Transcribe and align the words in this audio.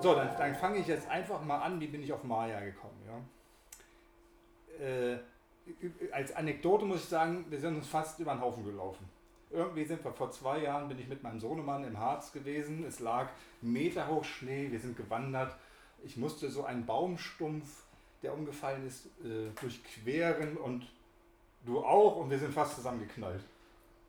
So, 0.00 0.14
dann, 0.14 0.36
dann 0.36 0.54
fange 0.54 0.78
ich 0.78 0.86
jetzt 0.86 1.08
einfach 1.08 1.42
mal 1.42 1.58
an, 1.58 1.80
wie 1.80 1.88
bin 1.88 2.02
ich 2.02 2.12
auf 2.12 2.22
Maya 2.22 2.60
gekommen. 2.60 3.00
Ja? 3.06 4.84
Äh, 4.84 5.18
als 6.12 6.34
Anekdote 6.34 6.84
muss 6.84 7.02
ich 7.02 7.08
sagen, 7.08 7.46
wir 7.48 7.58
sind 7.58 7.76
uns 7.76 7.88
fast 7.88 8.18
über 8.20 8.32
den 8.32 8.40
Haufen 8.40 8.64
gelaufen. 8.64 9.08
Irgendwie 9.50 9.84
sind 9.84 10.04
wir 10.04 10.12
vor 10.12 10.30
zwei 10.30 10.58
Jahren, 10.62 10.88
bin 10.88 10.98
ich 10.98 11.08
mit 11.08 11.22
meinem 11.22 11.40
Sohnemann 11.40 11.84
im 11.84 11.98
Harz 11.98 12.32
gewesen. 12.32 12.84
Es 12.86 13.00
lag 13.00 13.28
Meter 13.60 14.06
hoch 14.08 14.24
Schnee, 14.24 14.70
wir 14.70 14.78
sind 14.78 14.96
gewandert. 14.96 15.56
Ich 16.04 16.16
musste 16.16 16.50
so 16.50 16.64
einen 16.64 16.86
Baumstumpf, 16.86 17.84
der 18.22 18.34
umgefallen 18.34 18.86
ist, 18.86 19.06
äh, 19.24 19.50
durchqueren 19.60 20.56
und 20.56 20.86
du 21.64 21.80
auch 21.80 22.16
und 22.16 22.30
wir 22.30 22.38
sind 22.38 22.52
fast 22.52 22.76
zusammengeknallt. 22.76 23.42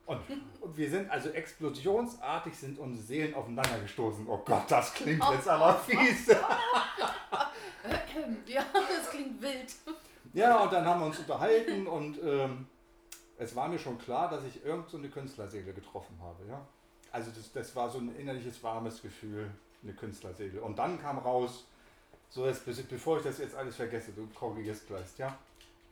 Und, 0.06 0.20
und, 0.60 0.76
wir 0.76 0.90
sind 0.90 1.10
also 1.10 1.30
explosionsartig 1.30 2.56
sind 2.56 2.78
unsere 2.78 3.04
Seelen 3.04 3.34
aufeinander 3.34 3.78
gestoßen. 3.80 4.26
Oh 4.28 4.42
Gott, 4.44 4.64
das 4.68 4.92
klingt 4.92 5.22
jetzt 5.32 5.48
aber 5.48 5.74
fies. 5.86 6.26
ja, 8.46 8.64
das 8.72 9.10
klingt 9.10 9.40
wild. 9.40 9.74
Ja, 10.32 10.62
und 10.62 10.72
dann 10.72 10.84
haben 10.84 11.00
wir 11.00 11.06
uns 11.06 11.18
unterhalten 11.18 11.86
und 11.86 12.18
ähm, 12.22 12.66
es 13.38 13.56
war 13.56 13.68
mir 13.68 13.78
schon 13.78 13.98
klar, 13.98 14.28
dass 14.28 14.44
ich 14.44 14.64
irgend 14.64 14.88
so 14.88 14.98
eine 14.98 15.08
Künstlerseele 15.08 15.72
getroffen 15.72 16.16
habe. 16.20 16.46
Ja? 16.48 16.60
Also 17.12 17.30
das, 17.30 17.52
das 17.52 17.74
war 17.74 17.90
so 17.90 17.98
ein 17.98 18.14
innerliches 18.16 18.62
warmes 18.62 19.02
Gefühl, 19.02 19.50
eine 19.82 19.94
Künstlerseele. 19.94 20.60
Und 20.60 20.78
dann 20.78 21.00
kam 21.00 21.18
raus, 21.18 21.64
so 22.28 22.46
jetzt, 22.46 22.64
bevor 22.88 23.18
ich 23.18 23.24
das 23.24 23.38
jetzt 23.38 23.54
alles 23.54 23.76
vergesse, 23.76 24.12
du 24.12 24.28
korrigierst 24.34 24.86
gleich, 24.86 25.18
ja. 25.18 25.36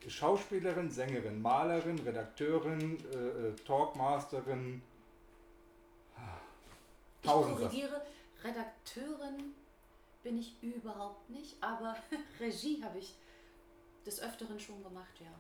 Schauspielerin, 0.07 0.91
Sängerin, 0.91 1.43
Malerin, 1.43 1.99
Redakteurin, 1.99 2.99
äh, 3.13 3.49
äh 3.49 3.55
Talkmasterin. 3.67 4.83
Ich 7.23 7.31
korrigiere, 7.31 8.01
Redakteurin 8.45 9.55
bin 10.23 10.39
ich 10.39 10.63
überhaupt 10.63 11.29
nicht, 11.31 11.63
aber 11.63 11.97
Regie 12.41 12.83
habe 12.83 12.99
ich 12.99 13.15
des 14.07 14.23
Öfteren 14.23 14.59
schon 14.59 14.83
gemacht, 14.83 15.21
ja. 15.21 15.33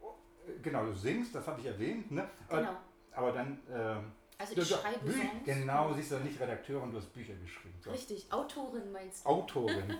Oh, 0.00 0.14
äh, 0.46 0.58
genau, 0.60 0.84
du 0.84 0.94
singst, 0.94 1.34
das 1.34 1.46
habe 1.46 1.60
ich 1.60 1.66
erwähnt, 1.66 2.10
ne? 2.10 2.28
Genau. 2.48 2.76
Aber 3.12 3.32
dann. 3.32 3.60
Ähm, 3.70 4.12
also 4.36 4.56
ich 4.56 4.68
schreibe 4.68 5.04
Bü 5.04 5.12
Songs. 5.12 5.44
Genau, 5.44 5.92
siehst 5.94 6.12
du 6.12 6.18
nicht 6.18 6.38
Redakteurin, 6.38 6.92
du 6.92 6.98
hast 6.98 7.12
Bücher 7.12 7.34
geschrieben. 7.34 7.74
So. 7.82 7.90
Richtig, 7.90 8.32
Autorin 8.32 8.92
meinst 8.92 9.24
du? 9.24 9.28
Autorin. 9.28 9.98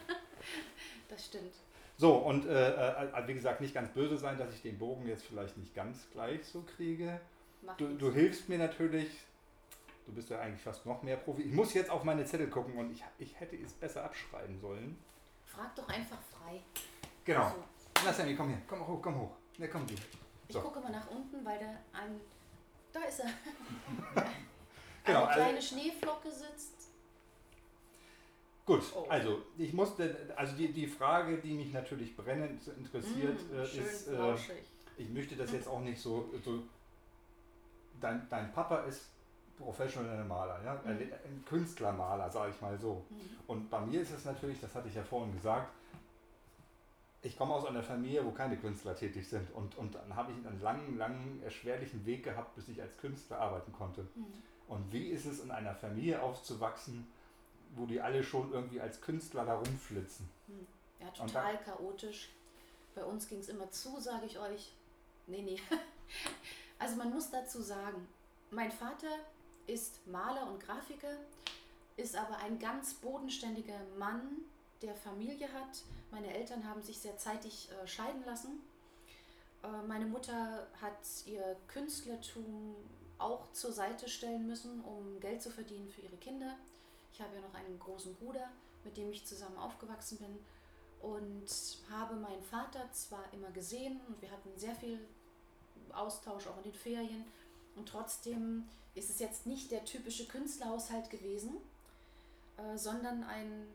das 1.08 1.26
stimmt. 1.26 1.54
So, 2.00 2.14
und 2.14 2.46
äh, 2.46 2.70
äh, 3.02 3.26
wie 3.26 3.34
gesagt, 3.34 3.60
nicht 3.60 3.74
ganz 3.74 3.90
böse 3.90 4.16
sein, 4.16 4.38
dass 4.38 4.54
ich 4.54 4.62
den 4.62 4.78
Bogen 4.78 5.06
jetzt 5.08 5.24
vielleicht 5.24 5.56
nicht 5.56 5.74
ganz 5.74 6.08
gleich 6.12 6.46
so 6.46 6.62
kriege. 6.62 7.20
Du, 7.76 7.88
du, 7.88 8.12
hilfst 8.12 8.48
mir 8.48 8.56
natürlich. 8.56 9.10
Du 10.06 10.12
bist 10.14 10.30
ja 10.30 10.38
eigentlich 10.38 10.62
fast 10.62 10.86
noch 10.86 11.02
mehr 11.02 11.16
Profi. 11.16 11.42
Ich 11.42 11.52
muss 11.52 11.74
jetzt 11.74 11.90
auf 11.90 12.04
meine 12.04 12.24
Zettel 12.24 12.48
gucken 12.48 12.78
und 12.78 12.92
ich, 12.92 13.04
ich 13.18 13.38
hätte 13.40 13.56
es 13.56 13.72
besser 13.72 14.04
abschreiben 14.04 14.60
sollen. 14.60 14.96
Frag 15.44 15.74
doch 15.74 15.88
einfach 15.88 16.18
frei. 16.30 16.62
Genau. 17.24 17.42
Also. 17.42 17.64
Na 18.04 18.12
Sammy, 18.12 18.36
komm 18.36 18.50
her. 18.50 18.62
Komm 18.68 18.86
hoch, 18.86 19.02
komm 19.02 19.20
hoch. 19.20 19.36
Ne, 19.58 19.68
komm 19.68 19.84
du. 19.84 19.94
So. 20.48 20.58
Ich 20.60 20.64
gucke 20.64 20.80
mal 20.80 20.92
nach 20.92 21.10
unten, 21.10 21.44
weil 21.44 21.58
da 21.58 21.98
ein. 21.98 22.20
Da 22.92 23.00
ist 23.00 23.20
er. 23.20 23.26
genau, 25.04 25.24
Eine 25.24 25.34
kleine 25.34 25.56
also, 25.56 25.74
Schneeflocke 25.74 26.30
sitzt. 26.30 26.77
Gut, 28.68 28.82
oh. 28.94 29.06
also 29.08 29.38
ich 29.56 29.72
musste, 29.72 30.14
also 30.36 30.54
die, 30.54 30.70
die 30.70 30.86
Frage, 30.86 31.38
die 31.38 31.54
mich 31.54 31.72
natürlich 31.72 32.14
brennend 32.14 32.60
interessiert, 32.76 33.40
mm, 33.50 33.54
äh, 33.56 33.62
ist, 33.62 34.08
äh, 34.08 34.34
ich 34.98 35.08
möchte 35.08 35.36
das 35.36 35.52
jetzt 35.52 35.66
auch 35.66 35.80
nicht 35.80 35.98
so, 35.98 36.30
so 36.44 36.62
dein, 37.98 38.28
dein 38.28 38.52
Papa 38.52 38.80
ist 38.80 39.08
professioneller 39.56 40.24
Maler, 40.24 40.62
ja? 40.62 40.74
Mhm. 40.84 41.00
ein 41.00 41.44
Künstlermaler, 41.48 42.30
sage 42.30 42.52
ich 42.54 42.60
mal 42.60 42.78
so. 42.78 43.06
Mhm. 43.08 43.16
Und 43.46 43.70
bei 43.70 43.80
mir 43.80 44.02
ist 44.02 44.12
es 44.12 44.26
natürlich, 44.26 44.60
das 44.60 44.74
hatte 44.74 44.88
ich 44.88 44.94
ja 44.94 45.02
vorhin 45.02 45.32
gesagt, 45.32 45.72
ich 47.22 47.38
komme 47.38 47.54
aus 47.54 47.64
einer 47.64 47.82
Familie, 47.82 48.22
wo 48.22 48.32
keine 48.32 48.58
Künstler 48.58 48.94
tätig 48.94 49.26
sind. 49.26 49.50
Und, 49.52 49.78
und 49.78 49.94
dann 49.94 50.14
habe 50.14 50.30
ich 50.30 50.46
einen 50.46 50.60
langen, 50.60 50.98
langen, 50.98 51.42
erschwerlichen 51.42 52.04
Weg 52.04 52.22
gehabt, 52.22 52.54
bis 52.54 52.68
ich 52.68 52.82
als 52.82 52.98
Künstler 52.98 53.38
arbeiten 53.40 53.72
konnte. 53.72 54.02
Mhm. 54.14 54.26
Und 54.68 54.92
wie 54.92 55.08
ist 55.08 55.24
es 55.24 55.40
in 55.40 55.50
einer 55.50 55.74
Familie 55.74 56.20
aufzuwachsen, 56.20 57.06
wo 57.78 57.86
die 57.86 58.00
alle 58.00 58.22
schon 58.22 58.52
irgendwie 58.52 58.80
als 58.80 59.00
Künstler 59.00 59.44
da 59.44 59.56
rumflitzen? 59.56 60.28
Mhm. 60.46 60.66
Ja, 61.00 61.10
total 61.10 61.54
dann, 61.54 61.64
chaotisch. 61.64 62.30
Bei 62.94 63.04
uns 63.04 63.28
ging 63.28 63.38
es 63.38 63.48
immer 63.48 63.70
zu, 63.70 64.00
sage 64.00 64.26
ich 64.26 64.38
euch. 64.38 64.72
Nee, 65.26 65.42
nee. 65.42 65.60
Also 66.80 66.94
man 66.94 67.10
muss 67.10 67.28
dazu 67.28 67.60
sagen, 67.60 68.06
mein 68.50 68.70
Vater 68.70 69.08
ist 69.66 70.06
Maler 70.06 70.48
und 70.48 70.60
Grafiker, 70.60 71.16
ist 71.96 72.16
aber 72.16 72.36
ein 72.38 72.58
ganz 72.60 72.94
bodenständiger 72.94 73.80
Mann, 73.98 74.44
der 74.80 74.94
Familie 74.94 75.52
hat. 75.52 75.82
Meine 76.12 76.32
Eltern 76.32 76.64
haben 76.68 76.80
sich 76.80 76.98
sehr 76.98 77.18
zeitig 77.18 77.68
äh, 77.70 77.86
scheiden 77.86 78.24
lassen. 78.24 78.62
Äh, 79.64 79.86
meine 79.88 80.06
Mutter 80.06 80.68
hat 80.80 81.00
ihr 81.26 81.56
Künstlertum 81.66 82.76
auch 83.18 83.52
zur 83.52 83.72
Seite 83.72 84.08
stellen 84.08 84.46
müssen, 84.46 84.80
um 84.82 85.18
Geld 85.20 85.42
zu 85.42 85.50
verdienen 85.50 85.90
für 85.90 86.02
ihre 86.02 86.16
Kinder. 86.16 86.56
Ich 87.18 87.24
habe 87.24 87.34
ja 87.34 87.40
noch 87.40 87.54
einen 87.54 87.80
großen 87.80 88.14
Bruder, 88.14 88.48
mit 88.84 88.96
dem 88.96 89.10
ich 89.10 89.26
zusammen 89.26 89.56
aufgewachsen 89.58 90.18
bin 90.18 90.38
und 91.02 91.48
habe 91.90 92.14
meinen 92.14 92.44
Vater 92.44 92.88
zwar 92.92 93.24
immer 93.32 93.50
gesehen 93.50 94.00
und 94.06 94.22
wir 94.22 94.30
hatten 94.30 94.56
sehr 94.56 94.76
viel 94.76 95.00
Austausch 95.92 96.46
auch 96.46 96.58
in 96.58 96.62
den 96.62 96.72
Ferien 96.72 97.24
und 97.74 97.88
trotzdem 97.88 98.68
ist 98.94 99.10
es 99.10 99.18
jetzt 99.18 99.46
nicht 99.46 99.72
der 99.72 99.84
typische 99.84 100.28
Künstlerhaushalt 100.28 101.10
gewesen, 101.10 101.56
äh, 102.56 102.78
sondern 102.78 103.24
ein 103.24 103.66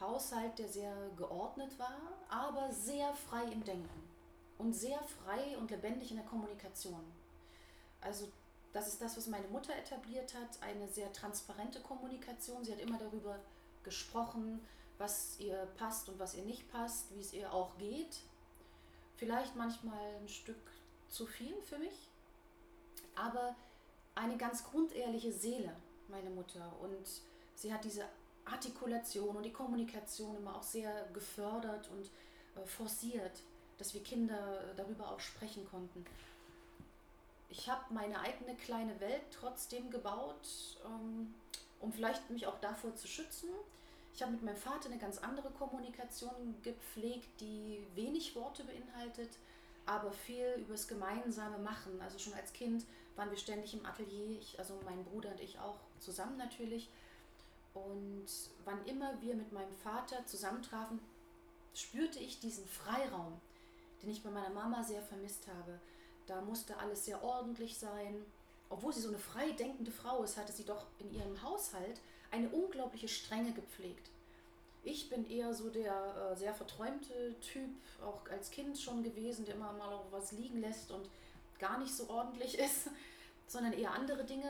Haushalt, 0.00 0.58
der 0.58 0.70
sehr 0.70 0.94
geordnet 1.18 1.78
war, 1.78 2.00
aber 2.30 2.72
sehr 2.72 3.12
frei 3.12 3.44
im 3.52 3.64
Denken 3.64 4.08
und 4.56 4.72
sehr 4.72 5.02
frei 5.02 5.58
und 5.58 5.70
lebendig 5.70 6.10
in 6.10 6.16
der 6.16 6.26
Kommunikation. 6.26 7.04
Also 8.00 8.28
das 8.76 8.88
ist 8.88 9.00
das, 9.00 9.16
was 9.16 9.26
meine 9.26 9.48
Mutter 9.48 9.74
etabliert 9.74 10.34
hat, 10.34 10.62
eine 10.62 10.86
sehr 10.86 11.10
transparente 11.10 11.80
Kommunikation. 11.80 12.62
Sie 12.62 12.72
hat 12.72 12.78
immer 12.78 12.98
darüber 12.98 13.38
gesprochen, 13.82 14.60
was 14.98 15.40
ihr 15.40 15.66
passt 15.78 16.10
und 16.10 16.18
was 16.18 16.34
ihr 16.34 16.44
nicht 16.44 16.70
passt, 16.70 17.06
wie 17.14 17.20
es 17.20 17.32
ihr 17.32 17.50
auch 17.54 17.78
geht. 17.78 18.18
Vielleicht 19.16 19.56
manchmal 19.56 20.16
ein 20.20 20.28
Stück 20.28 20.60
zu 21.08 21.24
viel 21.24 21.54
für 21.62 21.78
mich, 21.78 22.10
aber 23.14 23.56
eine 24.14 24.36
ganz 24.36 24.62
grundehrliche 24.62 25.32
Seele, 25.32 25.74
meine 26.08 26.28
Mutter. 26.28 26.70
Und 26.82 27.06
sie 27.54 27.72
hat 27.72 27.82
diese 27.82 28.04
Artikulation 28.44 29.36
und 29.36 29.42
die 29.42 29.52
Kommunikation 29.52 30.36
immer 30.36 30.54
auch 30.54 30.62
sehr 30.62 31.08
gefördert 31.14 31.88
und 31.88 32.10
äh, 32.60 32.66
forciert, 32.66 33.42
dass 33.78 33.94
wir 33.94 34.02
Kinder 34.02 34.60
äh, 34.60 34.74
darüber 34.76 35.12
auch 35.12 35.20
sprechen 35.20 35.66
konnten. 35.66 36.04
Ich 37.48 37.68
habe 37.68 37.82
meine 37.94 38.18
eigene 38.20 38.56
kleine 38.56 38.98
Welt 39.00 39.22
trotzdem 39.30 39.90
gebaut, 39.90 40.78
ähm, 40.84 41.34
um 41.80 41.92
vielleicht 41.92 42.28
mich 42.30 42.46
auch 42.46 42.58
davor 42.60 42.94
zu 42.96 43.06
schützen. 43.06 43.48
Ich 44.14 44.22
habe 44.22 44.32
mit 44.32 44.42
meinem 44.42 44.56
Vater 44.56 44.88
eine 44.88 44.98
ganz 44.98 45.18
andere 45.18 45.50
Kommunikation 45.50 46.56
gepflegt, 46.62 47.28
die 47.40 47.86
wenig 47.94 48.34
Worte 48.34 48.64
beinhaltet, 48.64 49.30
aber 49.84 50.10
viel 50.10 50.54
übers 50.58 50.88
gemeinsame 50.88 51.58
Machen. 51.58 52.00
Also 52.00 52.18
schon 52.18 52.34
als 52.34 52.52
Kind 52.52 52.84
waren 53.14 53.30
wir 53.30 53.38
ständig 53.38 53.74
im 53.74 53.84
Atelier, 53.84 54.38
ich, 54.38 54.58
also 54.58 54.80
mein 54.84 55.04
Bruder 55.04 55.30
und 55.30 55.40
ich 55.40 55.58
auch 55.58 55.78
zusammen 56.00 56.36
natürlich 56.36 56.88
und 57.76 58.26
wann 58.64 58.84
immer 58.86 59.20
wir 59.20 59.34
mit 59.34 59.52
meinem 59.52 59.72
Vater 59.72 60.24
zusammentrafen, 60.24 60.98
spürte 61.74 62.18
ich 62.18 62.40
diesen 62.40 62.66
Freiraum, 62.66 63.38
den 64.02 64.10
ich 64.10 64.22
bei 64.22 64.30
meiner 64.30 64.50
Mama 64.50 64.82
sehr 64.82 65.02
vermisst 65.02 65.46
habe. 65.48 65.78
Da 66.26 66.40
musste 66.40 66.76
alles 66.78 67.04
sehr 67.04 67.22
ordentlich 67.22 67.78
sein. 67.78 68.24
Obwohl 68.68 68.92
sie 68.92 69.00
so 69.00 69.08
eine 69.08 69.18
frei 69.18 69.52
denkende 69.52 69.92
Frau 69.92 70.22
ist, 70.22 70.36
hatte 70.36 70.52
sie 70.52 70.64
doch 70.64 70.86
in 70.98 71.12
ihrem 71.12 71.40
Haushalt 71.42 72.00
eine 72.30 72.48
unglaubliche 72.48 73.08
Strenge 73.08 73.52
gepflegt. 73.52 74.10
Ich 74.82 75.08
bin 75.08 75.28
eher 75.28 75.52
so 75.52 75.68
der 75.68 76.32
äh, 76.32 76.36
sehr 76.36 76.54
verträumte 76.54 77.34
Typ, 77.40 77.70
auch 78.04 78.28
als 78.30 78.50
Kind 78.50 78.78
schon 78.78 79.02
gewesen, 79.02 79.44
der 79.44 79.54
immer 79.56 79.72
mal 79.72 79.92
auch 79.92 80.06
was 80.10 80.32
liegen 80.32 80.60
lässt 80.60 80.90
und 80.90 81.08
gar 81.58 81.78
nicht 81.78 81.94
so 81.94 82.08
ordentlich 82.08 82.58
ist, 82.58 82.88
sondern 83.46 83.72
eher 83.72 83.92
andere 83.92 84.24
Dinge 84.24 84.48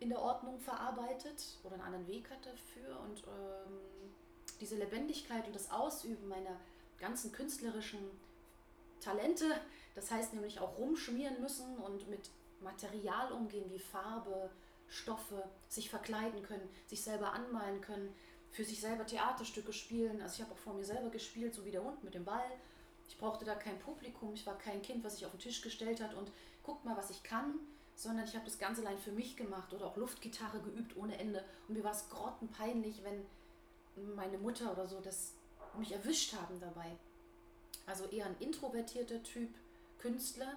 in 0.00 0.08
der 0.08 0.20
Ordnung 0.20 0.58
verarbeitet 0.58 1.58
oder 1.64 1.74
einen 1.74 1.84
anderen 1.84 2.06
Weg 2.06 2.30
hat 2.30 2.44
dafür. 2.44 3.00
Und 3.00 3.18
ähm, 3.18 3.78
diese 4.60 4.76
Lebendigkeit 4.76 5.46
und 5.46 5.54
das 5.54 5.70
Ausüben 5.70 6.28
meiner 6.28 6.56
ganzen 6.98 7.32
künstlerischen 7.32 7.98
Talente, 9.00 9.60
das 9.94 10.10
heißt 10.10 10.34
nämlich 10.34 10.60
auch 10.60 10.78
rumschmieren 10.78 11.40
müssen 11.40 11.76
und 11.78 12.08
mit 12.08 12.30
Material 12.60 13.32
umgehen 13.32 13.70
wie 13.70 13.78
Farbe, 13.78 14.50
Stoffe, 14.88 15.42
sich 15.68 15.90
verkleiden 15.90 16.42
können, 16.42 16.68
sich 16.86 17.02
selber 17.02 17.32
anmalen 17.32 17.80
können, 17.80 18.14
für 18.50 18.64
sich 18.64 18.80
selber 18.80 19.06
Theaterstücke 19.06 19.72
spielen. 19.72 20.20
Also 20.20 20.36
ich 20.36 20.42
habe 20.42 20.52
auch 20.52 20.58
vor 20.58 20.74
mir 20.74 20.84
selber 20.84 21.10
gespielt, 21.10 21.54
so 21.54 21.64
wie 21.64 21.70
der 21.70 21.82
Hund 21.82 22.04
mit 22.04 22.14
dem 22.14 22.24
Ball. 22.24 22.50
Ich 23.08 23.18
brauchte 23.18 23.44
da 23.44 23.54
kein 23.54 23.78
Publikum, 23.78 24.34
ich 24.34 24.46
war 24.46 24.58
kein 24.58 24.82
Kind, 24.82 25.02
was 25.02 25.14
sich 25.14 25.26
auf 25.26 25.32
den 25.32 25.40
Tisch 25.40 25.62
gestellt 25.62 26.00
hat 26.02 26.14
und 26.14 26.30
guckt 26.62 26.84
mal, 26.84 26.96
was 26.96 27.10
ich 27.10 27.22
kann, 27.22 27.58
sondern 27.94 28.26
ich 28.26 28.34
habe 28.34 28.44
das 28.44 28.58
Ganze 28.58 28.82
allein 28.82 28.98
für 28.98 29.12
mich 29.12 29.36
gemacht 29.36 29.72
oder 29.72 29.86
auch 29.86 29.96
Luftgitarre 29.96 30.60
geübt 30.60 30.96
ohne 30.96 31.18
Ende. 31.18 31.44
Und 31.68 31.76
mir 31.76 31.84
war 31.84 31.92
es 31.92 32.08
grottenpeinlich, 32.08 33.02
wenn 33.02 33.24
meine 34.14 34.38
Mutter 34.38 34.72
oder 34.72 34.86
so 34.86 35.00
das 35.00 35.34
mich 35.78 35.92
erwischt 35.92 36.34
haben 36.34 36.60
dabei. 36.60 36.96
Also 37.86 38.04
eher 38.06 38.26
ein 38.26 38.36
introvertierter 38.38 39.22
Typ 39.22 39.50
Künstler, 40.02 40.56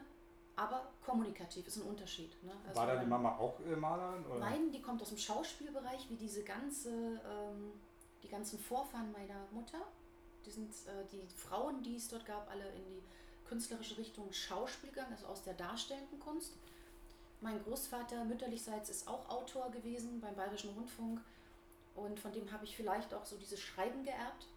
aber 0.56 0.89
kommunikativ 1.06 1.68
ist 1.68 1.77
ein 1.77 1.83
Unterschied. 1.83 2.31
Ne? 2.44 2.51
Also 2.68 2.80
War 2.80 2.88
da 2.88 2.95
die 2.95 3.06
Mama 3.06 3.38
auch 3.38 3.59
äh, 3.59 3.75
Malerin? 3.75 4.25
Oder? 4.25 4.39
Nein, 4.39 4.71
die 4.71 4.81
kommt 4.81 5.01
aus 5.01 5.09
dem 5.09 5.18
Schauspielbereich, 5.18 6.09
wie 6.09 6.15
diese 6.15 6.44
ganze, 6.44 6.89
ähm, 6.89 7.74
die 8.24 8.27
ganzen 8.27 8.57
Vorfahren 8.57 9.12
meiner 9.12 9.45
Mutter. 9.51 9.80
Die 10.45 10.51
sind 10.51 10.71
äh, 10.88 11.06
die 11.12 11.27
Frauen, 11.36 11.83
die 11.83 11.95
es 11.95 12.07
dort 12.07 12.25
gab, 12.25 12.50
alle 12.50 12.68
in 12.69 12.86
die 12.86 13.03
künstlerische 13.47 13.97
Richtung 13.97 14.31
Schauspiel 14.33 14.89
gegangen, 14.89 15.12
also 15.12 15.27
aus 15.27 15.44
der 15.44 15.53
darstellenden 15.53 16.19
Kunst. 16.19 16.53
Mein 17.42 17.62
Großvater 17.63 18.24
mütterlichseits 18.25 18.89
ist 18.89 19.07
auch 19.07 19.30
Autor 19.30 19.69
gewesen 19.69 20.19
beim 20.19 20.36
Bayerischen 20.36 20.71
Rundfunk 20.71 21.21
und 21.94 22.19
von 22.19 22.31
dem 22.31 22.51
habe 22.51 22.65
ich 22.65 22.75
vielleicht 22.75 23.13
auch 23.13 23.25
so 23.25 23.38
dieses 23.38 23.59
Schreiben 23.59 24.03
geerbt. 24.03 24.47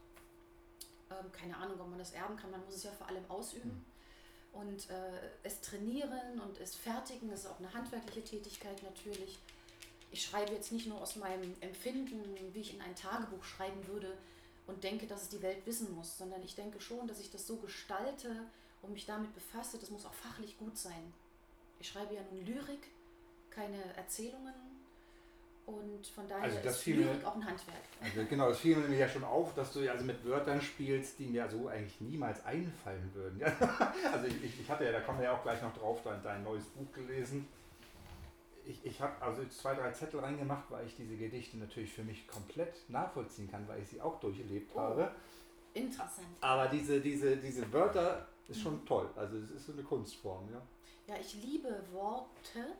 Ähm, 1.10 1.30
keine 1.32 1.56
Ahnung, 1.56 1.78
ob 1.80 1.88
man 1.88 1.98
das 1.98 2.12
erben 2.12 2.36
kann, 2.36 2.50
man 2.50 2.64
muss 2.64 2.76
es 2.76 2.84
ja 2.84 2.92
vor 2.92 3.08
allem 3.08 3.24
ausüben. 3.28 3.70
Mhm. 3.70 3.84
Und 4.52 4.90
äh, 4.90 5.30
es 5.42 5.60
trainieren 5.60 6.40
und 6.40 6.58
es 6.58 6.74
fertigen 6.74 7.30
ist 7.30 7.46
auch 7.46 7.58
eine 7.58 7.72
handwerkliche 7.72 8.24
Tätigkeit 8.24 8.82
natürlich. 8.82 9.38
Ich 10.10 10.24
schreibe 10.24 10.52
jetzt 10.52 10.72
nicht 10.72 10.86
nur 10.86 11.00
aus 11.00 11.16
meinem 11.16 11.54
Empfinden, 11.60 12.22
wie 12.52 12.60
ich 12.60 12.74
in 12.74 12.80
ein 12.80 12.96
Tagebuch 12.96 13.44
schreiben 13.44 13.86
würde 13.86 14.16
und 14.66 14.82
denke, 14.82 15.06
dass 15.06 15.22
es 15.22 15.28
die 15.28 15.42
Welt 15.42 15.64
wissen 15.66 15.94
muss, 15.94 16.16
sondern 16.18 16.42
ich 16.42 16.54
denke 16.54 16.80
schon, 16.80 17.06
dass 17.06 17.20
ich 17.20 17.30
das 17.30 17.46
so 17.46 17.56
gestalte 17.56 18.44
und 18.82 18.92
mich 18.92 19.06
damit 19.06 19.34
befasse. 19.34 19.78
Das 19.78 19.90
muss 19.90 20.06
auch 20.06 20.14
fachlich 20.14 20.58
gut 20.58 20.76
sein. 20.76 21.12
Ich 21.80 21.88
schreibe 21.88 22.14
ja 22.14 22.22
nun 22.30 22.44
Lyrik, 22.44 22.88
keine 23.50 23.82
Erzählungen, 23.96 24.54
und 25.68 26.06
von 26.06 26.26
daher 26.26 26.44
also 26.44 26.58
ist 26.66 26.86
Lyrik 26.86 27.24
auch 27.24 27.36
ein 27.36 27.44
Handwerk. 27.44 27.82
Also 28.00 28.24
genau, 28.28 28.48
das 28.48 28.58
fiel 28.58 28.76
mir 28.76 28.96
ja 28.96 29.08
schon 29.08 29.24
auf, 29.24 29.54
dass 29.54 29.72
du 29.74 29.90
also 29.90 30.04
mit 30.04 30.24
Wörtern 30.24 30.62
spielst, 30.62 31.18
die 31.18 31.26
mir 31.26 31.46
so 31.50 31.68
eigentlich 31.68 32.00
niemals 32.00 32.42
einfallen 32.46 33.10
würden. 33.12 33.42
also 34.12 34.26
ich, 34.26 34.60
ich 34.60 34.70
hatte 34.70 34.84
ja, 34.84 34.92
da 34.92 35.00
kommen 35.00 35.18
wir 35.18 35.26
ja 35.26 35.36
auch 35.36 35.42
gleich 35.42 35.60
noch 35.60 35.76
drauf, 35.76 36.00
dein, 36.02 36.22
dein 36.22 36.42
neues 36.42 36.64
Buch 36.64 36.90
gelesen. 36.92 37.46
Ich, 38.64 38.84
ich 38.84 39.00
habe 39.00 39.20
also 39.20 39.44
zwei, 39.48 39.74
drei 39.74 39.92
Zettel 39.92 40.20
reingemacht, 40.20 40.70
weil 40.70 40.86
ich 40.86 40.96
diese 40.96 41.16
Gedichte 41.16 41.58
natürlich 41.58 41.92
für 41.92 42.04
mich 42.04 42.26
komplett 42.26 42.88
nachvollziehen 42.88 43.50
kann, 43.50 43.68
weil 43.68 43.82
ich 43.82 43.88
sie 43.88 44.00
auch 44.00 44.18
durchgelebt 44.20 44.72
oh, 44.74 44.80
habe. 44.80 45.12
Interessant. 45.74 46.28
Aber 46.40 46.68
diese, 46.68 47.00
diese, 47.00 47.36
diese 47.36 47.70
Wörter 47.72 48.26
ist 48.48 48.62
schon 48.62 48.84
toll. 48.86 49.08
Also 49.16 49.36
es 49.36 49.50
ist 49.50 49.66
so 49.66 49.72
eine 49.72 49.82
Kunstform, 49.82 50.48
ja. 50.50 50.62
Ja, 51.06 51.14
ich 51.20 51.42
liebe 51.42 51.82
Worte 51.92 52.76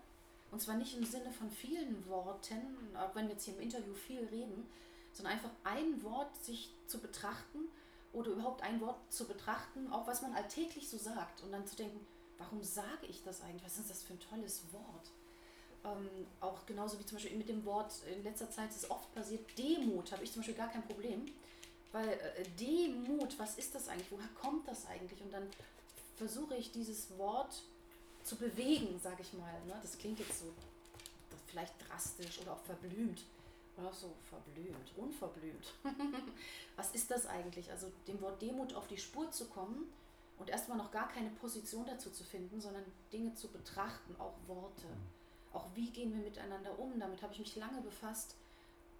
und 0.51 0.61
zwar 0.61 0.77
nicht 0.77 0.97
im 0.97 1.05
Sinne 1.05 1.31
von 1.33 1.51
vielen 1.51 2.07
Worten, 2.09 2.97
auch 2.97 3.15
wenn 3.15 3.27
wir 3.27 3.35
jetzt 3.35 3.45
hier 3.45 3.55
im 3.55 3.61
Interview 3.61 3.95
viel 3.95 4.25
reden, 4.27 4.67
sondern 5.13 5.35
einfach 5.35 5.51
ein 5.65 6.03
Wort 6.03 6.35
sich 6.45 6.71
zu 6.87 6.99
betrachten 7.01 7.69
oder 8.13 8.31
überhaupt 8.31 8.63
ein 8.63 8.81
Wort 8.81 8.97
zu 9.13 9.27
betrachten, 9.27 9.93
auch 9.93 10.07
was 10.07 10.23
man 10.23 10.33
alltäglich 10.35 10.89
so 10.89 10.97
sagt 10.97 11.43
und 11.43 11.53
dann 11.53 11.67
zu 11.67 11.77
denken, 11.77 12.07
warum 12.39 12.63
sage 12.63 13.07
ich 13.09 13.23
das 13.25 13.43
eigentlich? 13.43 13.65
Was 13.65 13.79
ist 13.79 13.91
das 13.91 14.03
für 14.03 14.15
ein 14.15 14.21
tolles 14.21 14.63
Wort? 14.73 15.11
Ähm, 15.85 16.27
auch 16.41 16.65
genauso 16.67 16.99
wie 16.99 17.05
zum 17.05 17.17
Beispiel 17.17 17.37
mit 17.37 17.49
dem 17.49 17.65
Wort, 17.65 17.93
in 18.07 18.23
letzter 18.23 18.51
Zeit 18.51 18.71
ist 18.71 18.85
es 18.85 18.91
oft 18.91 19.13
passiert, 19.15 19.47
Demut, 19.59 20.11
habe 20.13 20.25
ich 20.25 20.33
zum 20.33 20.41
Beispiel 20.41 20.57
gar 20.57 20.71
kein 20.71 20.83
Problem. 20.83 21.27
Weil 21.93 22.09
äh, 22.09 22.45
Demut, 22.59 23.39
was 23.39 23.59
ist 23.59 23.75
das 23.75 23.89
eigentlich? 23.89 24.11
Woher 24.11 24.29
kommt 24.41 24.69
das 24.69 24.87
eigentlich? 24.87 25.21
Und 25.21 25.33
dann 25.33 25.49
versuche 26.17 26.57
ich 26.57 26.73
dieses 26.73 27.17
Wort 27.19 27.63
zu 28.29 28.37
bewegen, 28.37 28.99
sage 29.03 29.23
ich 29.23 29.33
mal. 29.33 29.53
Ne? 29.67 29.79
Das 29.81 29.97
klingt 29.97 30.19
jetzt 30.19 30.41
so 30.41 30.47
vielleicht 31.47 31.75
drastisch 31.89 32.41
oder 32.41 32.53
auch 32.53 32.61
verblümt. 32.61 33.25
Oder 33.77 33.89
auch 33.89 33.95
so 33.95 34.13
verblümt, 34.29 34.93
unverblümt. 34.97 35.75
Was 36.77 36.91
ist 36.91 37.11
das 37.11 37.27
eigentlich? 37.27 37.71
Also 37.71 37.91
dem 38.07 38.21
Wort 38.21 38.43
Demut 38.43 38.75
auf 38.75 38.89
die 38.89 38.99
Spur 38.99 39.31
zu 39.31 39.47
kommen 39.47 39.91
und 40.37 40.51
erstmal 40.51 40.79
noch 40.79 40.91
gar 40.91 41.09
keine 41.09 41.31
Position 41.31 41.87
dazu 41.87 42.11
zu 42.11 42.25
finden, 42.25 42.61
sondern 42.61 42.85
Dinge 43.13 43.35
zu 43.35 43.49
betrachten, 43.49 44.17
auch 44.19 44.35
Worte. 44.47 44.87
Auch 45.53 45.67
wie 45.75 45.91
gehen 45.91 46.13
wir 46.13 46.23
miteinander 46.23 46.79
um? 46.79 46.99
Damit 46.99 47.23
habe 47.23 47.33
ich 47.33 47.39
mich 47.39 47.57
lange 47.57 47.81
befasst. 47.81 48.35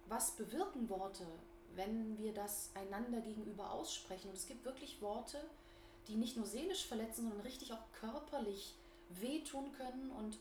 Was 0.07 0.31
bewirken 0.31 0.89
Worte, 0.89 1.27
wenn 1.75 2.17
wir 2.17 2.33
das 2.33 2.71
einander 2.73 3.19
gegenüber 3.21 3.71
aussprechen? 3.71 4.29
Und 4.29 4.37
es 4.37 4.47
gibt 4.47 4.65
wirklich 4.65 5.01
Worte, 5.01 5.43
die 6.07 6.15
nicht 6.15 6.37
nur 6.37 6.45
seelisch 6.45 6.85
verletzen, 6.87 7.23
sondern 7.23 7.41
richtig 7.41 7.71
auch 7.73 7.91
körperlich 7.99 8.75
wehtun 9.09 9.71
können 9.73 10.11
und 10.11 10.37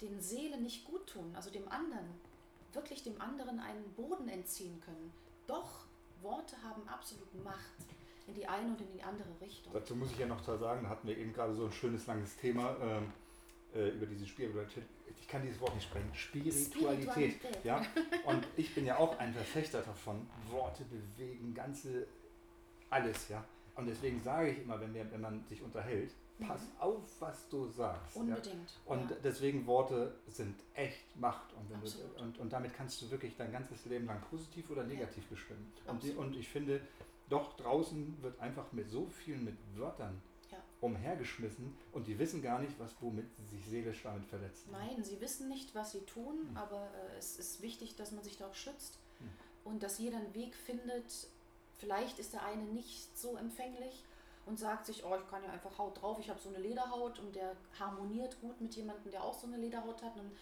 den 0.00 0.20
Seelen 0.20 0.62
nicht 0.62 0.84
gut 0.84 1.06
tun, 1.06 1.32
also 1.34 1.50
dem 1.50 1.68
anderen, 1.68 2.06
wirklich 2.72 3.02
dem 3.02 3.20
anderen 3.20 3.60
einen 3.60 3.92
Boden 3.94 4.28
entziehen 4.28 4.80
können. 4.80 5.12
Doch 5.46 5.84
Worte 6.22 6.56
haben 6.62 6.86
absolut 6.88 7.32
Macht 7.44 7.58
in 8.26 8.34
die 8.34 8.46
eine 8.46 8.68
und 8.68 8.80
in 8.80 8.92
die 8.92 9.02
andere 9.02 9.28
Richtung. 9.40 9.72
Dazu 9.72 9.96
muss 9.96 10.10
ich 10.12 10.18
ja 10.18 10.26
noch 10.26 10.42
sagen, 10.42 10.84
da 10.84 10.88
hatten 10.88 11.06
wir 11.06 11.16
eben 11.16 11.32
gerade 11.32 11.54
so 11.54 11.66
ein 11.66 11.72
schönes 11.72 12.06
langes 12.06 12.36
Thema 12.36 12.76
ähm, 12.80 13.12
äh, 13.74 13.88
über 13.88 14.06
diese 14.06 14.26
Spiritualität. 14.26 14.84
Ich 15.20 15.28
kann 15.28 15.42
dieses 15.42 15.60
Wort 15.60 15.74
nicht 15.74 15.84
sprechen. 15.84 16.08
Spiritualität. 16.14 17.34
Spiritualität. 17.34 17.64
Ja? 17.64 17.84
Und 18.24 18.46
ich 18.56 18.74
bin 18.74 18.86
ja 18.86 18.98
auch 18.98 19.18
ein 19.18 19.32
Verfechter 19.34 19.82
davon. 19.82 20.26
Worte 20.50 20.84
bewegen, 20.84 21.54
ganze 21.54 22.06
alles, 22.90 23.28
ja. 23.28 23.44
Und 23.74 23.86
deswegen 23.86 24.22
sage 24.22 24.50
ich 24.50 24.58
immer, 24.62 24.78
wenn, 24.80 24.92
wir, 24.92 25.10
wenn 25.10 25.20
man 25.20 25.44
sich 25.48 25.62
unterhält, 25.62 26.10
pass 26.40 26.62
mhm. 26.62 26.80
auf, 26.80 27.20
was 27.20 27.48
du 27.48 27.66
sagst. 27.66 28.16
Unbedingt. 28.16 28.70
Ja? 28.86 28.92
Und 28.92 29.10
ja. 29.10 29.16
deswegen 29.22 29.66
Worte 29.66 30.14
sind 30.28 30.56
echt 30.74 31.16
Macht. 31.16 31.52
Und, 31.54 31.70
du, 31.70 32.22
und, 32.22 32.38
und 32.38 32.52
damit 32.52 32.74
kannst 32.74 33.00
du 33.02 33.10
wirklich 33.10 33.36
dein 33.36 33.52
ganzes 33.52 33.84
Leben 33.86 34.06
lang 34.06 34.20
positiv 34.30 34.70
oder 34.70 34.84
negativ 34.84 35.24
ja. 35.24 35.30
bestimmen. 35.30 35.72
Und, 35.86 36.02
die, 36.02 36.12
und 36.12 36.36
ich 36.36 36.48
finde, 36.48 36.80
doch 37.28 37.56
draußen 37.56 38.22
wird 38.22 38.40
einfach 38.40 38.72
mit 38.72 38.90
so 38.90 39.06
vielen 39.06 39.44
mit 39.44 39.56
Wörtern 39.76 40.20
umhergeschmissen 40.82 41.76
und 41.92 42.08
die 42.08 42.18
wissen 42.18 42.42
gar 42.42 42.58
nicht, 42.58 42.78
was 42.78 42.90
womit 43.00 43.26
sie 43.36 43.56
sich 43.56 43.64
seelisch 43.66 44.02
damit 44.02 44.26
verletzen. 44.26 44.68
Nein, 44.72 45.04
sie 45.04 45.20
wissen 45.20 45.48
nicht, 45.48 45.74
was 45.74 45.92
sie 45.92 46.00
tun, 46.00 46.50
mhm. 46.50 46.56
aber 46.56 46.90
äh, 47.14 47.18
es 47.18 47.38
ist 47.38 47.62
wichtig, 47.62 47.94
dass 47.94 48.10
man 48.10 48.24
sich 48.24 48.36
da 48.36 48.48
auch 48.48 48.54
schützt 48.54 48.98
mhm. 49.20 49.70
und 49.70 49.82
dass 49.84 49.98
jeder 49.98 50.18
einen 50.18 50.34
Weg 50.34 50.56
findet. 50.56 51.28
Vielleicht 51.78 52.18
ist 52.18 52.32
der 52.32 52.44
eine 52.44 52.64
nicht 52.64 53.16
so 53.16 53.36
empfänglich 53.36 54.04
und 54.46 54.58
sagt 54.58 54.86
sich, 54.86 55.04
oh, 55.04 55.14
ich 55.16 55.28
kann 55.28 55.42
ja 55.44 55.50
einfach 55.50 55.78
Haut 55.78 56.00
drauf, 56.00 56.18
ich 56.18 56.28
habe 56.28 56.40
so 56.40 56.48
eine 56.48 56.58
Lederhaut 56.58 57.18
und 57.18 57.34
der 57.34 57.56
harmoniert 57.78 58.40
gut 58.40 58.60
mit 58.60 58.74
jemandem, 58.74 59.10
der 59.10 59.22
auch 59.22 59.34
so 59.34 59.46
eine 59.46 59.56
Lederhaut 59.56 60.02
hat. 60.02 60.16
Und 60.16 60.24
dann 60.24 60.32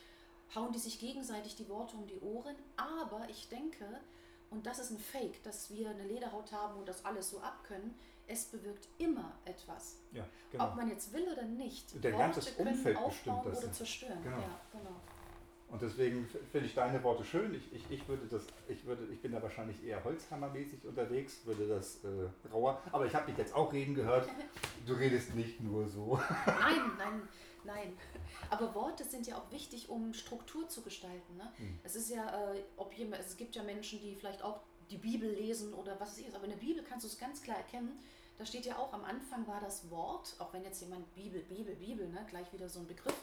hauen 0.54 0.72
die 0.72 0.78
sich 0.78 0.98
gegenseitig 0.98 1.56
die 1.56 1.68
Worte 1.68 1.96
um 1.96 2.06
die 2.06 2.18
Ohren. 2.20 2.56
Aber 2.76 3.28
ich 3.28 3.48
denke, 3.48 3.86
und 4.50 4.66
das 4.66 4.78
ist 4.78 4.90
ein 4.90 4.98
Fake, 4.98 5.42
dass 5.42 5.70
wir 5.70 5.90
eine 5.90 6.04
Lederhaut 6.04 6.50
haben 6.52 6.78
und 6.78 6.88
das 6.88 7.04
alles 7.04 7.30
so 7.30 7.40
abkönnen, 7.40 7.94
es 8.26 8.44
bewirkt 8.44 8.88
immer 8.98 9.32
etwas. 9.44 9.96
Ja, 10.12 10.24
genau. 10.50 10.68
Ob 10.68 10.76
man 10.76 10.88
jetzt 10.88 11.12
will 11.12 11.28
oder 11.30 11.42
nicht. 11.42 12.02
Der 12.02 12.12
Worte 12.12 12.40
ganze 12.40 12.52
Umfeld 12.54 12.84
können 12.84 12.96
aufbauen 12.96 13.46
oder 13.46 13.72
zerstören. 13.72 14.22
Genau. 14.22 14.38
Ja, 14.38 14.60
genau. 14.72 14.96
Und 15.70 15.80
deswegen 15.82 16.28
finde 16.50 16.66
ich 16.66 16.74
deine 16.74 17.02
Worte 17.04 17.24
schön. 17.24 17.54
Ich, 17.54 17.72
ich, 17.72 17.90
ich 17.90 18.08
würde 18.08 18.26
das, 18.26 18.44
ich 18.68 18.84
würde, 18.84 19.06
ich 19.12 19.20
bin 19.20 19.32
da 19.32 19.40
wahrscheinlich 19.40 19.82
eher 19.84 20.02
holzhammermäßig 20.02 20.84
unterwegs, 20.84 21.46
würde 21.46 21.68
das 21.68 22.02
äh, 22.04 22.48
rauer. 22.52 22.82
Aber 22.90 23.06
ich 23.06 23.14
habe 23.14 23.26
dich 23.26 23.38
jetzt 23.38 23.54
auch 23.54 23.72
reden 23.72 23.94
gehört. 23.94 24.28
Du 24.84 24.94
redest 24.94 25.34
nicht 25.36 25.60
nur 25.60 25.86
so. 25.86 26.20
Nein, 26.46 26.80
nein, 26.98 27.28
nein. 27.64 27.92
Aber 28.50 28.74
Worte 28.74 29.04
sind 29.04 29.28
ja 29.28 29.36
auch 29.36 29.50
wichtig, 29.52 29.88
um 29.88 30.12
Struktur 30.12 30.68
zu 30.68 30.82
gestalten. 30.82 31.36
Ne? 31.36 31.52
Hm. 31.56 31.78
Es 31.84 31.94
ist 31.94 32.10
ja, 32.10 32.52
äh, 32.52 32.62
ob 32.76 32.92
jemand, 32.94 33.22
es 33.22 33.36
gibt 33.36 33.54
ja 33.54 33.62
Menschen, 33.62 34.00
die 34.00 34.16
vielleicht 34.16 34.42
auch 34.42 34.60
die 34.90 34.98
Bibel 34.98 35.30
lesen 35.30 35.72
oder 35.74 36.00
was 36.00 36.18
es 36.18 36.26
ist. 36.26 36.34
Aber 36.34 36.44
in 36.44 36.50
der 36.50 36.58
Bibel 36.58 36.82
kannst 36.82 37.04
du 37.04 37.08
es 37.08 37.18
ganz 37.18 37.42
klar 37.42 37.58
erkennen. 37.58 37.96
Da 38.38 38.44
steht 38.44 38.66
ja 38.66 38.76
auch, 38.76 38.92
am 38.92 39.04
Anfang 39.04 39.46
war 39.46 39.60
das 39.60 39.88
Wort, 39.90 40.34
auch 40.38 40.52
wenn 40.52 40.64
jetzt 40.64 40.80
jemand 40.80 41.14
Bibel, 41.14 41.42
Bibel, 41.42 41.76
Bibel, 41.76 42.08
ne, 42.08 42.26
gleich 42.28 42.52
wieder 42.52 42.68
so 42.68 42.80
ein 42.80 42.86
Begriff 42.86 43.14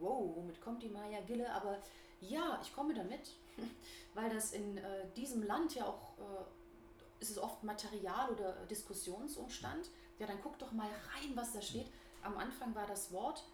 wow, 0.00 0.36
womit 0.36 0.60
kommt 0.60 0.82
die 0.82 0.88
Maya 0.88 1.20
Gille? 1.20 1.50
Aber 1.52 1.78
ja, 2.20 2.58
ich 2.62 2.74
komme 2.74 2.94
damit, 2.94 3.34
weil 4.14 4.30
das 4.30 4.52
in 4.52 4.78
äh, 4.78 5.06
diesem 5.16 5.42
Land 5.42 5.74
ja 5.74 5.86
auch, 5.86 6.18
äh, 6.18 7.20
ist 7.20 7.30
es 7.30 7.38
oft 7.38 7.62
Material 7.62 8.30
oder 8.30 8.52
Diskussionsumstand. 8.66 9.90
Ja, 10.18 10.26
dann 10.26 10.38
guck 10.42 10.58
doch 10.58 10.72
mal 10.72 10.88
rein, 10.88 11.32
was 11.34 11.52
da 11.52 11.60
steht. 11.60 11.86
Am 12.22 12.36
Anfang 12.38 12.74
war 12.74 12.86
das 12.86 13.12
Wort 13.12 13.44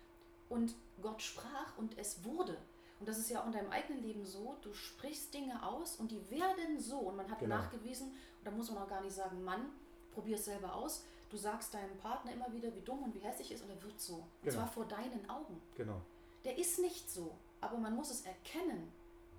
und 0.48 0.74
Gott 1.00 1.22
sprach 1.22 1.76
und 1.78 1.96
es 1.98 2.24
wurde. 2.24 2.56
Und 2.98 3.08
das 3.08 3.18
ist 3.18 3.30
ja 3.30 3.40
auch 3.40 3.46
in 3.46 3.52
deinem 3.52 3.70
eigenen 3.70 4.02
Leben 4.02 4.26
so, 4.26 4.56
du 4.60 4.74
sprichst 4.74 5.32
Dinge 5.32 5.66
aus 5.66 5.96
und 5.96 6.10
die 6.10 6.30
werden 6.30 6.78
so. 6.78 6.98
Und 6.98 7.16
man 7.16 7.30
hat 7.30 7.38
genau. 7.38 7.56
nachgewiesen, 7.56 8.08
und 8.08 8.44
da 8.44 8.50
muss 8.50 8.70
man 8.70 8.82
auch 8.82 8.88
gar 8.88 9.00
nicht 9.00 9.14
sagen, 9.14 9.42
Mann, 9.42 9.70
probier 10.12 10.36
es 10.36 10.44
selber 10.44 10.74
aus. 10.74 11.04
Du 11.30 11.36
sagst 11.36 11.72
deinem 11.72 11.96
Partner 11.96 12.32
immer 12.32 12.52
wieder, 12.52 12.74
wie 12.74 12.80
dumm 12.80 13.04
und 13.04 13.14
wie 13.14 13.20
hässlich 13.20 13.52
ist 13.52 13.62
und 13.62 13.70
er 13.70 13.82
wird 13.82 13.98
so. 13.98 14.14
Und 14.14 14.24
genau. 14.42 14.56
zwar 14.56 14.66
vor 14.66 14.84
deinen 14.84 15.30
Augen. 15.30 15.62
Genau 15.76 16.02
der 16.44 16.58
ist 16.58 16.78
nicht 16.78 17.10
so. 17.10 17.36
Aber 17.60 17.76
man 17.76 17.94
muss 17.94 18.10
es 18.10 18.22
erkennen, 18.22 18.92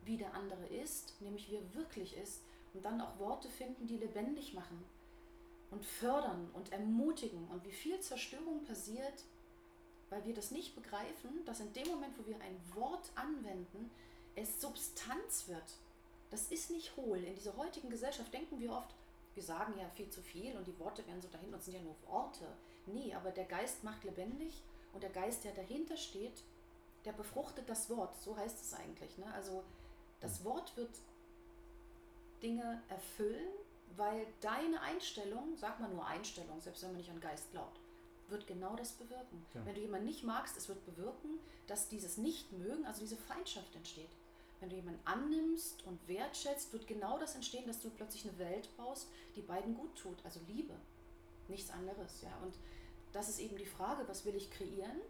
wie 0.03 0.17
der 0.17 0.33
andere 0.33 0.65
ist, 0.67 1.19
nämlich 1.21 1.49
wie 1.49 1.55
er 1.55 1.73
wirklich 1.73 2.15
ist, 2.17 2.41
und 2.73 2.85
dann 2.85 3.01
auch 3.01 3.19
Worte 3.19 3.49
finden, 3.49 3.87
die 3.87 3.97
lebendig 3.97 4.53
machen 4.53 4.83
und 5.71 5.85
fördern 5.85 6.49
und 6.53 6.71
ermutigen. 6.71 7.47
Und 7.49 7.65
wie 7.65 7.71
viel 7.71 7.99
Zerstörung 7.99 8.63
passiert, 8.63 9.25
weil 10.09 10.23
wir 10.25 10.33
das 10.33 10.51
nicht 10.51 10.75
begreifen, 10.75 11.43
dass 11.45 11.59
in 11.59 11.73
dem 11.73 11.87
Moment, 11.87 12.17
wo 12.17 12.25
wir 12.27 12.35
ein 12.41 12.61
Wort 12.75 13.11
anwenden, 13.15 13.89
es 14.35 14.61
Substanz 14.61 15.47
wird. 15.47 15.77
Das 16.29 16.51
ist 16.51 16.71
nicht 16.71 16.95
hohl. 16.95 17.17
In 17.17 17.35
dieser 17.35 17.57
heutigen 17.57 17.89
Gesellschaft 17.89 18.33
denken 18.33 18.59
wir 18.59 18.71
oft, 18.71 18.93
wir 19.33 19.43
sagen 19.43 19.73
ja 19.77 19.89
viel 19.89 20.09
zu 20.09 20.21
viel 20.21 20.55
und 20.57 20.67
die 20.67 20.77
Worte 20.79 21.05
werden 21.07 21.21
so 21.21 21.29
dahin 21.29 21.53
und 21.53 21.63
sind 21.63 21.75
ja 21.75 21.81
nur 21.81 21.95
Worte. 22.05 22.45
Nee, 22.85 23.13
aber 23.13 23.31
der 23.31 23.45
Geist 23.45 23.83
macht 23.83 24.03
lebendig 24.03 24.61
und 24.93 25.03
der 25.03 25.09
Geist, 25.09 25.43
der 25.43 25.53
dahinter 25.53 25.95
steht, 25.95 26.43
der 27.05 27.13
befruchtet 27.13 27.69
das 27.69 27.89
Wort. 27.89 28.15
So 28.21 28.35
heißt 28.35 28.61
es 28.61 28.73
eigentlich. 28.73 29.17
Ne? 29.17 29.25
Also 29.33 29.63
das 30.19 30.39
hm. 30.39 30.45
Wort 30.45 30.75
wird 30.77 30.91
Dinge 32.41 32.81
erfüllen, 32.89 33.49
weil 33.97 34.25
deine 34.41 34.81
Einstellung, 34.81 35.55
sag 35.57 35.79
mal 35.79 35.89
nur 35.89 36.05
Einstellung, 36.05 36.61
selbst 36.61 36.81
wenn 36.83 36.91
man 36.91 36.97
nicht 36.97 37.11
an 37.11 37.19
Geist 37.19 37.51
glaubt, 37.51 37.79
wird 38.29 38.47
genau 38.47 38.75
das 38.75 38.93
bewirken. 38.93 39.45
Ja. 39.53 39.65
Wenn 39.65 39.75
du 39.75 39.81
jemanden 39.81 40.07
nicht 40.07 40.23
magst, 40.23 40.57
es 40.57 40.69
wird 40.69 40.83
bewirken, 40.85 41.39
dass 41.67 41.89
dieses 41.89 42.17
Nichtmögen, 42.17 42.85
also 42.85 43.01
diese 43.01 43.17
Feindschaft 43.17 43.75
entsteht. 43.75 44.09
Wenn 44.59 44.69
du 44.69 44.75
jemanden 44.75 45.05
annimmst 45.05 45.83
und 45.85 46.07
wertschätzt, 46.07 46.71
wird 46.71 46.87
genau 46.87 47.17
das 47.17 47.35
entstehen, 47.35 47.67
dass 47.67 47.81
du 47.81 47.89
plötzlich 47.89 48.27
eine 48.27 48.37
Welt 48.37 48.69
baust, 48.77 49.07
die 49.35 49.41
beiden 49.41 49.75
gut 49.75 49.95
tut, 49.95 50.23
also 50.23 50.39
Liebe. 50.47 50.73
Nichts 51.47 51.71
anderes, 51.71 52.21
ja. 52.21 52.31
Und 52.43 52.53
das 53.11 53.27
ist 53.27 53.39
eben 53.39 53.57
die 53.57 53.65
Frage, 53.65 54.07
was 54.07 54.23
will 54.23 54.35
ich 54.35 54.51
kreieren? 54.51 55.01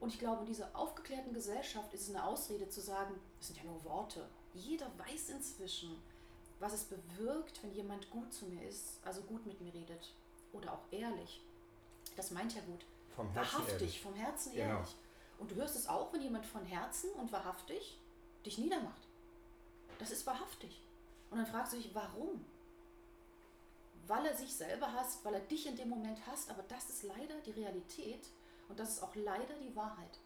Und 0.00 0.12
ich 0.12 0.18
glaube, 0.18 0.40
in 0.40 0.46
dieser 0.46 0.74
aufgeklärten 0.76 1.32
Gesellschaft 1.32 1.92
ist 1.92 2.02
es 2.02 2.10
eine 2.10 2.24
Ausrede 2.24 2.68
zu 2.68 2.80
sagen, 2.80 3.14
es 3.40 3.48
sind 3.48 3.58
ja 3.58 3.64
nur 3.64 3.82
Worte. 3.84 4.28
Jeder 4.54 4.86
weiß 4.98 5.30
inzwischen, 5.30 6.00
was 6.60 6.72
es 6.72 6.84
bewirkt, 6.84 7.62
wenn 7.62 7.72
jemand 7.72 8.08
gut 8.10 8.32
zu 8.32 8.46
mir 8.46 8.68
ist, 8.68 8.98
also 9.04 9.22
gut 9.22 9.44
mit 9.46 9.60
mir 9.60 9.72
redet 9.74 10.12
oder 10.52 10.72
auch 10.72 10.82
ehrlich. 10.90 11.42
Das 12.16 12.30
meint 12.30 12.54
ja 12.54 12.62
gut. 12.62 12.84
Vom 13.14 13.30
Herzen 13.32 13.52
wahrhaftig, 13.52 13.80
ehrlich. 13.80 14.00
vom 14.00 14.14
Herzen 14.14 14.52
genau. 14.52 14.64
ehrlich. 14.64 14.96
Und 15.38 15.50
du 15.50 15.54
hörst 15.56 15.76
es 15.76 15.88
auch, 15.88 16.12
wenn 16.12 16.22
jemand 16.22 16.46
von 16.46 16.64
Herzen 16.64 17.10
und 17.12 17.30
wahrhaftig 17.32 17.98
dich 18.44 18.58
niedermacht. 18.58 19.02
Das 19.98 20.10
ist 20.10 20.26
wahrhaftig. 20.26 20.80
Und 21.30 21.38
dann 21.38 21.46
fragst 21.46 21.72
du 21.72 21.76
dich, 21.76 21.94
warum? 21.94 22.44
Weil 24.06 24.26
er 24.26 24.36
sich 24.36 24.54
selber 24.54 24.92
hasst, 24.92 25.24
weil 25.24 25.34
er 25.34 25.40
dich 25.40 25.66
in 25.66 25.76
dem 25.76 25.90
Moment 25.90 26.26
hasst, 26.26 26.50
aber 26.50 26.62
das 26.62 26.88
ist 26.88 27.02
leider 27.02 27.38
die 27.44 27.50
Realität 27.50 28.26
und 28.68 28.78
das 28.78 28.94
ist 28.94 29.02
auch 29.02 29.14
leider 29.14 29.54
die 29.62 29.74
Wahrheit. 29.74 30.18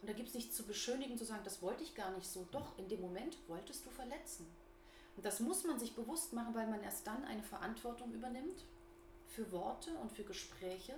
Und 0.00 0.08
da 0.08 0.14
gibt 0.14 0.28
es 0.28 0.34
nichts 0.34 0.56
zu 0.56 0.64
beschönigen, 0.64 1.18
zu 1.18 1.24
sagen, 1.24 1.44
das 1.44 1.60
wollte 1.60 1.82
ich 1.82 1.94
gar 1.94 2.10
nicht 2.12 2.26
so. 2.26 2.46
Doch, 2.52 2.78
in 2.78 2.88
dem 2.88 3.00
Moment 3.00 3.36
wolltest 3.48 3.84
du 3.84 3.90
verletzen. 3.90 4.46
Und 5.16 5.26
das 5.26 5.40
muss 5.40 5.64
man 5.64 5.78
sich 5.78 5.94
bewusst 5.94 6.32
machen, 6.32 6.54
weil 6.54 6.68
man 6.68 6.82
erst 6.82 7.06
dann 7.06 7.24
eine 7.24 7.42
Verantwortung 7.42 8.12
übernimmt 8.12 8.64
für 9.26 9.52
Worte 9.52 9.92
und 9.98 10.12
für 10.12 10.24
Gespräche. 10.24 10.94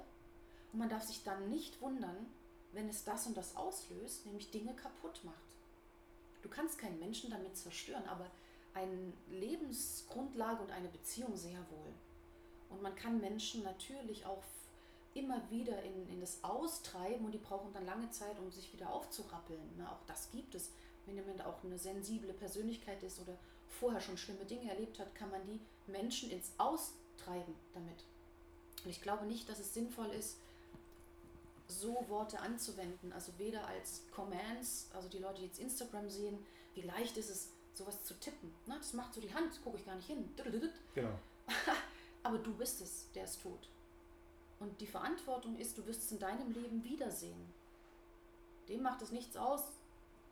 Und 0.72 0.78
man 0.78 0.88
darf 0.88 1.02
sich 1.02 1.24
dann 1.24 1.48
nicht 1.48 1.80
wundern, 1.80 2.26
wenn 2.72 2.88
es 2.88 3.04
das 3.04 3.26
und 3.26 3.36
das 3.36 3.56
auslöst, 3.56 4.26
nämlich 4.26 4.50
Dinge 4.50 4.74
kaputt 4.74 5.24
macht. 5.24 5.36
Du 6.42 6.48
kannst 6.48 6.78
keinen 6.78 6.98
Menschen 6.98 7.30
damit 7.30 7.56
zerstören, 7.56 8.06
aber 8.08 8.30
eine 8.74 9.12
Lebensgrundlage 9.28 10.62
und 10.62 10.70
eine 10.70 10.88
Beziehung 10.88 11.36
sehr 11.36 11.58
wohl. 11.70 11.92
Und 12.70 12.82
man 12.82 12.94
kann 12.94 13.20
Menschen 13.20 13.62
natürlich 13.62 14.24
auch 14.24 14.42
immer 15.14 15.42
wieder 15.50 15.82
in, 15.82 16.08
in 16.08 16.20
das 16.20 16.42
Austreiben 16.42 17.24
und 17.24 17.32
die 17.32 17.38
brauchen 17.38 17.72
dann 17.72 17.86
lange 17.86 18.10
Zeit, 18.10 18.38
um 18.38 18.50
sich 18.50 18.72
wieder 18.72 18.90
aufzurappeln. 18.92 19.76
Ne? 19.76 19.90
Auch 19.90 20.04
das 20.06 20.30
gibt 20.30 20.54
es. 20.54 20.70
Wenn 21.06 21.16
jemand 21.16 21.44
auch 21.44 21.62
eine 21.64 21.78
sensible 21.78 22.32
Persönlichkeit 22.32 23.02
ist 23.02 23.20
oder 23.20 23.36
vorher 23.68 24.00
schon 24.00 24.16
schlimme 24.16 24.44
Dinge 24.44 24.70
erlebt 24.70 24.98
hat, 24.98 25.14
kann 25.14 25.30
man 25.30 25.44
die 25.46 25.60
Menschen 25.90 26.30
ins 26.30 26.52
Austreiben 26.58 27.54
damit. 27.74 28.04
Und 28.84 28.90
ich 28.90 29.02
glaube 29.02 29.26
nicht, 29.26 29.48
dass 29.48 29.58
es 29.58 29.74
sinnvoll 29.74 30.10
ist, 30.10 30.38
so 31.68 32.04
Worte 32.08 32.38
anzuwenden. 32.40 33.12
Also 33.12 33.32
weder 33.38 33.66
als 33.66 34.02
Commands, 34.14 34.88
also 34.94 35.08
die 35.08 35.18
Leute, 35.18 35.40
die 35.40 35.46
jetzt 35.46 35.58
Instagram 35.58 36.08
sehen, 36.08 36.38
wie 36.74 36.82
leicht 36.82 37.16
ist 37.16 37.30
es, 37.30 37.48
sowas 37.74 38.02
zu 38.04 38.14
tippen. 38.14 38.52
Ne? 38.66 38.76
Das 38.78 38.92
macht 38.92 39.14
so 39.14 39.20
die 39.20 39.32
Hand, 39.32 39.62
gucke 39.64 39.78
ich 39.78 39.86
gar 39.86 39.96
nicht 39.96 40.06
hin. 40.06 40.28
Genau. 40.94 41.18
Aber 42.22 42.38
du 42.38 42.54
bist 42.54 42.80
es, 42.80 43.10
der 43.14 43.24
es 43.24 43.38
tut. 43.38 43.68
Und 44.62 44.80
die 44.80 44.86
Verantwortung 44.86 45.56
ist, 45.58 45.76
du 45.76 45.84
wirst 45.86 46.04
es 46.04 46.12
in 46.12 46.20
deinem 46.20 46.52
Leben 46.52 46.84
wiedersehen. 46.84 47.52
Dem 48.68 48.82
macht 48.82 49.02
es 49.02 49.10
nichts 49.10 49.36
aus, 49.36 49.64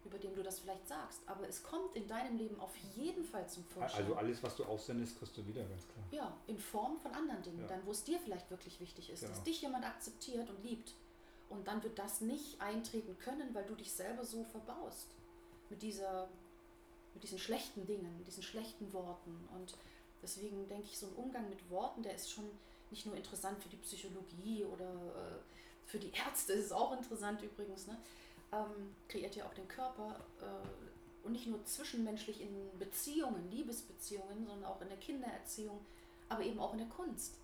über 0.04 0.18
dem 0.18 0.36
du 0.36 0.42
das 0.44 0.60
vielleicht 0.60 0.86
sagst. 0.86 1.20
Aber 1.26 1.48
es 1.48 1.64
kommt 1.64 1.96
in 1.96 2.06
deinem 2.06 2.38
Leben 2.38 2.58
auf 2.60 2.74
jeden 2.94 3.24
Fall 3.24 3.48
zum 3.48 3.64
Vorschein. 3.64 4.02
Also 4.02 4.14
alles, 4.14 4.40
was 4.44 4.56
du 4.56 4.64
aussendest, 4.64 5.18
kriegst 5.18 5.36
du 5.36 5.44
wieder, 5.44 5.64
ganz 5.64 5.82
klar. 5.88 6.04
Ja, 6.12 6.36
in 6.46 6.58
Form 6.58 6.96
von 6.98 7.12
anderen 7.12 7.42
Dingen. 7.42 7.62
Ja. 7.62 7.66
Dann, 7.66 7.84
wo 7.84 7.90
es 7.90 8.04
dir 8.04 8.20
vielleicht 8.20 8.48
wirklich 8.52 8.78
wichtig 8.80 9.10
ist, 9.10 9.20
genau. 9.20 9.32
dass 9.32 9.42
dich 9.42 9.62
jemand 9.62 9.84
akzeptiert 9.84 10.48
und 10.48 10.62
liebt. 10.62 10.94
Und 11.48 11.66
dann 11.66 11.82
wird 11.82 11.98
das 11.98 12.20
nicht 12.20 12.60
eintreten 12.60 13.18
können, 13.18 13.52
weil 13.52 13.64
du 13.64 13.74
dich 13.74 13.92
selber 13.92 14.24
so 14.24 14.44
verbaust. 14.44 15.08
Mit, 15.70 15.82
dieser, 15.82 16.28
mit 17.14 17.24
diesen 17.24 17.38
schlechten 17.38 17.84
Dingen, 17.84 18.24
diesen 18.24 18.44
schlechten 18.44 18.92
Worten. 18.92 19.48
Und 19.56 19.76
deswegen 20.22 20.68
denke 20.68 20.84
ich, 20.84 20.98
so 20.98 21.06
ein 21.08 21.14
Umgang 21.14 21.48
mit 21.48 21.68
Worten, 21.68 22.04
der 22.04 22.14
ist 22.14 22.30
schon 22.30 22.48
nicht 22.90 23.06
nur 23.06 23.16
interessant 23.16 23.62
für 23.62 23.68
die 23.68 23.76
Psychologie 23.76 24.64
oder 24.64 24.90
äh, 24.90 25.88
für 25.88 25.98
die 25.98 26.12
Ärzte, 26.12 26.52
ist 26.52 26.72
auch 26.72 26.92
interessant 26.96 27.42
übrigens. 27.42 27.86
Ne? 27.86 27.96
ähm, 28.52 28.94
kreiert 29.08 29.36
ja 29.36 29.46
auch 29.46 29.54
den 29.54 29.68
Körper 29.68 30.16
äh, 30.40 31.26
und 31.26 31.32
nicht 31.32 31.46
nur 31.46 31.64
zwischenmenschlich 31.64 32.40
in 32.40 32.78
Beziehungen, 32.78 33.50
Liebesbeziehungen, 33.50 34.46
sondern 34.46 34.64
auch 34.64 34.80
in 34.80 34.88
der 34.88 34.98
Kindererziehung, 34.98 35.80
aber 36.28 36.42
eben 36.42 36.58
auch 36.58 36.72
in 36.72 36.78
der 36.78 36.88
Kunst. 36.88 37.34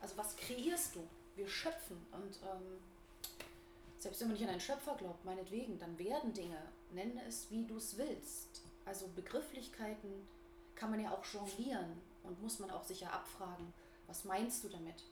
Also 0.00 0.16
was 0.16 0.36
kreierst 0.36 0.94
du? 0.94 1.08
Wir 1.34 1.48
schöpfen 1.48 1.96
und 2.12 2.38
ähm, 2.42 2.78
selbst 3.98 4.20
wenn 4.20 4.28
man 4.28 4.36
nicht 4.36 4.44
an 4.44 4.50
einen 4.50 4.60
Schöpfer 4.60 4.94
glaubt, 4.96 5.24
meinetwegen, 5.24 5.78
dann 5.78 5.98
werden 5.98 6.32
Dinge, 6.32 6.60
nenne 6.92 7.20
es 7.26 7.50
wie 7.50 7.64
du 7.64 7.76
es 7.76 7.96
willst. 7.96 8.62
Also 8.84 9.08
Begrifflichkeiten 9.14 10.26
kann 10.74 10.90
man 10.90 11.00
ja 11.00 11.12
auch 11.12 11.24
jonglieren 11.24 12.00
und 12.22 12.40
muss 12.42 12.58
man 12.58 12.70
auch 12.70 12.84
sicher 12.84 13.12
abfragen, 13.12 13.72
was 14.08 14.24
meinst 14.24 14.64
du 14.64 14.68
damit? 14.68 15.04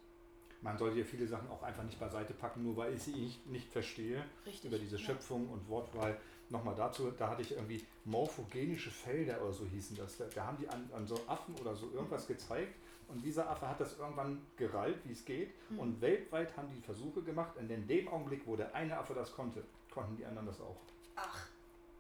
man 0.66 0.76
sollte 0.76 0.98
ja 0.98 1.04
viele 1.04 1.26
Sachen 1.26 1.48
auch 1.48 1.62
einfach 1.62 1.84
nicht 1.84 1.98
beiseite 1.98 2.34
packen, 2.34 2.62
nur 2.62 2.76
weil 2.76 2.94
ich 2.94 3.02
sie 3.02 3.12
nicht, 3.12 3.46
nicht 3.46 3.68
verstehe 3.70 4.24
Richtig, 4.44 4.70
über 4.70 4.78
diese 4.78 4.98
Schöpfung 4.98 5.46
ja. 5.46 5.52
und 5.52 5.68
Wortwahl. 5.68 6.18
Nochmal 6.48 6.74
dazu, 6.76 7.10
da 7.10 7.28
hatte 7.30 7.42
ich 7.42 7.52
irgendwie 7.52 7.84
morphogenische 8.04 8.90
Felder 8.90 9.42
oder 9.42 9.52
so 9.52 9.64
hießen 9.64 9.96
das. 9.96 10.16
Da, 10.16 10.26
da 10.32 10.46
haben 10.46 10.58
die 10.58 10.68
an, 10.68 10.88
an, 10.94 11.06
so 11.06 11.18
Affen 11.26 11.54
oder 11.60 11.74
so 11.74 11.90
irgendwas 11.92 12.26
gezeigt 12.26 12.74
und 13.08 13.24
dieser 13.24 13.48
Affe 13.48 13.68
hat 13.68 13.80
das 13.80 13.98
irgendwann 13.98 14.40
gerallt, 14.56 14.98
wie 15.04 15.12
es 15.12 15.24
geht. 15.24 15.50
Mhm. 15.70 15.78
Und 15.78 16.00
weltweit 16.00 16.56
haben 16.56 16.68
die 16.68 16.80
Versuche 16.80 17.22
gemacht 17.22 17.56
und 17.56 17.70
in 17.70 17.86
dem 17.86 18.08
Augenblick, 18.08 18.46
wo 18.46 18.56
der 18.56 18.74
eine 18.74 18.96
Affe 18.96 19.14
das 19.14 19.32
konnte, 19.32 19.64
konnten 19.90 20.16
die 20.16 20.24
anderen 20.24 20.46
das 20.46 20.60
auch. 20.60 20.76
Ach. 21.16 21.45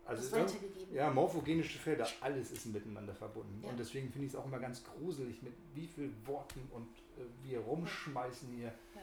Also 0.06 0.36
ja, 0.92 1.10
morphogenische 1.10 1.78
Felder, 1.78 2.06
alles 2.20 2.52
ist 2.52 2.66
miteinander 2.66 3.14
verbunden. 3.14 3.60
Ja. 3.62 3.70
Und 3.70 3.78
deswegen 3.78 4.10
finde 4.10 4.26
ich 4.28 4.32
es 4.32 4.38
auch 4.38 4.46
immer 4.46 4.60
ganz 4.60 4.84
gruselig, 4.84 5.42
mit 5.42 5.52
wie 5.74 5.88
vielen 5.88 6.14
Worten 6.26 6.60
und 6.72 6.86
äh, 7.18 7.24
wir 7.42 7.58
rumschmeißen 7.58 8.48
hier. 8.50 8.66
Ja. 8.66 9.00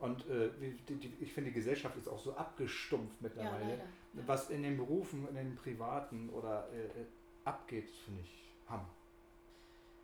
Und 0.00 0.28
äh, 0.28 0.50
die, 0.88 0.94
die, 0.96 1.12
ich 1.20 1.32
finde, 1.32 1.50
die 1.50 1.54
Gesellschaft 1.54 1.96
ist 1.96 2.08
auch 2.08 2.18
so 2.18 2.34
abgestumpft 2.34 3.20
mittlerweile. 3.20 3.74
Ja, 3.74 4.22
Was 4.26 4.50
in 4.50 4.62
den 4.62 4.76
Berufen, 4.76 5.28
in 5.28 5.36
den 5.36 5.54
Privaten 5.54 6.30
oder 6.30 6.68
äh, 6.72 6.86
äh, 6.86 7.06
abgeht, 7.44 7.88
finde 8.04 8.22
ich 8.22 8.52
Hammer. 8.68 8.88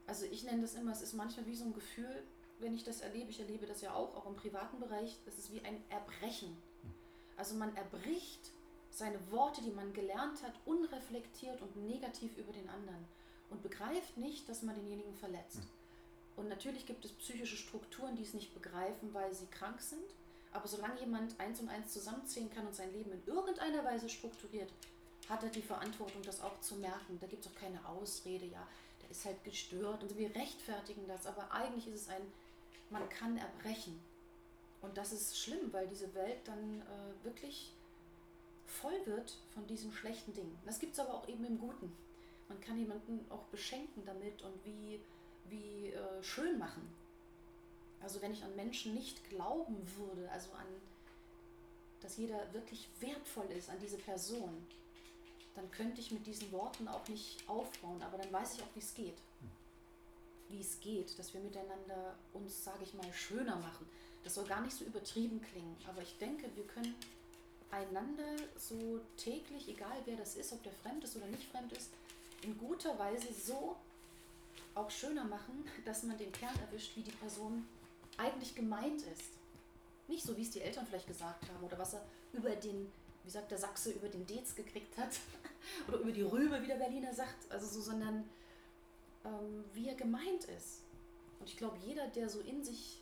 Also 0.06 0.26
ich 0.26 0.44
nenne 0.44 0.62
das 0.62 0.74
immer, 0.74 0.92
es 0.92 1.02
ist 1.02 1.14
manchmal 1.14 1.46
wie 1.46 1.56
so 1.56 1.64
ein 1.64 1.74
Gefühl, 1.74 2.22
wenn 2.60 2.74
ich 2.74 2.84
das 2.84 3.00
erlebe, 3.00 3.30
ich 3.30 3.40
erlebe 3.40 3.66
das 3.66 3.80
ja 3.80 3.92
auch, 3.92 4.14
auch 4.14 4.26
im 4.26 4.36
privaten 4.36 4.78
Bereich, 4.78 5.18
es 5.26 5.38
ist 5.38 5.52
wie 5.52 5.60
ein 5.62 5.82
Erbrechen. 5.88 6.50
Hm. 6.82 6.94
Also 7.36 7.56
man 7.56 7.74
erbricht 7.74 8.52
seine 8.96 9.18
Worte, 9.30 9.60
die 9.60 9.70
man 9.70 9.92
gelernt 9.92 10.42
hat, 10.42 10.54
unreflektiert 10.64 11.60
und 11.60 11.76
negativ 11.86 12.38
über 12.38 12.52
den 12.52 12.68
anderen 12.70 13.04
und 13.50 13.62
begreift 13.62 14.16
nicht, 14.16 14.48
dass 14.48 14.62
man 14.62 14.74
denjenigen 14.74 15.14
verletzt. 15.14 15.58
Mhm. 15.58 15.70
Und 16.36 16.48
natürlich 16.48 16.86
gibt 16.86 17.04
es 17.04 17.12
psychische 17.12 17.56
Strukturen, 17.56 18.16
die 18.16 18.22
es 18.22 18.32
nicht 18.32 18.54
begreifen, 18.54 19.12
weil 19.12 19.34
sie 19.34 19.46
krank 19.46 19.80
sind. 19.82 20.04
Aber 20.52 20.66
solange 20.66 20.98
jemand 21.00 21.38
eins 21.38 21.60
und 21.60 21.68
eins 21.68 21.92
zusammenzählen 21.92 22.50
kann 22.50 22.66
und 22.66 22.74
sein 22.74 22.92
Leben 22.92 23.12
in 23.12 23.22
irgendeiner 23.26 23.84
Weise 23.84 24.08
strukturiert, 24.08 24.72
hat 25.28 25.42
er 25.42 25.50
die 25.50 25.62
Verantwortung, 25.62 26.22
das 26.22 26.40
auch 26.40 26.58
zu 26.60 26.76
merken. 26.76 27.18
Da 27.20 27.26
gibt 27.26 27.44
es 27.44 27.52
auch 27.52 27.58
keine 27.58 27.86
Ausrede, 27.86 28.46
ja, 28.46 28.66
der 29.02 29.10
ist 29.10 29.26
halt 29.26 29.44
gestört 29.44 30.02
und 30.02 30.16
wir 30.16 30.34
rechtfertigen 30.34 31.06
das. 31.06 31.26
Aber 31.26 31.52
eigentlich 31.52 31.86
ist 31.88 32.02
es 32.02 32.08
ein, 32.08 32.22
man 32.88 33.06
kann 33.10 33.36
erbrechen. 33.36 34.00
Und 34.80 34.96
das 34.96 35.12
ist 35.12 35.38
schlimm, 35.38 35.72
weil 35.72 35.86
diese 35.88 36.14
Welt 36.14 36.38
dann 36.46 36.80
äh, 36.80 37.24
wirklich 37.24 37.75
voll 38.66 39.06
wird 39.06 39.37
von 39.54 39.66
diesen 39.66 39.92
schlechten 39.92 40.32
Dingen. 40.35 40.58
Das 40.64 40.78
gibt 40.78 40.92
es 40.94 40.99
aber 40.99 41.14
auch 41.14 41.28
eben 41.28 41.44
im 41.44 41.58
Guten. 41.58 41.92
Man 42.49 42.61
kann 42.61 42.78
jemanden 42.78 43.25
auch 43.30 43.44
beschenken 43.44 44.04
damit 44.04 44.42
und 44.42 44.64
wie, 44.64 45.00
wie 45.49 45.92
äh, 45.92 46.23
schön 46.23 46.58
machen. 46.58 46.88
Also 48.00 48.20
wenn 48.23 48.32
ich 48.32 48.44
an 48.44 48.54
Menschen 48.54 48.94
nicht 48.94 49.28
glauben 49.30 49.76
würde, 49.96 50.30
also 50.30 50.52
an, 50.52 50.66
dass 52.00 52.16
jeder 52.16 52.52
wirklich 52.52 52.88
wertvoll 53.00 53.46
ist 53.56 53.70
an 53.70 53.78
diese 53.80 53.96
Person, 53.96 54.66
dann 55.54 55.70
könnte 55.70 56.00
ich 56.00 56.11
mit 56.11 56.26
diesen 56.26 56.52
Worten 56.52 56.87
auch 56.87 57.08
nicht 57.08 57.49
aufbauen. 57.49 58.02
Aber 58.02 58.18
dann 58.18 58.32
weiß 58.32 58.54
ich 58.54 58.62
auch, 58.62 58.75
wie 58.75 58.80
es 58.80 58.94
geht. 58.94 59.16
Wie 60.49 60.61
es 60.61 60.78
geht, 60.80 61.18
dass 61.18 61.35
wir 61.35 61.40
miteinander 61.40 62.14
uns, 62.32 62.62
sage 62.62 62.85
ich 62.85 62.94
mal, 62.94 63.12
schöner 63.12 63.56
machen. 63.56 63.88
Das 64.23 64.35
soll 64.35 64.44
gar 64.44 64.61
nicht 64.61 64.76
so 64.76 64.85
übertrieben 64.85 65.40
klingen, 65.40 65.76
aber 65.88 66.02
ich 66.02 66.18
denke, 66.18 66.49
wir 66.54 66.66
können 66.66 66.94
einander 67.70 68.37
so 68.56 69.00
täglich, 69.16 69.68
egal 69.68 69.96
wer 70.04 70.16
das 70.16 70.37
ist, 70.37 70.52
ob 70.52 70.62
der 70.62 70.73
fremd 70.73 71.04
ist 71.04 71.16
oder 71.16 71.26
nicht 71.26 71.50
fremd 71.50 71.73
ist, 71.73 71.90
in 72.42 72.56
guter 72.58 72.99
Weise 72.99 73.26
so 73.32 73.76
auch 74.75 74.90
schöner 74.90 75.25
machen, 75.25 75.64
dass 75.85 76.02
man 76.02 76.18
den 76.18 76.32
Kern 76.32 76.54
erwischt, 76.61 76.96
wie 76.96 77.02
die 77.02 77.12
Person 77.12 77.66
eigentlich 78.18 78.54
gemeint 78.54 79.02
ist. 79.02 79.32
Nicht 80.08 80.25
so, 80.25 80.37
wie 80.37 80.42
es 80.42 80.50
die 80.50 80.61
Eltern 80.61 80.87
vielleicht 80.87 81.08
gesagt 81.08 81.49
haben 81.49 81.64
oder 81.64 81.78
was 81.78 81.94
er 81.94 82.04
über 82.32 82.50
den, 82.50 82.90
wie 83.25 83.30
sagt 83.30 83.50
der 83.50 83.58
Sachse, 83.58 83.90
über 83.90 84.08
den 84.08 84.26
Dez 84.26 84.54
gekriegt 84.54 84.96
hat 84.99 85.18
oder 85.88 85.99
über 85.99 86.12
die 86.12 86.23
Rübe, 86.23 86.62
wie 86.62 86.66
der 86.66 86.76
Berliner 86.76 87.12
sagt, 87.12 87.50
also 87.50 87.66
so, 87.66 87.80
sondern 87.80 88.28
ähm, 89.25 89.64
wie 89.73 89.88
er 89.88 89.94
gemeint 89.94 90.44
ist. 90.44 90.82
Und 91.40 91.49
ich 91.49 91.56
glaube, 91.56 91.76
jeder, 91.85 92.06
der 92.08 92.28
so 92.28 92.40
in 92.40 92.64
sich 92.64 93.00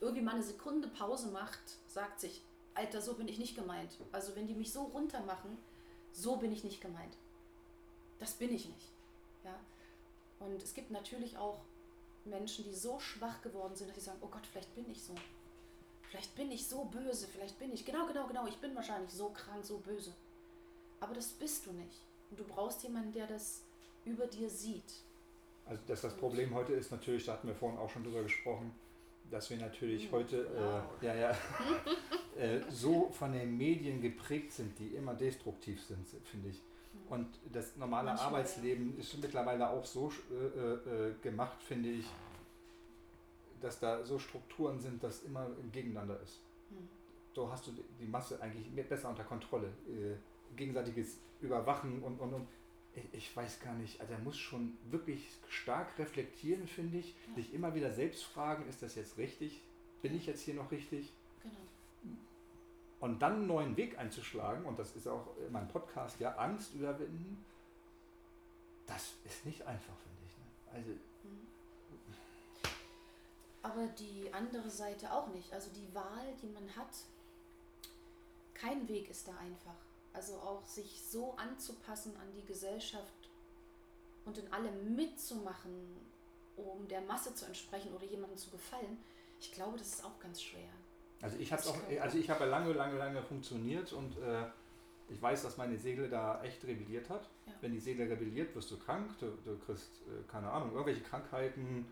irgendwie 0.00 0.22
mal 0.22 0.34
eine 0.34 0.42
Sekunde 0.42 0.88
Pause 0.88 1.28
macht, 1.28 1.60
sagt 1.88 2.20
sich, 2.20 2.42
Alter, 2.76 3.00
so 3.00 3.14
bin 3.14 3.26
ich 3.26 3.38
nicht 3.38 3.56
gemeint. 3.56 3.90
Also 4.12 4.36
wenn 4.36 4.46
die 4.46 4.54
mich 4.54 4.72
so 4.72 4.82
runter 4.84 5.20
machen, 5.20 5.56
so 6.12 6.36
bin 6.36 6.52
ich 6.52 6.62
nicht 6.62 6.80
gemeint. 6.80 7.16
Das 8.18 8.34
bin 8.34 8.54
ich 8.54 8.66
nicht. 8.66 8.88
Ja? 9.44 9.58
Und 10.40 10.62
es 10.62 10.74
gibt 10.74 10.90
natürlich 10.90 11.36
auch 11.38 11.60
Menschen, 12.24 12.64
die 12.64 12.74
so 12.74 13.00
schwach 13.00 13.40
geworden 13.40 13.74
sind, 13.74 13.88
dass 13.88 13.96
sie 13.96 14.02
sagen, 14.02 14.18
oh 14.20 14.28
Gott, 14.28 14.46
vielleicht 14.46 14.74
bin 14.74 14.90
ich 14.90 15.02
so. 15.02 15.14
Vielleicht 16.10 16.34
bin 16.34 16.50
ich 16.52 16.66
so 16.66 16.84
böse, 16.84 17.26
vielleicht 17.26 17.58
bin 17.58 17.72
ich, 17.72 17.84
genau, 17.84 18.06
genau, 18.06 18.26
genau, 18.26 18.46
ich 18.46 18.56
bin 18.58 18.74
wahrscheinlich 18.76 19.10
so 19.10 19.30
krank, 19.30 19.64
so 19.64 19.78
böse. 19.78 20.12
Aber 21.00 21.14
das 21.14 21.28
bist 21.28 21.66
du 21.66 21.72
nicht. 21.72 22.00
Und 22.30 22.40
du 22.40 22.44
brauchst 22.44 22.82
jemanden, 22.82 23.12
der 23.12 23.26
das 23.26 23.62
über 24.04 24.26
dir 24.26 24.48
sieht. 24.48 24.92
Also 25.64 25.82
dass 25.86 26.02
das 26.02 26.16
Problem 26.16 26.54
heute 26.54 26.74
ist 26.74 26.92
natürlich, 26.92 27.24
da 27.24 27.32
hatten 27.32 27.48
wir 27.48 27.54
vorhin 27.54 27.78
auch 27.78 27.90
schon 27.90 28.04
drüber 28.04 28.22
gesprochen, 28.22 28.72
dass 29.30 29.50
wir 29.50 29.56
natürlich 29.56 30.04
hm, 30.04 30.12
heute 30.12 30.46
wow. 30.54 31.02
äh, 31.02 31.06
ja, 31.06 31.14
ja, 31.14 31.38
äh, 32.38 32.60
so 32.70 33.10
von 33.10 33.32
den 33.32 33.56
Medien 33.56 34.00
geprägt 34.00 34.52
sind, 34.52 34.78
die 34.78 34.88
immer 34.88 35.14
destruktiv 35.14 35.82
sind, 35.82 36.06
finde 36.24 36.50
ich. 36.50 36.62
Und 37.08 37.28
das 37.52 37.76
normale 37.76 38.08
Manchmal, 38.08 38.28
Arbeitsleben 38.28 38.98
ist 38.98 39.16
mittlerweile 39.20 39.70
auch 39.70 39.84
so 39.84 40.12
äh, 40.30 41.08
äh, 41.08 41.14
gemacht, 41.22 41.62
finde 41.62 41.90
ich, 41.90 42.06
dass 43.60 43.78
da 43.78 44.04
so 44.04 44.18
Strukturen 44.18 44.80
sind, 44.80 45.02
dass 45.02 45.22
immer 45.22 45.46
ein 45.46 45.70
Gegeneinander 45.72 46.20
ist. 46.22 46.40
Hm. 46.70 46.88
So 47.34 47.50
hast 47.50 47.66
du 47.66 47.72
die 48.00 48.06
Masse 48.06 48.40
eigentlich 48.40 48.88
besser 48.88 49.10
unter 49.10 49.24
Kontrolle. 49.24 49.68
Äh, 49.88 50.16
gegenseitiges 50.56 51.18
Überwachen 51.40 52.02
und, 52.02 52.18
und, 52.18 52.32
und 52.32 52.48
ich 53.12 53.36
weiß 53.36 53.60
gar 53.60 53.74
nicht, 53.74 54.00
also 54.00 54.14
er 54.14 54.18
muss 54.20 54.38
schon 54.38 54.76
wirklich 54.90 55.28
stark 55.48 55.98
reflektieren, 55.98 56.66
finde 56.66 56.98
ich, 56.98 57.14
ja. 57.28 57.34
sich 57.34 57.52
immer 57.52 57.74
wieder 57.74 57.92
selbst 57.92 58.24
fragen, 58.24 58.66
ist 58.68 58.82
das 58.82 58.94
jetzt 58.94 59.18
richtig? 59.18 59.60
Bin 60.02 60.16
ich 60.16 60.26
jetzt 60.26 60.42
hier 60.42 60.54
noch 60.54 60.70
richtig? 60.70 61.12
Genau. 61.42 61.54
Und 62.98 63.20
dann 63.20 63.34
einen 63.34 63.46
neuen 63.46 63.76
Weg 63.76 63.98
einzuschlagen, 63.98 64.64
und 64.64 64.78
das 64.78 64.96
ist 64.96 65.06
auch 65.06 65.36
in 65.36 65.52
meinem 65.52 65.68
Podcast, 65.68 66.18
ja, 66.18 66.34
Angst 66.36 66.74
überwinden, 66.74 67.44
das 68.86 69.14
ist 69.24 69.44
nicht 69.44 69.62
einfach, 69.62 69.94
finde 69.98 70.22
ich. 70.26 70.38
Ne? 70.38 70.44
Also. 70.72 70.90
Mhm. 70.90 71.46
Aber 73.62 73.86
die 73.88 74.32
andere 74.32 74.70
Seite 74.70 75.12
auch 75.12 75.26
nicht. 75.28 75.52
Also 75.52 75.70
die 75.70 75.92
Wahl, 75.94 76.34
die 76.40 76.46
man 76.46 76.76
hat, 76.76 76.94
kein 78.54 78.88
Weg 78.88 79.10
ist 79.10 79.28
da 79.28 79.36
einfach. 79.38 79.74
Also 80.12 80.34
auch 80.34 80.64
sich 80.64 81.02
so 81.02 81.34
anzupassen 81.36 82.16
an 82.16 82.32
die 82.32 82.46
Gesellschaft 82.46 83.28
und 84.24 84.38
in 84.38 84.50
allem 84.52 84.94
mitzumachen, 84.94 85.96
um 86.56 86.88
der 86.88 87.02
Masse 87.02 87.34
zu 87.34 87.44
entsprechen 87.44 87.92
oder 87.92 88.06
jemandem 88.06 88.38
zu 88.38 88.50
gefallen, 88.50 88.98
ich 89.40 89.52
glaube, 89.52 89.76
das 89.76 89.88
ist 89.88 90.04
auch 90.04 90.18
ganz 90.20 90.42
schwer. 90.42 90.70
Also 91.22 91.38
ich 91.38 91.52
habe 91.52 91.62
auch, 91.62 91.78
also 92.00 92.18
ich 92.18 92.28
habe 92.28 92.44
ja 92.44 92.50
lange, 92.50 92.72
lange, 92.72 92.98
lange 92.98 93.22
funktioniert 93.22 93.92
und 93.92 94.18
äh, 94.18 94.44
ich 95.08 95.20
weiß, 95.22 95.42
dass 95.42 95.56
meine 95.56 95.76
Seele 95.76 96.08
da 96.08 96.42
echt 96.42 96.64
rebelliert 96.66 97.08
hat. 97.08 97.28
Ja. 97.46 97.52
Wenn 97.60 97.72
die 97.72 97.80
Seele 97.80 98.08
rebelliert, 98.08 98.54
wirst 98.54 98.70
du 98.70 98.78
krank, 98.78 99.10
du, 99.20 99.26
du 99.44 99.56
kriegst, 99.58 100.02
äh, 100.02 100.30
keine 100.30 100.50
Ahnung, 100.50 100.72
irgendwelche 100.72 101.02
Krankheiten. 101.02 101.86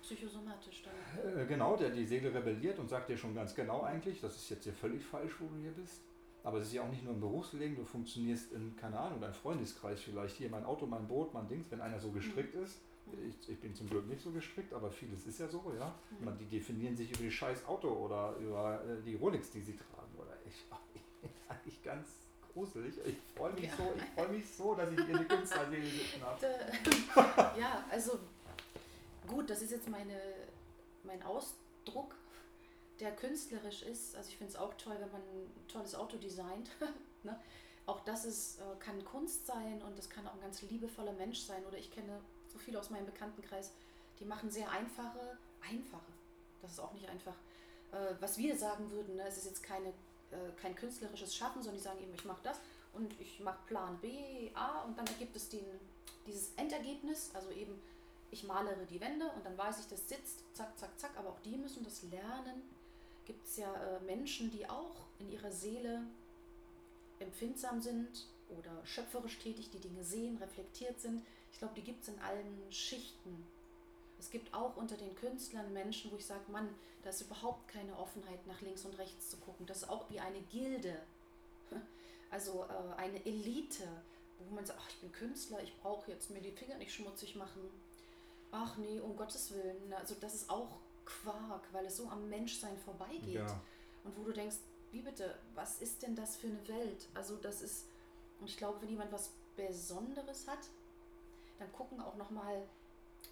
Psychosomatisch 0.00 0.84
dann. 0.84 1.42
Äh, 1.42 1.46
genau, 1.46 1.76
der 1.76 1.90
die 1.90 2.06
Seele 2.06 2.32
rebelliert 2.32 2.78
und 2.78 2.88
sagt 2.88 3.08
dir 3.08 3.16
schon 3.16 3.34
ganz 3.34 3.54
genau 3.54 3.82
eigentlich, 3.82 4.20
das 4.20 4.36
ist 4.36 4.48
jetzt 4.48 4.64
hier 4.64 4.72
völlig 4.72 5.04
falsch, 5.04 5.34
wo 5.38 5.46
du 5.46 5.60
hier 5.60 5.72
bist. 5.72 6.02
Aber 6.44 6.58
es 6.58 6.66
ist 6.66 6.72
ja 6.72 6.82
auch 6.82 6.88
nicht 6.88 7.04
nur 7.04 7.14
im 7.14 7.20
Berufsleben, 7.20 7.76
du 7.76 7.84
funktionierst 7.84 8.52
in, 8.52 8.74
keine 8.76 8.98
Ahnung, 8.98 9.20
dein 9.20 9.34
Freundeskreis 9.34 10.00
vielleicht, 10.00 10.36
hier 10.36 10.50
mein 10.50 10.64
Auto, 10.64 10.86
mein 10.86 11.06
Boot, 11.06 11.32
mein 11.34 11.46
Dings, 11.48 11.70
wenn 11.70 11.80
einer 11.80 12.00
so 12.00 12.10
gestrickt 12.10 12.54
mhm. 12.54 12.64
ist. 12.64 12.80
Ich, 13.28 13.48
ich, 13.48 13.60
bin 13.60 13.74
zum 13.74 13.88
Glück 13.88 14.06
nicht 14.06 14.22
so 14.22 14.30
gestrickt, 14.30 14.72
aber 14.72 14.90
vieles 14.90 15.26
ist 15.26 15.38
ja 15.38 15.48
so, 15.48 15.72
ja. 15.78 15.94
Mhm. 16.18 16.24
Man, 16.24 16.38
die 16.38 16.46
definieren 16.46 16.96
sich 16.96 17.10
über 17.10 17.22
die 17.22 17.30
scheiß 17.30 17.66
Auto 17.66 17.88
oder 17.88 18.36
über 18.36 18.82
äh, 18.84 19.02
die 19.02 19.16
Rolex, 19.16 19.50
die 19.50 19.60
sie 19.60 19.76
tragen. 19.76 20.12
Oder 20.16 20.36
ich, 20.46 20.54
ich 20.94 21.30
eigentlich 21.48 21.82
ganz 21.82 22.08
gruselig. 22.52 22.94
Ich 23.04 23.16
freue 23.36 23.52
mich 23.52 23.64
ja. 23.64 23.76
so, 23.76 23.94
ich 23.96 24.04
freue 24.14 24.28
mich 24.28 24.48
so, 24.48 24.74
dass 24.74 24.90
ich 24.90 25.04
hier 25.04 25.18
die 25.18 25.24
Künstlerseele 25.24 25.86
sitzen 25.86 26.22
habe. 27.14 27.60
ja, 27.60 27.84
also 27.90 28.18
gut, 29.26 29.50
das 29.50 29.62
ist 29.62 29.70
jetzt 29.70 29.88
meine, 29.88 30.18
mein 31.04 31.22
Ausdruck 31.22 32.14
der 33.00 33.12
künstlerisch 33.16 33.82
ist. 33.82 34.16
Also 34.16 34.28
ich 34.28 34.36
finde 34.36 34.52
es 34.52 34.58
auch 34.58 34.74
toll, 34.74 34.96
wenn 34.98 35.10
man 35.10 35.20
ein 35.20 35.68
tolles 35.68 35.94
Auto 35.94 36.16
designt. 36.16 36.70
ne? 37.24 37.38
Auch 37.86 38.00
das 38.00 38.24
ist, 38.24 38.60
äh, 38.60 38.62
kann 38.78 39.04
Kunst 39.04 39.46
sein 39.46 39.82
und 39.82 39.98
das 39.98 40.08
kann 40.08 40.26
auch 40.26 40.34
ein 40.34 40.40
ganz 40.40 40.62
liebevoller 40.62 41.12
Mensch 41.12 41.40
sein. 41.40 41.64
Oder 41.66 41.78
ich 41.78 41.90
kenne 41.90 42.20
so 42.52 42.58
viele 42.58 42.78
aus 42.78 42.90
meinem 42.90 43.06
Bekanntenkreis, 43.06 43.70
die 44.20 44.24
machen 44.24 44.50
sehr 44.50 44.70
einfache, 44.70 45.38
einfache, 45.60 46.12
das 46.60 46.72
ist 46.72 46.80
auch 46.80 46.92
nicht 46.92 47.08
einfach, 47.08 47.34
äh, 47.92 48.14
was 48.20 48.38
wir 48.38 48.56
sagen 48.56 48.90
würden, 48.90 49.16
ne? 49.16 49.24
es 49.26 49.38
ist 49.38 49.46
jetzt 49.46 49.62
keine, 49.62 49.88
äh, 49.88 50.52
kein 50.60 50.74
künstlerisches 50.74 51.34
Schaffen, 51.34 51.62
sondern 51.62 51.78
die 51.78 51.84
sagen 51.84 52.00
eben, 52.02 52.14
ich 52.14 52.24
mache 52.24 52.40
das 52.42 52.58
und 52.92 53.18
ich 53.20 53.40
mache 53.40 53.58
Plan 53.66 53.98
B, 54.00 54.50
A 54.54 54.82
und 54.82 54.98
dann 54.98 55.06
gibt 55.18 55.34
es 55.36 55.48
den, 55.48 55.64
dieses 56.26 56.52
Endergebnis, 56.56 57.30
also 57.34 57.50
eben 57.50 57.80
ich 58.30 58.44
malere 58.44 58.86
die 58.86 59.00
Wände 59.00 59.30
und 59.36 59.44
dann 59.44 59.56
weiß 59.58 59.80
ich, 59.80 59.86
das 59.88 60.08
sitzt, 60.08 60.42
zack, 60.54 60.76
zack, 60.78 60.98
zack, 60.98 61.10
aber 61.16 61.28
auch 61.30 61.40
die 61.40 61.56
müssen 61.56 61.84
das 61.84 62.02
lernen, 62.04 62.62
gibt 63.26 63.46
es 63.46 63.58
ja 63.58 63.72
äh, 63.74 64.00
Menschen, 64.00 64.50
die 64.50 64.68
auch 64.68 65.06
in 65.18 65.30
ihrer 65.30 65.52
Seele 65.52 66.02
empfindsam 67.20 67.80
sind 67.80 68.26
oder 68.48 68.84
schöpferisch 68.84 69.38
tätig, 69.38 69.70
die 69.70 69.78
Dinge 69.78 70.02
sehen, 70.02 70.38
reflektiert 70.38 71.00
sind. 71.00 71.22
Ich 71.52 71.58
glaube, 71.58 71.74
die 71.74 71.82
gibt 71.82 72.02
es 72.02 72.08
in 72.08 72.18
allen 72.20 72.72
Schichten. 72.72 73.46
Es 74.18 74.30
gibt 74.30 74.52
auch 74.54 74.76
unter 74.76 74.96
den 74.96 75.14
Künstlern 75.14 75.72
Menschen, 75.72 76.10
wo 76.10 76.16
ich 76.16 76.26
sage, 76.26 76.50
Mann, 76.50 76.68
da 77.02 77.10
ist 77.10 77.20
überhaupt 77.22 77.68
keine 77.68 77.96
Offenheit, 77.98 78.46
nach 78.46 78.60
links 78.60 78.84
und 78.84 78.96
rechts 78.98 79.30
zu 79.30 79.36
gucken. 79.38 79.66
Das 79.66 79.78
ist 79.78 79.88
auch 79.88 80.08
wie 80.10 80.20
eine 80.20 80.40
Gilde, 80.42 81.00
also 82.30 82.64
äh, 82.64 83.00
eine 83.00 83.24
Elite, 83.26 83.86
wo 84.38 84.54
man 84.54 84.64
sagt, 84.64 84.78
ach, 84.80 84.88
ich 84.90 85.00
bin 85.00 85.12
Künstler, 85.12 85.62
ich 85.62 85.76
brauche 85.80 86.10
jetzt 86.10 86.30
mir 86.30 86.40
die 86.40 86.52
Finger 86.52 86.76
nicht 86.76 86.94
schmutzig 86.94 87.36
machen. 87.36 87.62
Ach 88.52 88.76
nee, 88.76 89.00
um 89.00 89.16
Gottes 89.16 89.52
Willen. 89.52 89.92
Also 89.94 90.14
das 90.20 90.34
ist 90.34 90.50
auch 90.50 90.78
Quark, 91.04 91.66
weil 91.72 91.86
es 91.86 91.96
so 91.96 92.08
am 92.08 92.28
Menschsein 92.28 92.76
vorbeigeht. 92.78 93.34
Ja. 93.34 93.60
Und 94.04 94.16
wo 94.16 94.24
du 94.24 94.32
denkst, 94.32 94.56
wie 94.92 95.00
bitte, 95.00 95.36
was 95.54 95.80
ist 95.80 96.02
denn 96.02 96.14
das 96.14 96.36
für 96.36 96.48
eine 96.48 96.68
Welt? 96.68 97.08
Also 97.14 97.36
das 97.36 97.62
ist, 97.62 97.86
und 98.40 98.46
ich 98.46 98.56
glaube, 98.56 98.80
wenn 98.82 98.90
jemand 98.90 99.10
was 99.10 99.30
Besonderes 99.56 100.46
hat, 100.46 100.68
dann 101.62 101.72
gucken 101.72 102.00
auch 102.00 102.16
nochmal 102.16 102.62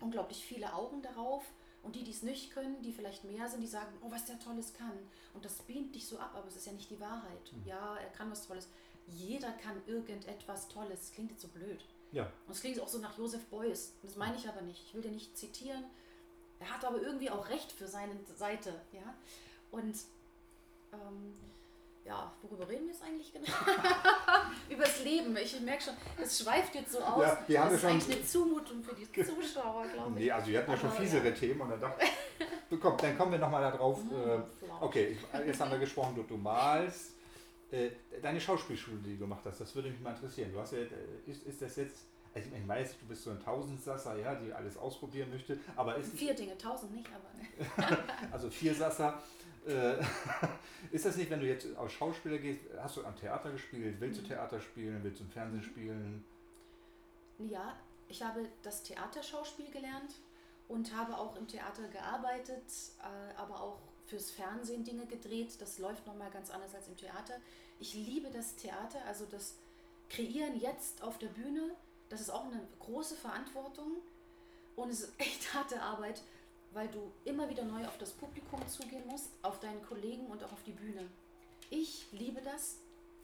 unglaublich 0.01 0.45
viele 0.45 0.73
Augen 0.73 1.03
darauf. 1.03 1.45
Und 1.83 1.97
die, 1.97 2.05
die 2.05 2.11
es 2.11 2.23
nicht 2.23 2.53
können, 2.53 2.83
die 2.83 2.93
vielleicht 2.93 3.25
mehr 3.25 3.49
sind, 3.49 3.63
die 3.63 3.67
sagen, 3.67 3.97
oh, 4.03 4.11
was 4.11 4.27
der 4.27 4.39
Tolles 4.39 4.75
kann. 4.75 4.93
Und 5.33 5.45
das 5.45 5.55
beamt 5.63 5.95
dich 5.95 6.07
so 6.07 6.19
ab, 6.19 6.33
aber 6.35 6.47
es 6.47 6.57
ist 6.57 6.67
ja 6.67 6.73
nicht 6.73 6.91
die 6.91 7.01
Wahrheit. 7.01 7.53
Mhm. 7.53 7.67
Ja, 7.67 7.97
er 7.97 8.11
kann 8.11 8.31
was 8.31 8.47
Tolles. 8.47 8.69
Jeder 9.07 9.51
kann 9.53 9.81
irgendetwas 9.87 10.69
Tolles. 10.69 11.01
Das 11.01 11.13
klingt 11.13 11.31
jetzt 11.31 11.41
so 11.41 11.49
blöd. 11.49 11.83
Ja. 12.13 12.31
Und 12.47 12.53
es 12.53 12.61
klingt 12.61 12.79
auch 12.81 12.89
so 12.89 12.99
nach 12.99 13.17
Joseph 13.17 13.47
Beuys. 13.47 13.95
Das 14.03 14.17
meine 14.17 14.37
ich 14.37 14.47
aber 14.47 14.61
nicht. 14.61 14.83
Ich 14.85 14.95
will 14.95 15.01
dir 15.01 15.11
nicht 15.11 15.37
zitieren. 15.39 15.85
Er 16.59 16.75
hat 16.75 16.85
aber 16.85 17.01
irgendwie 17.01 17.31
auch 17.31 17.49
recht 17.49 17.73
für 17.73 17.89
seine 17.89 18.15
Seite, 18.37 18.79
ja. 18.93 19.15
Und 19.71 19.97
ähm, 20.93 21.35
ja, 22.11 22.33
worüber 22.43 22.69
reden 22.69 22.87
wir 22.87 22.93
jetzt 22.93 23.05
eigentlich 23.05 23.33
genau? 23.33 23.47
Über 24.69 24.83
das 24.83 25.05
Leben. 25.05 25.37
Ich 25.37 25.61
merke 25.61 25.83
schon, 25.83 25.95
es 26.21 26.41
schweift 26.41 26.75
jetzt 26.75 26.93
so 26.93 26.99
aus. 26.99 27.23
Ja, 27.23 27.39
wir 27.47 27.61
haben 27.61 27.67
das 27.67 27.75
ist 27.75 27.81
schon 27.83 27.91
eigentlich 27.91 28.17
eine 28.17 28.27
Zumutung 28.27 28.83
für 28.83 28.95
die 28.97 29.07
Zuschauer, 29.07 29.87
glaube 29.87 30.11
ich. 30.11 30.25
Nee, 30.25 30.31
also 30.33 30.49
wir 30.49 30.59
hatten 30.59 30.73
ja 30.73 30.77
schon 30.77 30.91
fiesere 30.91 31.29
ja. 31.29 31.35
Themen 31.35 31.61
und 31.61 31.71
dann 31.71 31.81
dachte 31.81 32.07
komm, 32.81 32.97
dann 32.97 33.17
kommen 33.17 33.33
wir 33.33 33.39
nochmal 33.39 33.63
da 33.63 33.77
drauf. 33.77 34.03
Mhm, 34.03 34.11
äh, 34.11 34.41
okay, 34.81 35.17
jetzt 35.47 35.61
haben 35.61 35.71
wir 35.71 35.79
gesprochen, 35.79 36.17
du, 36.17 36.25
du 36.25 36.37
malst. 36.37 37.13
Äh, 37.71 37.91
deine 38.21 38.41
Schauspielschule, 38.41 38.99
die 38.99 39.13
du 39.13 39.21
gemacht 39.21 39.43
hast, 39.45 39.61
das 39.61 39.73
würde 39.77 39.91
mich 39.91 40.01
mal 40.01 40.11
interessieren. 40.11 40.51
Du 40.53 40.59
hast 40.59 40.73
ja, 40.73 40.79
äh, 40.79 40.89
ist, 41.27 41.45
ist 41.45 41.63
das 41.63 41.77
jetzt 41.77 42.07
also 42.33 42.49
ich 42.57 42.69
weiß, 42.69 42.95
du 43.01 43.07
bist 43.07 43.25
so 43.25 43.31
ein 43.31 43.43
Tausendsasser, 43.43 44.17
ja, 44.17 44.37
die 44.37 44.53
alles 44.53 44.77
ausprobieren 44.77 45.31
möchte, 45.31 45.59
aber 45.75 45.97
ist 45.97 46.13
vier 46.17 46.33
Dinge, 46.33 46.57
tausend 46.57 46.95
nicht, 46.95 47.09
aber 47.09 47.89
ne. 47.89 47.99
also 48.33 48.49
vier 48.51 48.73
Sasser. 48.73 49.21
Äh, 49.67 49.97
ist 50.91 51.05
das 51.05 51.17
nicht, 51.17 51.31
wenn 51.31 51.41
du 51.41 51.47
jetzt 51.47 51.67
als 51.77 51.93
Schauspieler 51.93 52.39
gehst, 52.39 52.61
hast 52.79 52.97
du 52.97 53.05
am 53.05 53.17
Theater 53.17 53.51
gespielt, 53.53 53.97
willst 54.01 54.21
du 54.21 54.23
mhm. 54.23 54.29
Theater 54.29 54.61
spielen, 54.61 55.01
willst 55.03 55.21
du 55.21 55.25
im 55.25 55.31
Fernsehen 55.31 55.63
spielen? 55.63 56.25
Ja, 57.39 57.77
ich 58.09 58.23
habe 58.23 58.47
das 58.63 58.83
Theaterschauspiel 58.83 59.71
gelernt 59.71 60.15
und 60.69 60.95
habe 60.95 61.17
auch 61.17 61.37
im 61.37 61.47
Theater 61.47 61.89
gearbeitet, 61.89 62.65
äh, 63.01 63.37
aber 63.37 63.61
auch 63.61 63.79
fürs 64.07 64.31
Fernsehen 64.31 64.85
Dinge 64.85 65.07
gedreht. 65.07 65.61
Das 65.61 65.79
läuft 65.79 66.07
nochmal 66.07 66.31
ganz 66.31 66.51
anders 66.51 66.75
als 66.75 66.89
im 66.89 66.97
Theater. 66.97 67.35
Ich 67.79 67.95
liebe 67.95 68.31
das 68.31 68.57
Theater, 68.57 68.99
also 69.07 69.27
das 69.31 69.57
Kreieren 70.09 70.59
jetzt 70.59 71.03
auf 71.03 71.19
der 71.19 71.29
Bühne 71.29 71.71
das 72.11 72.21
ist 72.21 72.31
auch 72.31 72.45
eine 72.45 72.61
große 72.81 73.15
Verantwortung 73.15 73.97
und 74.77 74.91
es 74.91 75.03
ist 75.03 75.13
echt 75.19 75.55
harte 75.55 75.81
Arbeit, 75.81 76.21
weil 76.73 76.89
du 76.89 77.11
immer 77.25 77.49
wieder 77.49 77.65
neu 77.65 77.85
auf 77.87 77.99
das 77.99 78.13
Publikum 78.13 78.67
zugehen 78.69 79.07
musst, 79.07 79.31
auf 79.43 79.61
deinen 79.61 79.83
Kollegen 79.83 80.27
und 80.27 80.43
auch 80.45 80.53
auf 80.53 80.63
die 80.65 80.73
Bühne. 80.73 81.07
Ich 81.71 82.07
liebe 82.13 82.41
das. 82.41 82.77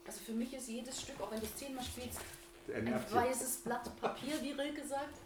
Also 0.05 0.19
für 0.21 0.31
mich 0.33 0.53
ist 0.53 0.67
jedes 0.69 1.01
Stück, 1.01 1.19
auch 1.21 1.31
wenn 1.31 1.39
du 1.39 1.45
es 1.45 1.55
zehnmal 1.55 1.83
spielst, 1.83 2.19
ein 2.73 3.11
weißes 3.11 3.57
Blatt 3.57 3.89
Papier, 3.99 4.41
wie 4.41 4.51
Rilke 4.51 4.85
sagt. 4.85 5.17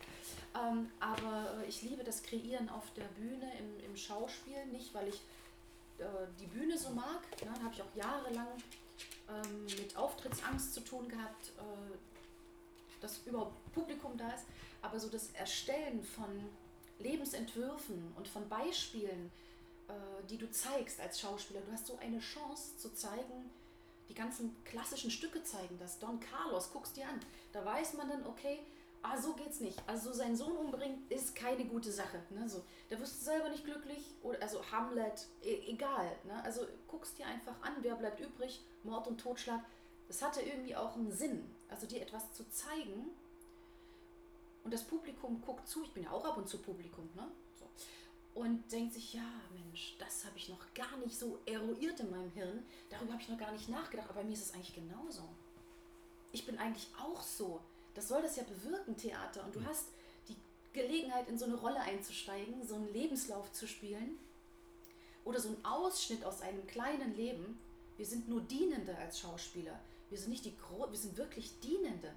Ähm, 0.56 0.90
aber 1.00 1.62
äh, 1.64 1.68
ich 1.68 1.82
liebe 1.82 2.04
das 2.04 2.22
Kreieren 2.24 2.70
auf 2.70 2.92
der 2.96 3.06
Bühne, 3.16 3.52
im, 3.58 3.86
im 3.86 3.96
Schauspiel. 3.96 4.66
Nicht, 4.72 4.94
weil 4.94 5.08
ich 5.08 5.22
äh, 6.00 6.04
die 6.40 6.48
Bühne 6.48 6.78
so 6.78 6.90
mag. 6.90 7.22
Ne? 7.44 7.52
Da 7.56 7.64
habe 7.64 7.74
ich 7.74 7.82
auch 7.82 7.96
jahrelang 7.96 8.48
ähm, 9.30 9.66
mit 9.66 9.96
Auftrittsangst 9.96 10.74
zu 10.74 10.82
tun 10.82 11.08
gehabt, 11.08 11.50
äh, 11.58 13.02
dass 13.02 13.20
überhaupt 13.26 13.74
Publikum 13.74 14.18
da 14.18 14.28
ist. 14.30 14.46
Aber 14.82 15.00
so 15.00 15.10
das 15.10 15.32
Erstellen 15.32 16.04
von 16.04 16.50
Lebensentwürfen 17.02 18.14
und 18.16 18.28
von 18.28 18.48
Beispielen, 18.50 19.32
äh, 19.88 19.94
die 20.30 20.38
du 20.38 20.50
zeigst 20.50 21.00
als 21.00 21.20
Schauspieler, 21.20 21.62
du 21.62 21.72
hast 21.72 21.88
so 21.88 21.98
eine 21.98 22.20
Chance 22.20 22.78
zu 22.78 22.94
zeigen, 22.94 23.50
die 24.10 24.14
ganzen 24.14 24.56
klassischen 24.66 25.10
Stücke 25.10 25.44
zeigen 25.44 25.78
das. 25.80 26.00
Don 26.00 26.20
Carlos, 26.20 26.72
guckst 26.74 26.98
dir 26.98 27.08
an. 27.08 27.20
Da 27.54 27.64
weiß 27.64 27.94
man 27.94 28.10
dann, 28.10 28.26
okay, 28.26 28.60
ah, 29.04 29.18
so 29.18 29.34
geht's 29.34 29.60
nicht. 29.60 29.82
Also 29.88 30.12
seinen 30.14 30.36
Sohn 30.36 30.56
umbringen 30.58 31.06
ist 31.10 31.36
keine 31.36 31.66
gute 31.66 31.92
Sache. 31.92 32.22
Ne? 32.30 32.48
So, 32.48 32.64
da 32.90 33.00
wirst 33.00 33.22
du 33.22 33.26
selber 33.26 33.50
nicht 33.50 33.64
glücklich. 33.64 34.04
Oder, 34.22 34.42
also 34.42 34.62
Hamlet, 34.72 35.28
e 35.42 35.72
egal. 35.72 36.12
Ne? 36.26 36.44
Also 36.44 36.68
guckst 36.88 37.18
dir 37.18 37.26
einfach 37.26 37.62
an, 37.62 37.74
wer 37.82 37.96
bleibt 37.96 38.20
übrig, 38.20 38.62
Mord 38.84 39.08
und 39.08 39.20
Totschlag. 39.20 39.62
Das 40.08 40.22
hatte 40.22 40.42
irgendwie 40.42 40.76
auch 40.76 40.96
einen 40.96 41.12
Sinn. 41.12 41.50
Also 41.70 41.88
dir 41.88 42.02
etwas 42.02 42.34
zu 42.34 42.48
zeigen. 42.50 43.12
Und 44.64 44.74
das 44.74 44.84
Publikum 44.84 45.42
guckt 45.42 45.68
zu. 45.68 45.84
Ich 45.84 45.92
bin 45.92 46.04
ja 46.04 46.12
auch 46.12 46.24
ab 46.24 46.38
und 46.38 46.48
zu 46.48 46.60
Publikum. 46.60 47.10
Ne? 47.16 47.28
und 48.34 48.72
denkt 48.72 48.94
sich, 48.94 49.14
ja 49.14 49.42
Mensch, 49.54 49.96
das 50.00 50.26
habe 50.26 50.38
ich 50.38 50.50
noch 50.50 50.74
gar 50.74 50.98
nicht 50.98 51.18
so 51.18 51.40
eruiert 51.46 52.00
in 52.00 52.12
meinem 52.12 52.32
Hirn, 52.32 52.64
darüber 52.90 53.14
habe 53.14 53.22
ich 53.22 53.30
noch 53.30 53.38
gar 53.38 53.52
nicht 53.52 53.70
nachgedacht, 53.70 54.10
aber 54.10 54.22
bei 54.22 54.26
mir 54.26 54.34
ist 54.34 54.46
es 54.46 54.54
eigentlich 54.54 54.76
genauso. 54.76 55.24
Ich 56.32 56.46
bin 56.46 56.58
eigentlich 56.58 56.88
auch 56.98 57.22
so. 57.22 57.60
Das 57.94 58.08
soll 58.08 58.22
das 58.22 58.38
ja 58.38 58.44
bewirken, 58.44 58.96
Theater. 58.96 59.44
Und 59.44 59.54
du 59.54 59.60
mhm. 59.60 59.68
hast 59.68 59.88
die 60.30 60.38
Gelegenheit, 60.72 61.28
in 61.28 61.38
so 61.38 61.46
eine 61.46 61.56
Rolle 61.56 61.82
einzusteigen, 61.82 62.66
so 62.66 62.76
einen 62.76 62.94
Lebenslauf 62.94 63.52
zu 63.52 63.68
spielen 63.68 64.18
oder 65.26 65.42
so 65.42 65.50
einen 65.50 65.66
Ausschnitt 65.66 66.24
aus 66.24 66.42
einem 66.42 66.66
kleinen 66.68 67.14
Leben. 67.16 67.60
Wir 67.98 68.06
sind 68.06 68.30
nur 68.30 68.42
Dienende 68.42 68.98
als 68.98 69.20
Schauspieler. 69.20 69.78
Wir 70.10 70.18
sind 70.18 70.30
nicht 70.30 70.46
die 70.46 70.58
Gro 70.58 70.90
wir 70.90 70.98
sind 70.98 71.18
wirklich 71.18 71.60
Dienende. 71.60 72.14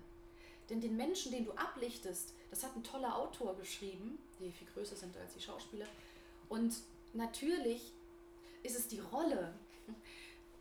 Denn 0.71 0.81
den 0.81 0.97
Menschen, 0.97 1.33
den 1.33 1.45
du 1.45 1.53
ablichtest, 1.53 2.35
das 2.51 2.63
hat 2.63 2.75
ein 2.77 2.83
toller 2.83 3.17
Autor 3.17 3.57
geschrieben, 3.57 4.19
die 4.39 4.51
viel 4.51 4.69
größer 4.69 4.97
sind 4.97 5.17
als 5.17 5.35
die 5.35 5.41
Schauspieler. 5.41 5.87
Und 6.49 6.75
natürlich 7.13 7.93
ist 8.63 8.79
es 8.79 8.89
die 8.89 9.01
Rolle, 9.01 9.55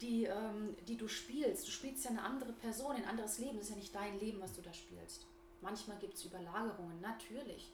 die, 0.01 0.25
ähm, 0.25 0.75
die 0.87 0.97
du 0.97 1.07
spielst. 1.07 1.67
Du 1.67 1.71
spielst 1.71 2.03
ja 2.03 2.11
eine 2.11 2.23
andere 2.23 2.53
Person, 2.53 2.95
ein 2.95 3.05
anderes 3.05 3.37
Leben. 3.37 3.57
Es 3.57 3.65
ist 3.65 3.69
ja 3.71 3.75
nicht 3.77 3.95
dein 3.95 4.19
Leben, 4.19 4.41
was 4.41 4.53
du 4.53 4.61
da 4.61 4.73
spielst. 4.73 5.25
Manchmal 5.61 5.97
gibt 5.97 6.15
es 6.15 6.25
Überlagerungen, 6.25 6.99
natürlich. 6.99 7.71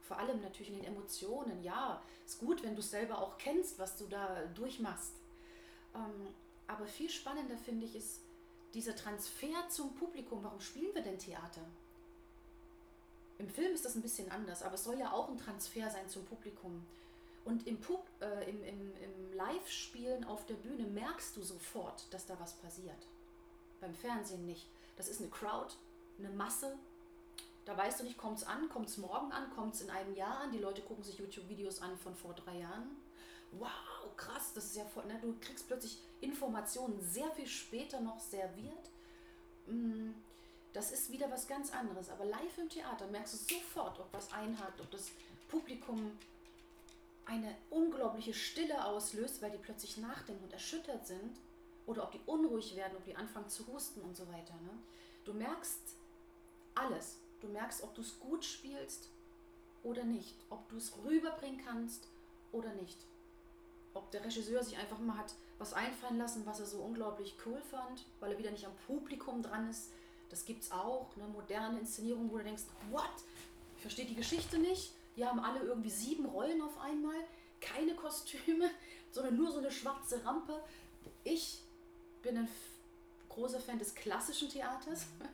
Vor 0.00 0.18
allem 0.18 0.40
natürlich 0.40 0.68
in 0.68 0.76
den 0.76 0.84
Emotionen. 0.84 1.62
Ja, 1.62 2.02
ist 2.24 2.38
gut, 2.38 2.62
wenn 2.62 2.74
du 2.74 2.80
es 2.80 2.90
selber 2.90 3.18
auch 3.18 3.36
kennst, 3.36 3.78
was 3.78 3.96
du 3.96 4.06
da 4.06 4.46
durchmachst. 4.54 5.12
Ähm, 5.94 6.28
aber 6.66 6.86
viel 6.86 7.10
spannender 7.10 7.58
finde 7.58 7.84
ich 7.86 7.94
ist 7.94 8.20
dieser 8.76 8.94
Transfer 8.94 9.68
zum 9.70 9.94
Publikum. 9.94 10.44
Warum 10.44 10.60
spielen 10.60 10.94
wir 10.94 11.02
denn 11.02 11.18
Theater? 11.18 11.62
Im 13.38 13.48
Film 13.48 13.72
ist 13.72 13.84
das 13.84 13.94
ein 13.96 14.02
bisschen 14.02 14.30
anders, 14.30 14.62
aber 14.62 14.74
es 14.74 14.84
soll 14.84 14.98
ja 14.98 15.12
auch 15.12 15.28
ein 15.28 15.38
Transfer 15.38 15.90
sein 15.90 16.08
zum 16.08 16.24
Publikum. 16.26 16.86
Und 17.46 17.66
im, 17.66 17.80
Pub, 17.80 18.06
äh, 18.20 18.50
im, 18.50 18.62
im, 18.64 18.92
im 18.96 19.32
Live-Spielen 19.34 20.24
auf 20.24 20.44
der 20.46 20.54
Bühne 20.54 20.84
merkst 20.84 21.36
du 21.36 21.42
sofort, 21.42 22.12
dass 22.12 22.26
da 22.26 22.38
was 22.38 22.54
passiert. 22.54 23.06
Beim 23.80 23.94
Fernsehen 23.94 24.44
nicht. 24.46 24.66
Das 24.96 25.08
ist 25.08 25.20
eine 25.20 25.30
Crowd, 25.30 25.74
eine 26.18 26.30
Masse. 26.30 26.76
Da 27.64 27.76
weißt 27.76 28.00
du 28.00 28.04
nicht, 28.04 28.18
kommt 28.18 28.38
es 28.38 28.44
an, 28.44 28.68
kommt 28.68 28.88
es 28.88 28.98
morgen 28.98 29.32
an, 29.32 29.50
kommt 29.54 29.74
es 29.74 29.80
in 29.80 29.90
einem 29.90 30.14
Jahr 30.14 30.40
an. 30.40 30.52
Die 30.52 30.58
Leute 30.58 30.82
gucken 30.82 31.04
sich 31.04 31.18
YouTube-Videos 31.18 31.80
an 31.80 31.96
von 31.96 32.14
vor 32.14 32.34
drei 32.34 32.58
Jahren. 32.58 32.96
Wow, 33.52 34.16
krass, 34.16 34.52
das 34.54 34.66
ist 34.66 34.76
ja 34.76 34.84
voll. 34.84 35.06
Ne? 35.06 35.18
Du 35.20 35.34
kriegst 35.40 35.66
plötzlich 35.66 35.98
Informationen 36.20 37.00
sehr 37.00 37.30
viel 37.32 37.46
später 37.46 38.00
noch 38.00 38.20
serviert. 38.20 38.90
Mm 39.66 40.12
das 40.76 40.92
ist 40.92 41.10
wieder 41.10 41.30
was 41.30 41.48
ganz 41.48 41.72
anderes. 41.72 42.10
Aber 42.10 42.26
live 42.26 42.58
im 42.58 42.68
Theater 42.68 43.06
merkst 43.06 43.32
du 43.32 43.54
sofort, 43.54 43.98
ob 43.98 44.12
was 44.12 44.30
einhakt, 44.32 44.78
ob 44.80 44.90
das 44.90 45.10
Publikum 45.48 46.12
eine 47.24 47.56
unglaubliche 47.70 48.34
Stille 48.34 48.84
auslöst, 48.84 49.40
weil 49.40 49.50
die 49.50 49.58
plötzlich 49.58 49.96
nachdenken 49.96 50.44
und 50.44 50.52
erschüttert 50.52 51.06
sind, 51.06 51.38
oder 51.86 52.02
ob 52.02 52.12
die 52.12 52.20
unruhig 52.26 52.76
werden, 52.76 52.96
ob 52.96 53.04
die 53.04 53.16
anfangen 53.16 53.48
zu 53.48 53.66
husten 53.68 54.02
und 54.02 54.16
so 54.16 54.28
weiter. 54.28 54.52
Ne? 54.54 54.70
Du 55.24 55.32
merkst 55.32 55.80
alles. 56.74 57.20
Du 57.40 57.48
merkst, 57.48 57.82
ob 57.82 57.94
du 57.94 58.02
es 58.02 58.18
gut 58.20 58.44
spielst 58.44 59.08
oder 59.82 60.04
nicht, 60.04 60.34
ob 60.50 60.68
du 60.68 60.76
es 60.76 60.92
rüberbringen 61.04 61.64
kannst 61.64 62.08
oder 62.52 62.72
nicht. 62.74 62.98
Ob 63.96 64.10
der 64.10 64.24
Regisseur 64.24 64.62
sich 64.62 64.76
einfach 64.76 64.98
mal 64.98 65.16
hat 65.16 65.34
was 65.58 65.72
einfallen 65.72 66.18
lassen, 66.18 66.44
was 66.44 66.60
er 66.60 66.66
so 66.66 66.82
unglaublich 66.82 67.34
cool 67.46 67.60
fand, 67.70 68.04
weil 68.20 68.32
er 68.32 68.38
wieder 68.38 68.50
nicht 68.50 68.66
am 68.66 68.76
Publikum 68.86 69.42
dran 69.42 69.70
ist, 69.70 69.90
das 70.28 70.44
gibt 70.44 70.64
es 70.64 70.72
auch, 70.72 71.08
eine 71.16 71.28
moderne 71.28 71.78
Inszenierung, 71.78 72.30
wo 72.30 72.38
du 72.38 72.44
denkst, 72.44 72.64
what? 72.90 73.08
Ich 73.76 73.82
verstehe 73.82 74.06
die 74.06 74.14
Geschichte 74.14 74.58
nicht. 74.58 74.92
Die 75.16 75.24
haben 75.24 75.40
alle 75.40 75.60
irgendwie 75.60 75.90
sieben 75.90 76.26
Rollen 76.26 76.60
auf 76.60 76.78
einmal, 76.78 77.16
keine 77.60 77.94
Kostüme, 77.94 78.70
sondern 79.10 79.36
nur 79.36 79.50
so 79.50 79.58
eine 79.58 79.70
schwarze 79.70 80.22
Rampe. 80.24 80.62
Ich 81.24 81.62
bin 82.22 82.36
ein 82.36 82.48
großer 83.30 83.60
Fan 83.60 83.78
des 83.78 83.94
klassischen 83.94 84.48
Theaters. 84.48 85.06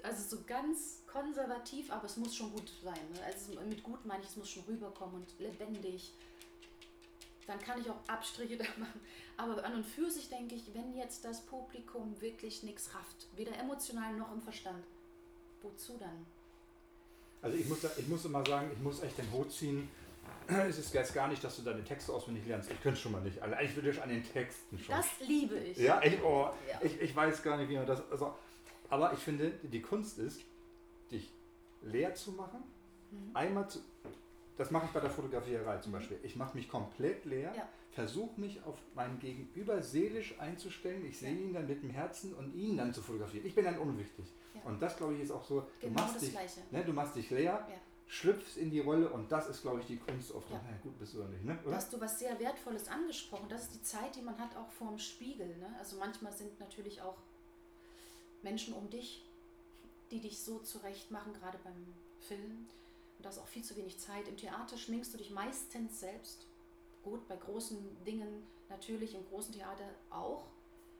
Also 0.00 0.36
so 0.36 0.44
ganz 0.46 1.02
konservativ, 1.08 1.90
aber 1.90 2.04
es 2.04 2.16
muss 2.16 2.36
schon 2.36 2.52
gut 2.52 2.70
sein. 2.84 3.00
Ne? 3.14 3.20
Also 3.24 3.60
mit 3.62 3.82
gut 3.82 4.06
meine 4.06 4.22
ich, 4.22 4.28
es 4.28 4.36
muss 4.36 4.48
schon 4.48 4.62
rüberkommen 4.62 5.16
und 5.16 5.40
lebendig 5.40 6.12
dann 7.48 7.58
kann 7.58 7.80
ich 7.80 7.90
auch 7.90 7.98
Abstriche 8.06 8.56
da 8.58 8.64
machen. 8.78 9.00
Aber 9.36 9.64
an 9.64 9.74
und 9.74 9.86
für 9.86 10.10
sich 10.10 10.28
denke 10.28 10.54
ich, 10.54 10.74
wenn 10.74 10.94
jetzt 10.94 11.24
das 11.24 11.40
Publikum 11.46 12.20
wirklich 12.20 12.62
nichts 12.62 12.94
rafft, 12.94 13.26
weder 13.34 13.58
emotional 13.58 14.14
noch 14.14 14.32
im 14.32 14.40
Verstand, 14.40 14.84
wozu 15.62 15.96
dann? 15.98 16.26
Also 17.40 17.56
ich 17.56 17.68
muss, 17.68 17.78
ich 17.96 18.08
muss 18.08 18.24
immer 18.24 18.44
sagen, 18.44 18.70
ich 18.72 18.78
muss 18.80 19.02
echt 19.02 19.16
den 19.18 19.30
Hut 19.32 19.50
ziehen. 19.52 19.88
Es 20.46 20.78
ist 20.78 20.92
jetzt 20.92 21.14
gar 21.14 21.28
nicht, 21.28 21.42
dass 21.42 21.56
du 21.56 21.62
deine 21.62 21.84
Texte 21.84 22.12
auswendig 22.12 22.46
lernst. 22.46 22.70
Ich 22.70 22.80
könnte 22.82 22.96
es 22.96 23.00
schon 23.00 23.12
mal 23.12 23.22
nicht. 23.22 23.40
Also 23.40 23.54
eigentlich 23.54 23.76
würde 23.76 23.90
ich 23.90 24.02
an 24.02 24.08
den 24.08 24.24
Texten 24.24 24.78
schon. 24.78 24.94
Das 24.94 25.06
liebe 25.26 25.56
ich. 25.56 25.78
Ja, 25.78 26.02
ich, 26.02 26.22
oh, 26.22 26.50
ja. 26.68 26.80
Ich, 26.82 27.00
ich 27.00 27.14
weiß 27.14 27.42
gar 27.42 27.56
nicht, 27.56 27.68
wie 27.68 27.76
man 27.76 27.86
das. 27.86 28.02
Also, 28.10 28.34
aber 28.90 29.12
ich 29.12 29.20
finde, 29.20 29.50
die 29.62 29.80
Kunst 29.80 30.18
ist, 30.18 30.42
dich 31.10 31.30
leer 31.82 32.14
zu 32.14 32.32
machen, 32.32 32.62
mhm. 33.10 33.36
einmal 33.36 33.68
zu, 33.68 33.80
das 34.58 34.72
mache 34.72 34.86
ich 34.86 34.92
bei 34.92 35.00
der 35.00 35.10
Fotografierei 35.10 35.78
zum 35.78 35.92
Beispiel. 35.92 36.18
Ich 36.24 36.34
mache 36.34 36.56
mich 36.56 36.68
komplett 36.68 37.24
leer, 37.24 37.54
ja. 37.56 37.68
versuche 37.92 38.40
mich 38.40 38.60
auf 38.64 38.76
meinen 38.94 39.18
Gegenüber 39.20 39.80
seelisch 39.80 40.38
einzustellen. 40.40 41.06
Ich 41.06 41.18
sehe 41.18 41.32
ja. 41.32 41.40
ihn 41.40 41.54
dann 41.54 41.66
mit 41.68 41.82
dem 41.82 41.90
Herzen 41.90 42.34
und 42.34 42.52
ihn 42.54 42.76
dann 42.76 42.92
zu 42.92 43.00
fotografieren. 43.00 43.46
Ich 43.46 43.54
bin 43.54 43.64
dann 43.64 43.78
unwichtig. 43.78 44.26
Ja. 44.54 44.62
Und 44.64 44.82
das, 44.82 44.96
glaube 44.96 45.14
ich, 45.14 45.20
ist 45.20 45.30
auch 45.30 45.44
so, 45.44 45.66
genau 45.80 45.94
du, 45.94 46.02
machst 46.02 46.22
dich, 46.22 46.34
ne, 46.72 46.84
du 46.84 46.92
machst 46.92 47.14
dich 47.14 47.30
leer, 47.30 47.66
schlüpfst 48.08 48.56
in 48.56 48.70
die 48.70 48.80
Rolle 48.80 49.08
und 49.10 49.30
das 49.30 49.48
ist, 49.48 49.62
glaube 49.62 49.78
ich, 49.80 49.86
die 49.86 49.98
Kunst 49.98 50.32
oft. 50.32 50.50
Ja. 50.50 50.60
Na 50.68 50.76
gut, 50.82 50.98
bist 50.98 51.14
du 51.14 51.22
nicht, 51.22 51.44
ne? 51.44 51.56
Oder? 51.64 51.76
Hast 51.76 51.92
du 51.92 52.00
was 52.00 52.18
sehr 52.18 52.38
Wertvolles 52.40 52.88
angesprochen. 52.88 53.46
Das 53.48 53.62
ist 53.62 53.74
die 53.74 53.82
Zeit, 53.82 54.16
die 54.16 54.22
man 54.22 54.36
hat 54.38 54.56
auch 54.56 54.70
vorm 54.72 54.98
Spiegel. 54.98 55.56
Ne? 55.58 55.72
Also 55.78 55.98
manchmal 55.98 56.32
sind 56.32 56.58
natürlich 56.58 57.00
auch 57.00 57.18
Menschen 58.42 58.74
um 58.74 58.90
dich, 58.90 59.24
die 60.10 60.20
dich 60.20 60.40
so 60.40 60.58
zurecht 60.58 61.12
machen, 61.12 61.32
gerade 61.34 61.58
beim 61.62 61.94
Film 62.18 62.66
und 63.18 63.24
da 63.24 63.30
ist 63.30 63.38
auch 63.38 63.48
viel 63.48 63.64
zu 63.64 63.76
wenig 63.76 63.98
Zeit. 63.98 64.28
Im 64.28 64.36
Theater 64.36 64.78
schminkst 64.78 65.12
du 65.12 65.18
dich 65.18 65.30
meistens 65.30 66.00
selbst. 66.00 66.46
Gut, 67.02 67.26
bei 67.26 67.36
großen 67.36 68.04
Dingen 68.04 68.46
natürlich, 68.68 69.14
im 69.14 69.26
großen 69.26 69.52
Theater 69.52 69.84
auch. 70.10 70.46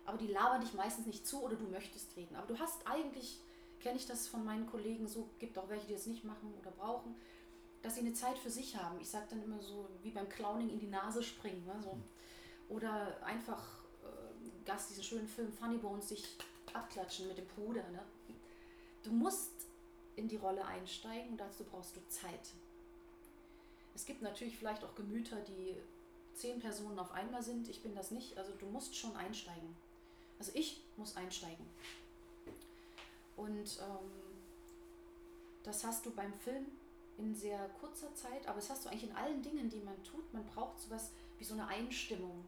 Aber 0.04 0.18
die 0.18 0.26
labern 0.26 0.60
dich 0.60 0.74
meistens 0.74 1.06
nicht 1.06 1.26
zu 1.26 1.42
oder 1.42 1.54
du 1.54 1.66
möchtest 1.66 2.16
reden. 2.16 2.34
Aber 2.34 2.46
du 2.46 2.58
hast 2.58 2.86
eigentlich, 2.86 3.40
kenne 3.78 3.98
ich 3.98 4.06
das 4.06 4.26
von 4.26 4.44
meinen 4.44 4.66
Kollegen, 4.66 5.06
so 5.06 5.28
gibt 5.38 5.58
auch 5.58 5.68
welche, 5.68 5.86
die 5.86 5.92
das 5.92 6.06
nicht 6.06 6.24
machen 6.24 6.52
oder 6.60 6.72
brauchen, 6.72 7.14
dass 7.82 7.94
sie 7.94 8.00
eine 8.00 8.14
Zeit 8.14 8.38
für 8.38 8.50
sich 8.50 8.76
haben. 8.76 9.00
Ich 9.00 9.08
sage 9.08 9.26
dann 9.30 9.42
immer 9.42 9.60
so, 9.60 9.88
wie 10.02 10.10
beim 10.10 10.28
Clowning 10.28 10.70
in 10.70 10.80
die 10.80 10.88
Nase 10.88 11.22
springen. 11.22 11.64
Ne, 11.66 11.80
so. 11.80 11.96
Oder 12.68 13.22
einfach 13.24 13.64
äh, 14.02 14.64
Gast 14.64 14.90
diesen 14.90 15.04
schönen 15.04 15.28
Film 15.28 15.52
Funny 15.52 15.78
Bones 15.78 16.08
sich 16.08 16.36
abklatschen 16.72 17.28
mit 17.28 17.38
dem 17.38 17.46
Puder. 17.46 17.88
Ne? 17.90 18.00
Du 19.04 19.12
musst 19.12 19.57
in 20.18 20.28
die 20.28 20.36
Rolle 20.36 20.64
einsteigen 20.64 21.30
und 21.32 21.38
dazu 21.38 21.64
brauchst 21.64 21.96
du 21.96 22.00
Zeit. 22.08 22.52
Es 23.94 24.04
gibt 24.04 24.20
natürlich 24.22 24.56
vielleicht 24.56 24.84
auch 24.84 24.94
Gemüter, 24.94 25.36
die 25.40 25.76
zehn 26.34 26.60
Personen 26.60 26.98
auf 26.98 27.12
einmal 27.12 27.42
sind. 27.42 27.68
Ich 27.68 27.82
bin 27.82 27.94
das 27.94 28.10
nicht. 28.10 28.36
Also 28.36 28.52
du 28.52 28.66
musst 28.66 28.94
schon 28.96 29.16
einsteigen. 29.16 29.74
Also 30.38 30.52
ich 30.54 30.82
muss 30.96 31.16
einsteigen. 31.16 31.66
Und 33.36 33.78
ähm, 33.80 34.10
Das 35.64 35.84
hast 35.84 36.06
du 36.06 36.10
beim 36.12 36.32
Film 36.32 36.66
in 37.18 37.34
sehr 37.34 37.68
kurzer 37.80 38.14
Zeit, 38.14 38.46
aber 38.46 38.56
das 38.56 38.70
hast 38.70 38.84
du 38.84 38.88
eigentlich 38.88 39.10
in 39.10 39.16
allen 39.16 39.42
Dingen, 39.42 39.68
die 39.68 39.80
man 39.80 40.02
tut. 40.04 40.32
Man 40.32 40.46
braucht 40.46 40.80
sowas 40.80 41.10
wie 41.38 41.44
so 41.44 41.54
eine 41.54 41.66
Einstimmung. 41.66 42.44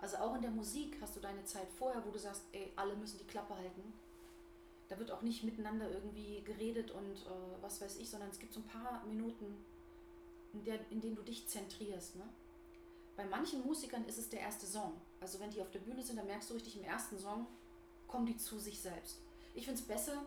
Also 0.00 0.16
auch 0.16 0.34
in 0.34 0.42
der 0.42 0.50
Musik 0.50 0.96
hast 1.00 1.14
du 1.16 1.20
deine 1.20 1.44
Zeit 1.44 1.68
vorher, 1.78 2.04
wo 2.06 2.10
du 2.10 2.18
sagst, 2.18 2.42
ey, 2.52 2.72
alle 2.76 2.96
müssen 2.96 3.18
die 3.18 3.26
Klappe 3.26 3.54
halten. 3.54 3.92
Da 4.92 4.98
wird 4.98 5.10
auch 5.10 5.22
nicht 5.22 5.42
miteinander 5.42 5.90
irgendwie 5.90 6.42
geredet 6.42 6.90
und 6.90 7.16
äh, 7.16 7.62
was 7.62 7.80
weiß 7.80 7.96
ich, 7.96 8.10
sondern 8.10 8.28
es 8.28 8.38
gibt 8.38 8.52
so 8.52 8.60
ein 8.60 8.66
paar 8.66 9.02
Minuten, 9.06 9.56
in, 10.52 10.62
der, 10.64 10.78
in 10.90 11.00
denen 11.00 11.16
du 11.16 11.22
dich 11.22 11.48
zentrierst. 11.48 12.16
Ne? 12.16 12.28
Bei 13.16 13.24
manchen 13.24 13.64
Musikern 13.64 14.04
ist 14.04 14.18
es 14.18 14.28
der 14.28 14.40
erste 14.40 14.66
Song. 14.66 14.92
Also 15.18 15.40
wenn 15.40 15.50
die 15.50 15.62
auf 15.62 15.70
der 15.70 15.78
Bühne 15.78 16.02
sind, 16.02 16.16
dann 16.18 16.26
merkst 16.26 16.50
du 16.50 16.54
richtig, 16.54 16.76
im 16.76 16.84
ersten 16.84 17.18
Song 17.18 17.46
kommen 18.06 18.26
die 18.26 18.36
zu 18.36 18.58
sich 18.58 18.82
selbst. 18.82 19.16
Ich 19.54 19.64
finde 19.64 19.80
es 19.80 19.86
besser, 19.86 20.26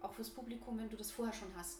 auch 0.00 0.12
fürs 0.14 0.30
Publikum, 0.30 0.80
wenn 0.80 0.90
du 0.90 0.96
das 0.96 1.12
vorher 1.12 1.32
schon 1.32 1.54
hast. 1.54 1.78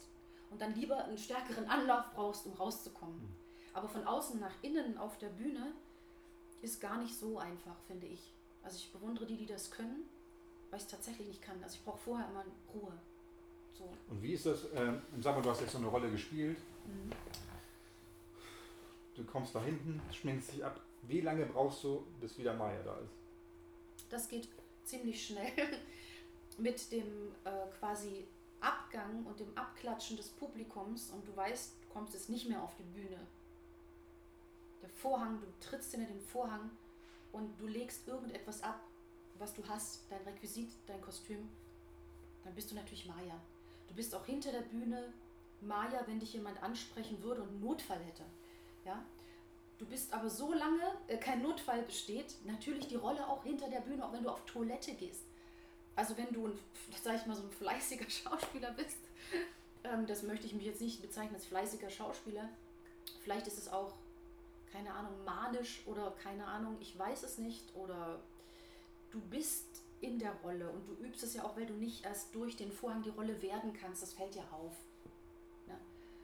Und 0.49 0.61
dann 0.61 0.75
lieber 0.75 1.03
einen 1.03 1.17
stärkeren 1.17 1.67
Anlauf 1.67 2.05
brauchst, 2.13 2.45
um 2.45 2.53
rauszukommen. 2.53 3.17
Mhm. 3.17 3.35
Aber 3.73 3.89
von 3.89 4.07
außen 4.07 4.39
nach 4.39 4.55
innen 4.61 4.97
auf 4.97 5.17
der 5.17 5.27
Bühne 5.27 5.73
ist 6.61 6.79
gar 6.79 7.01
nicht 7.01 7.17
so 7.17 7.37
einfach, 7.37 7.75
finde 7.85 8.07
ich. 8.07 8.31
Also 8.63 8.77
ich 8.77 8.93
bewundere 8.93 9.25
die, 9.25 9.35
die 9.35 9.45
das 9.45 9.71
können, 9.71 10.07
weil 10.73 10.79
ich 10.79 10.85
es 10.85 10.91
tatsächlich 10.91 11.27
nicht 11.27 11.41
kann. 11.43 11.61
Also 11.61 11.75
ich 11.75 11.85
brauche 11.85 11.99
vorher 11.99 12.27
immer 12.29 12.43
Ruhe. 12.73 12.91
So. 13.77 13.87
Und 14.09 14.23
wie 14.23 14.33
ist 14.33 14.47
das, 14.47 14.65
äh, 14.71 14.93
sag 15.21 15.35
mal, 15.35 15.43
du 15.43 15.51
hast 15.51 15.61
jetzt 15.61 15.73
so 15.73 15.77
eine 15.77 15.85
Rolle 15.85 16.09
gespielt. 16.09 16.57
Mhm. 16.87 17.11
Du 19.13 19.23
kommst 19.23 19.53
da 19.53 19.61
hinten, 19.61 20.01
schminkst 20.11 20.53
dich 20.53 20.65
ab. 20.65 20.81
Wie 21.03 21.21
lange 21.21 21.45
brauchst 21.45 21.83
du, 21.83 22.03
bis 22.19 22.39
wieder 22.39 22.55
Maya 22.55 22.81
da 22.81 22.97
ist? 22.97 23.13
Das 24.09 24.27
geht 24.27 24.49
ziemlich 24.83 25.27
schnell 25.27 25.51
mit 26.57 26.91
dem 26.91 27.35
äh, 27.43 27.67
quasi 27.77 28.25
Abgang 28.59 29.23
und 29.27 29.39
dem 29.39 29.55
Abklatschen 29.55 30.17
des 30.17 30.29
Publikums 30.29 31.11
und 31.11 31.27
du 31.27 31.35
weißt, 31.35 31.75
du 31.83 31.93
kommst 31.93 32.15
jetzt 32.15 32.31
nicht 32.31 32.49
mehr 32.49 32.63
auf 32.63 32.75
die 32.77 32.99
Bühne. 32.99 33.19
Der 34.81 34.89
Vorhang, 34.89 35.39
du 35.39 35.45
trittst 35.59 35.91
hinter 35.91 36.07
den 36.07 36.21
Vorhang 36.21 36.71
und 37.31 37.59
du 37.59 37.67
legst 37.67 38.07
irgendetwas 38.07 38.63
ab, 38.63 38.81
was 39.39 39.53
du 39.53 39.63
hast, 39.67 40.01
dein 40.09 40.21
Requisit, 40.23 40.71
dein 40.87 41.01
Kostüm, 41.01 41.49
dann 42.43 42.53
bist 42.55 42.71
du 42.71 42.75
natürlich 42.75 43.05
Maya. 43.05 43.39
Du 43.87 43.95
bist 43.95 44.13
auch 44.15 44.25
hinter 44.25 44.51
der 44.51 44.61
Bühne 44.61 45.13
Maya, 45.61 46.03
wenn 46.07 46.19
dich 46.19 46.33
jemand 46.33 46.61
ansprechen 46.61 47.21
würde 47.23 47.41
und 47.41 47.49
einen 47.49 47.61
Notfall 47.61 47.99
hätte. 47.99 48.23
Ja? 48.85 49.03
Du 49.77 49.85
bist 49.85 50.13
aber 50.13 50.29
so 50.29 50.53
lange, 50.53 50.83
äh, 51.07 51.17
kein 51.17 51.41
Notfall 51.41 51.81
besteht, 51.83 52.35
natürlich 52.45 52.87
die 52.87 52.95
Rolle 52.95 53.27
auch 53.27 53.43
hinter 53.43 53.69
der 53.69 53.81
Bühne, 53.81 54.05
auch 54.05 54.13
wenn 54.13 54.23
du 54.23 54.29
auf 54.29 54.45
Toilette 54.45 54.93
gehst. 54.93 55.23
Also 55.95 56.17
wenn 56.17 56.31
du, 56.31 56.47
ein, 56.47 56.59
sag 57.03 57.15
ich 57.15 57.25
mal, 57.25 57.35
so 57.35 57.43
ein 57.43 57.51
fleißiger 57.51 58.09
Schauspieler 58.09 58.71
bist, 58.71 58.97
ähm, 59.83 60.05
das 60.07 60.23
möchte 60.23 60.45
ich 60.45 60.53
mich 60.53 60.65
jetzt 60.65 60.81
nicht 60.81 61.01
bezeichnen 61.01 61.35
als 61.35 61.45
fleißiger 61.45 61.89
Schauspieler. 61.89 62.49
Vielleicht 63.23 63.47
ist 63.47 63.57
es 63.57 63.67
auch, 63.71 63.93
keine 64.71 64.93
Ahnung, 64.93 65.23
manisch 65.23 65.83
oder 65.85 66.11
keine 66.11 66.45
Ahnung, 66.45 66.77
ich 66.79 66.97
weiß 66.97 67.23
es 67.23 67.37
nicht. 67.37 67.63
Oder 67.75 68.19
du 69.13 69.21
bist 69.21 69.83
in 70.01 70.19
der 70.19 70.33
Rolle 70.43 70.69
und 70.69 70.85
du 70.87 70.93
übst 71.05 71.23
es 71.23 71.33
ja 71.33 71.43
auch, 71.43 71.55
weil 71.55 71.65
du 71.65 71.73
nicht 71.73 72.03
erst 72.03 72.35
durch 72.35 72.57
den 72.57 72.71
Vorhang 72.71 73.01
die 73.03 73.09
Rolle 73.09 73.41
werden 73.41 73.71
kannst. 73.73 74.01
Das 74.01 74.13
fällt 74.13 74.35
dir 74.35 74.43
auf. 74.51 74.73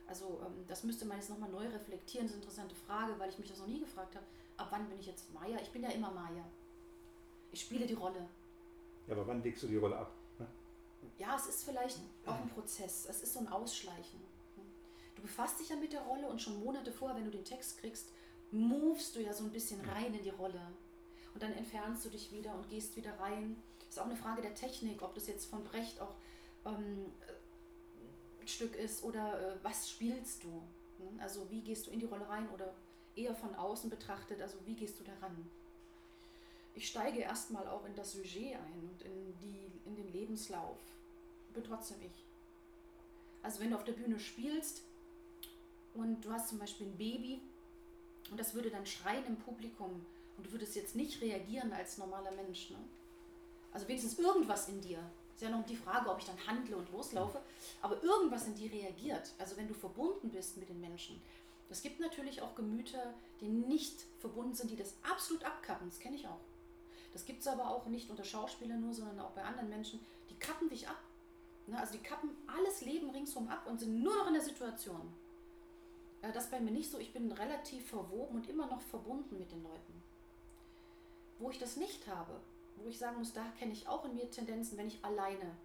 Also 0.09 0.41
ähm, 0.43 0.65
das 0.67 0.83
müsste 0.83 1.05
man 1.05 1.17
jetzt 1.17 1.29
nochmal 1.29 1.49
neu 1.49 1.67
reflektieren. 1.67 2.25
Das 2.25 2.35
ist 2.35 2.41
eine 2.41 2.43
interessante 2.43 2.75
Frage, 2.75 3.13
weil 3.19 3.29
ich 3.29 3.37
mich 3.37 3.47
das 3.47 3.59
noch 3.59 3.67
nie 3.67 3.79
gefragt 3.79 4.15
habe. 4.15 4.25
Ab 4.57 4.67
wann 4.71 4.89
bin 4.89 4.99
ich 4.99 5.05
jetzt 5.05 5.31
Maya? 5.33 5.59
Ich 5.61 5.69
bin 5.69 5.83
ja 5.83 5.89
immer 5.89 6.11
Maya. 6.11 6.43
Ich 7.51 7.61
spiele 7.61 7.85
die 7.85 7.93
Rolle. 7.93 8.27
Ja, 9.07 9.13
aber 9.13 9.27
wann 9.27 9.43
legst 9.43 9.63
du 9.63 9.67
die 9.67 9.77
Rolle 9.77 9.97
ab? 9.97 10.11
Ne? 10.39 10.47
Ja, 11.19 11.35
es 11.35 11.47
ist 11.47 11.63
vielleicht 11.63 11.99
auch 12.25 12.33
ein 12.33 12.49
Prozess. 12.49 13.05
Es 13.07 13.21
ist 13.21 13.33
so 13.33 13.39
ein 13.39 13.47
Ausschleichen. 13.47 14.19
Du 15.15 15.21
befasst 15.21 15.59
dich 15.59 15.69
ja 15.69 15.75
mit 15.75 15.93
der 15.93 16.01
Rolle 16.01 16.27
und 16.27 16.41
schon 16.41 16.59
Monate 16.63 16.91
vorher, 16.91 17.15
wenn 17.15 17.25
du 17.25 17.31
den 17.31 17.45
Text 17.45 17.77
kriegst, 17.77 18.11
movest 18.51 19.15
du 19.15 19.21
ja 19.21 19.31
so 19.31 19.43
ein 19.43 19.51
bisschen 19.51 19.79
rein 19.81 20.13
in 20.13 20.23
die 20.23 20.29
Rolle. 20.29 20.61
Und 21.33 21.43
dann 21.43 21.53
entfernst 21.53 22.05
du 22.05 22.09
dich 22.09 22.31
wieder 22.31 22.53
und 22.53 22.69
gehst 22.69 22.95
wieder 22.95 23.17
rein. 23.19 23.61
Ist 23.87 23.99
auch 23.99 24.05
eine 24.05 24.15
Frage 24.15 24.41
der 24.41 24.55
Technik, 24.55 25.01
ob 25.01 25.15
das 25.15 25.27
jetzt 25.27 25.45
von 25.45 25.63
Brecht 25.63 25.99
auch 26.01 26.15
ähm, 26.65 27.11
Stück 28.49 28.75
ist 28.75 29.03
oder 29.03 29.39
äh, 29.39 29.55
was 29.63 29.89
spielst 29.89 30.43
du? 30.43 30.49
Ne? 30.99 31.21
Also 31.21 31.49
wie 31.49 31.61
gehst 31.61 31.87
du 31.87 31.91
in 31.91 31.99
die 31.99 32.05
Rolle 32.05 32.27
rein 32.27 32.49
oder 32.49 32.73
eher 33.15 33.35
von 33.35 33.53
außen 33.55 33.89
betrachtet, 33.89 34.41
also 34.41 34.57
wie 34.65 34.75
gehst 34.75 34.99
du 34.99 35.03
daran? 35.03 35.49
Ich 36.75 36.87
steige 36.87 37.19
erstmal 37.19 37.67
auch 37.67 37.85
in 37.85 37.95
das 37.95 38.13
Sujet 38.13 38.55
ein 38.55 38.89
und 38.89 39.01
in, 39.01 39.37
die, 39.39 39.71
in 39.85 39.95
den 39.95 40.11
Lebenslauf. 40.11 40.77
Bin 41.53 41.63
trotzdem 41.63 41.97
ich. 42.01 42.23
Also 43.41 43.59
wenn 43.59 43.71
du 43.71 43.75
auf 43.75 43.83
der 43.83 43.93
Bühne 43.93 44.19
spielst 44.19 44.83
und 45.93 46.21
du 46.21 46.31
hast 46.31 46.49
zum 46.49 46.59
Beispiel 46.59 46.87
ein 46.87 46.97
Baby 46.97 47.41
und 48.31 48.39
das 48.39 48.53
würde 48.53 48.69
dann 48.69 48.85
schreien 48.85 49.25
im 49.25 49.37
Publikum 49.37 50.05
und 50.39 50.45
du 50.45 50.53
würdest 50.53 50.77
jetzt 50.77 50.95
nicht 50.95 51.21
reagieren 51.21 51.73
als 51.73 51.97
normaler 51.97 52.31
Mensch. 52.31 52.69
Ne? 52.69 52.77
Also 53.73 53.89
wenigstens 53.89 54.17
irgendwas 54.17 54.69
in 54.69 54.79
dir 54.79 54.99
ist 55.35 55.41
ja 55.41 55.49
noch 55.49 55.65
die 55.65 55.75
Frage, 55.75 56.09
ob 56.09 56.19
ich 56.19 56.25
dann 56.25 56.47
handle 56.47 56.77
und 56.77 56.89
loslaufe, 56.93 57.41
aber 57.81 58.01
irgendwas 58.01 58.47
in 58.47 58.55
dir 58.55 58.71
reagiert. 58.71 59.33
Also 59.37 59.57
wenn 59.57 59.67
du 59.67 59.73
verbunden 59.73 60.29
bist 60.29 60.55
mit 60.55 60.69
den 60.69 60.79
Menschen. 60.79 61.21
Es 61.69 61.81
gibt 61.81 61.99
natürlich 61.99 62.41
auch 62.41 62.55
Gemüter, 62.55 63.13
die 63.41 63.49
nicht 63.49 64.05
verbunden 64.19 64.55
sind, 64.55 64.71
die 64.71 64.77
das 64.77 64.95
absolut 65.03 65.43
abkappen. 65.43 65.89
Das 65.89 65.99
kenne 65.99 66.15
ich 66.15 66.25
auch. 66.25 66.39
Das 67.11 67.25
gibt 67.25 67.41
es 67.41 67.47
aber 67.47 67.69
auch 67.69 67.85
nicht 67.87 68.09
unter 68.09 68.23
Schauspielern 68.23 68.79
nur, 68.79 68.93
sondern 68.93 69.19
auch 69.19 69.31
bei 69.31 69.43
anderen 69.43 69.67
Menschen. 69.67 69.99
Die 70.29 70.39
kappen 70.39 70.69
dich 70.69 70.87
ab. 70.87 71.01
Ne, 71.67 71.77
also 71.77 71.91
die 71.91 72.03
kappen 72.03 72.29
alles 72.47 72.79
Leben 72.81 73.09
ringsherum 73.09 73.49
ab 73.49 73.67
und 73.67 73.79
sind 73.79 74.01
nur 74.01 74.15
noch 74.15 74.27
in 74.27 74.35
der 74.35 74.41
Situation. 74.41 75.13
Das 76.21 76.45
ist 76.45 76.51
bei 76.51 76.61
mir 76.61 76.71
nicht 76.71 76.89
so. 76.89 76.97
Ich 76.97 77.11
bin 77.11 77.29
relativ 77.31 77.89
verwoben 77.89 78.37
und 78.37 78.49
immer 78.49 78.67
noch 78.67 78.81
verbunden 78.81 79.37
mit 79.37 79.51
den 79.51 79.63
Leuten. 79.63 80.08
Wo 81.39 81.49
ich 81.49 81.57
das 81.57 81.77
nicht 81.77 82.07
habe, 82.07 82.39
wo 82.77 82.89
ich 82.89 82.99
sagen 82.99 83.17
muss, 83.17 83.33
da 83.33 83.45
kenne 83.57 83.71
ich 83.71 83.87
auch 83.87 84.05
in 84.05 84.15
mir 84.15 84.29
Tendenzen, 84.29 84.77
wenn 84.77 84.87
ich 84.87 85.03
alleine 85.03 85.55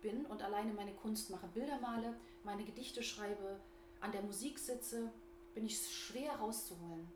bin 0.00 0.24
und 0.26 0.42
alleine 0.42 0.72
meine 0.72 0.92
Kunst 0.92 1.30
mache, 1.30 1.46
Bilder 1.48 1.78
male, 1.80 2.14
meine 2.44 2.64
Gedichte 2.64 3.02
schreibe, 3.02 3.60
an 4.00 4.12
der 4.12 4.22
Musik 4.22 4.58
sitze, 4.58 5.10
bin 5.54 5.66
ich 5.66 5.78
schwer 5.78 6.32
rauszuholen. 6.36 7.08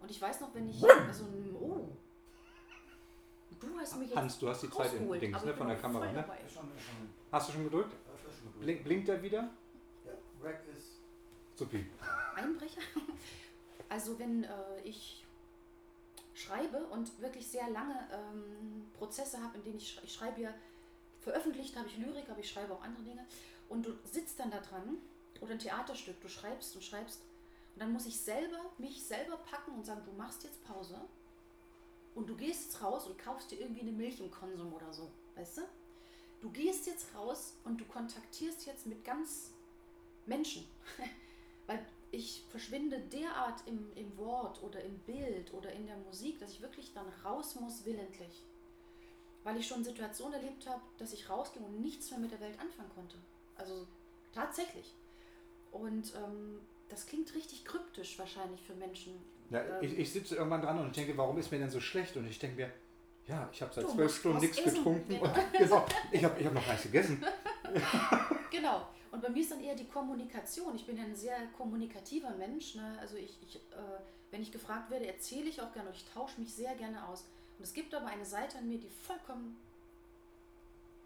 Und 0.00 0.10
ich 0.10 0.20
weiß 0.20 0.40
noch, 0.40 0.54
wenn 0.54 0.68
ich 0.68 0.82
also 0.84 1.24
oh, 1.60 1.88
du 3.58 3.78
hast 3.78 3.96
mich 3.96 4.08
jetzt 4.08 4.18
Hans, 4.18 4.38
du 4.38 4.48
hast 4.48 4.62
die 4.62 4.70
Zeit 4.70 4.92
in 4.94 5.10
Dings, 5.12 5.44
ne, 5.44 5.54
von 5.54 5.68
der 5.68 5.76
Kamera, 5.76 6.12
ne? 6.12 6.24
Hast 7.32 7.48
du 7.48 7.52
schon 7.52 7.64
gedrückt? 7.64 7.94
Blink, 8.60 8.84
blinkt 8.84 9.08
der 9.08 9.22
wieder? 9.22 9.50
Ja, 10.04 10.12
Rack 10.42 10.62
ist 10.76 11.00
Supi. 11.56 11.86
Einbrecher? 12.34 12.82
Also 13.90 14.18
wenn 14.18 14.44
äh, 14.44 14.48
ich 14.84 15.24
schreibe 16.38 16.86
und 16.86 17.20
wirklich 17.20 17.46
sehr 17.46 17.68
lange 17.70 17.94
ähm, 18.12 18.90
Prozesse 18.94 19.42
habe, 19.42 19.58
in 19.58 19.64
denen 19.64 19.76
ich, 19.76 20.00
ich 20.02 20.12
schreibe 20.12 20.40
ja, 20.40 20.54
veröffentlicht 21.20 21.76
habe 21.76 21.88
ich 21.88 21.98
Lyrik, 21.98 22.28
aber 22.30 22.40
ich 22.40 22.48
schreibe 22.48 22.72
auch 22.72 22.82
andere 22.82 23.02
Dinge. 23.02 23.26
Und 23.68 23.84
du 23.84 23.92
sitzt 24.04 24.38
dann 24.38 24.50
da 24.50 24.60
dran 24.60 24.98
oder 25.40 25.52
ein 25.52 25.58
Theaterstück, 25.58 26.20
du 26.20 26.28
schreibst 26.28 26.74
und 26.74 26.82
schreibst. 26.82 27.22
Und 27.74 27.80
dann 27.82 27.92
muss 27.92 28.06
ich 28.06 28.18
selber, 28.20 28.58
mich 28.78 29.02
selber 29.04 29.36
packen 29.36 29.72
und 29.72 29.84
sagen, 29.84 30.02
du 30.04 30.12
machst 30.12 30.44
jetzt 30.44 30.64
Pause 30.64 31.00
und 32.14 32.28
du 32.28 32.36
gehst 32.36 32.64
jetzt 32.64 32.82
raus 32.82 33.06
und 33.06 33.18
kaufst 33.18 33.50
dir 33.50 33.60
irgendwie 33.60 33.82
eine 33.82 33.92
Milch 33.92 34.20
im 34.20 34.30
Konsum 34.30 34.72
oder 34.72 34.92
so, 34.92 35.10
weißt 35.36 35.58
du? 35.58 35.62
Du 36.40 36.50
gehst 36.50 36.86
jetzt 36.86 37.14
raus 37.14 37.56
und 37.64 37.80
du 37.80 37.84
kontaktierst 37.84 38.66
jetzt 38.66 38.86
mit 38.86 39.04
ganz 39.04 39.50
Menschen. 40.26 40.64
Weil 41.66 41.84
ich 42.10 42.44
verschwinde 42.48 42.98
derart 43.00 43.62
im, 43.66 43.90
im 43.94 44.16
Wort 44.16 44.62
oder 44.62 44.82
im 44.82 44.98
Bild 45.00 45.52
oder 45.52 45.72
in 45.72 45.86
der 45.86 45.96
Musik, 45.96 46.38
dass 46.38 46.50
ich 46.52 46.62
wirklich 46.62 46.92
dann 46.94 47.06
raus 47.24 47.56
muss 47.56 47.84
willentlich. 47.84 48.44
Weil 49.44 49.58
ich 49.58 49.66
schon 49.66 49.84
Situationen 49.84 50.34
erlebt 50.34 50.66
habe, 50.66 50.80
dass 50.98 51.12
ich 51.12 51.28
rausging 51.28 51.62
und 51.62 51.80
nichts 51.80 52.10
mehr 52.10 52.20
mit 52.20 52.32
der 52.32 52.40
Welt 52.40 52.58
anfangen 52.60 52.90
konnte. 52.94 53.16
Also 53.56 53.86
tatsächlich. 54.32 54.94
Und 55.70 56.12
ähm, 56.16 56.60
das 56.88 57.06
klingt 57.06 57.34
richtig 57.34 57.64
kryptisch 57.64 58.18
wahrscheinlich 58.18 58.62
für 58.62 58.74
Menschen. 58.74 59.12
Ja, 59.50 59.62
ähm, 59.62 59.82
ich, 59.82 59.98
ich 59.98 60.12
sitze 60.12 60.36
irgendwann 60.36 60.62
dran 60.62 60.78
und 60.78 60.96
denke, 60.96 61.16
warum 61.16 61.38
ist 61.38 61.50
mir 61.52 61.58
denn 61.58 61.70
so 61.70 61.80
schlecht? 61.80 62.16
Und 62.16 62.26
ich 62.26 62.38
denke 62.38 62.56
mir, 62.56 62.72
ja, 63.26 63.48
ich 63.52 63.60
habe 63.60 63.72
seit 63.74 63.88
zwölf 63.90 64.16
Stunden 64.16 64.40
nichts 64.40 64.62
getrunken 64.62 65.08
genau. 65.08 65.24
und 65.24 65.52
genau, 65.58 65.86
ich 66.10 66.24
habe 66.24 66.40
ich 66.40 66.46
hab 66.46 66.54
noch 66.54 66.66
nichts 66.66 66.82
gegessen. 66.84 67.22
genau. 68.50 68.88
Und 69.10 69.22
bei 69.22 69.30
mir 69.30 69.40
ist 69.40 69.50
dann 69.50 69.62
eher 69.62 69.74
die 69.74 69.86
Kommunikation. 69.86 70.74
Ich 70.76 70.86
bin 70.86 70.96
ja 70.96 71.04
ein 71.04 71.16
sehr 71.16 71.46
kommunikativer 71.56 72.30
Mensch. 72.32 72.74
Ne? 72.74 72.96
Also 73.00 73.16
ich, 73.16 73.38
ich 73.42 73.56
äh, 73.56 74.00
wenn 74.30 74.42
ich 74.42 74.52
gefragt 74.52 74.90
werde, 74.90 75.06
erzähle 75.06 75.48
ich 75.48 75.60
auch 75.60 75.72
gerne 75.72 75.88
und 75.88 75.96
ich 75.96 76.04
tausche 76.12 76.40
mich 76.40 76.54
sehr 76.54 76.74
gerne 76.74 77.06
aus. 77.08 77.24
Und 77.56 77.64
es 77.64 77.72
gibt 77.72 77.94
aber 77.94 78.06
eine 78.06 78.26
Seite 78.26 78.58
an 78.58 78.68
mir, 78.68 78.78
die 78.78 78.88
vollkommen 78.88 79.58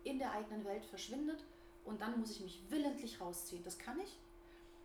in 0.04 0.18
der 0.18 0.32
eigenen 0.32 0.64
Welt 0.64 0.84
verschwindet 0.84 1.44
und 1.84 2.00
dann 2.00 2.18
muss 2.18 2.30
ich 2.30 2.40
mich 2.40 2.60
willentlich 2.68 3.20
rausziehen. 3.20 3.62
Das 3.62 3.78
kann 3.78 3.98
ich. 4.00 4.18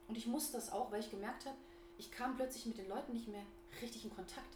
Und 0.08 0.18
ich 0.18 0.28
muss 0.28 0.52
das 0.52 0.72
auch, 0.72 0.92
weil 0.92 1.02
ich 1.02 1.12
gemerkt 1.12 1.46
habe, 1.46 1.58
ich 1.98 2.12
kam 2.12 2.36
plötzlich 2.36 2.66
mit 2.68 2.78
den 2.78 2.88
Leuten 2.88 3.14
nicht 3.14 3.28
mehr 3.28 3.44
richtig 3.82 4.06
in 4.06 4.16
Kontakt. 4.16 4.56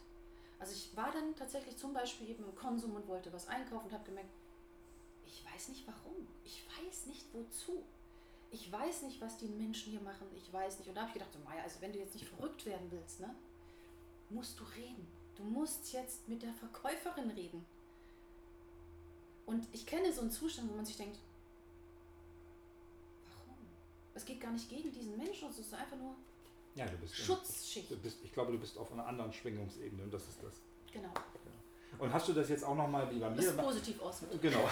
Also 0.60 0.72
ich 0.72 0.96
war 0.96 1.10
dann 1.10 1.34
tatsächlich 1.34 1.76
zum 1.76 1.92
Beispiel 1.92 2.30
eben 2.30 2.44
im 2.44 2.54
Konsum 2.54 2.94
und 2.94 3.08
wollte 3.08 3.32
was 3.32 3.48
einkaufen 3.48 3.86
und 3.86 3.92
habe 3.92 4.04
gemerkt, 4.04 4.30
ich 5.26 5.44
weiß 5.44 5.70
nicht 5.70 5.84
warum, 5.86 6.28
ich 6.44 6.64
weiß 6.78 7.06
nicht 7.06 7.26
wozu 7.32 7.82
ich 8.52 8.70
weiß 8.70 9.02
nicht, 9.02 9.20
was 9.20 9.38
die 9.38 9.48
Menschen 9.48 9.90
hier 9.90 10.00
machen, 10.00 10.26
ich 10.36 10.52
weiß 10.52 10.78
nicht. 10.78 10.88
Und 10.88 10.94
da 10.94 11.02
habe 11.02 11.08
ich 11.08 11.14
gedacht, 11.14 11.32
so, 11.32 11.38
Maja, 11.40 11.62
also 11.62 11.80
wenn 11.80 11.92
du 11.92 11.98
jetzt 11.98 12.14
nicht 12.14 12.26
verrückt 12.26 12.64
werden 12.66 12.86
willst, 12.90 13.20
ne, 13.20 13.34
musst 14.30 14.60
du 14.60 14.64
reden. 14.76 15.06
Du 15.36 15.42
musst 15.42 15.92
jetzt 15.92 16.28
mit 16.28 16.42
der 16.42 16.52
Verkäuferin 16.52 17.30
reden. 17.30 17.64
Und 19.46 19.66
ich 19.72 19.86
kenne 19.86 20.12
so 20.12 20.20
einen 20.20 20.30
Zustand, 20.30 20.70
wo 20.70 20.76
man 20.76 20.84
sich 20.84 20.96
denkt, 20.96 21.18
warum? 23.30 23.56
Es 24.14 24.24
geht 24.24 24.40
gar 24.40 24.52
nicht 24.52 24.68
gegen 24.68 24.92
diesen 24.92 25.16
Menschen, 25.16 25.48
es 25.48 25.58
ist 25.58 25.74
einfach 25.74 25.96
nur 25.96 26.14
ja, 26.74 26.86
du 26.86 26.96
bist 26.96 27.14
Schutzschicht. 27.14 27.90
Du 27.90 27.96
bist, 27.96 28.18
ich 28.24 28.32
glaube, 28.32 28.52
du 28.52 28.58
bist 28.58 28.78
auf 28.78 28.90
einer 28.92 29.06
anderen 29.06 29.32
Schwingungsebene 29.32 30.04
und 30.04 30.12
das 30.12 30.22
ist 30.22 30.42
das. 30.42 30.54
Genau. 30.92 31.12
Und 31.98 32.12
hast 32.12 32.28
du 32.28 32.32
das 32.32 32.48
jetzt 32.48 32.64
auch 32.64 32.74
nochmal 32.74 33.10
wie 33.10 33.18
bei 33.18 33.28
mir? 33.28 33.36
Das 33.36 33.44
ist 33.46 33.58
positiv 33.58 34.00
ausgedrückt. 34.00 34.42
Genau. 34.42 34.68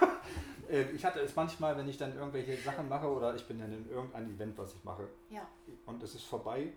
Äh, 0.68 0.90
ich 0.92 1.04
hatte 1.04 1.20
es 1.20 1.34
manchmal, 1.36 1.76
wenn 1.76 1.88
ich 1.88 1.98
dann 1.98 2.16
irgendwelche 2.16 2.56
Sachen 2.56 2.88
mache 2.88 3.08
oder 3.08 3.34
ich 3.34 3.46
bin 3.46 3.58
dann 3.58 3.72
in 3.72 3.88
irgendein 3.88 4.34
Event, 4.34 4.56
was 4.58 4.74
ich 4.74 4.84
mache 4.84 5.08
ja. 5.30 5.46
und 5.86 6.02
es 6.02 6.14
ist 6.14 6.24
vorbei, 6.24 6.72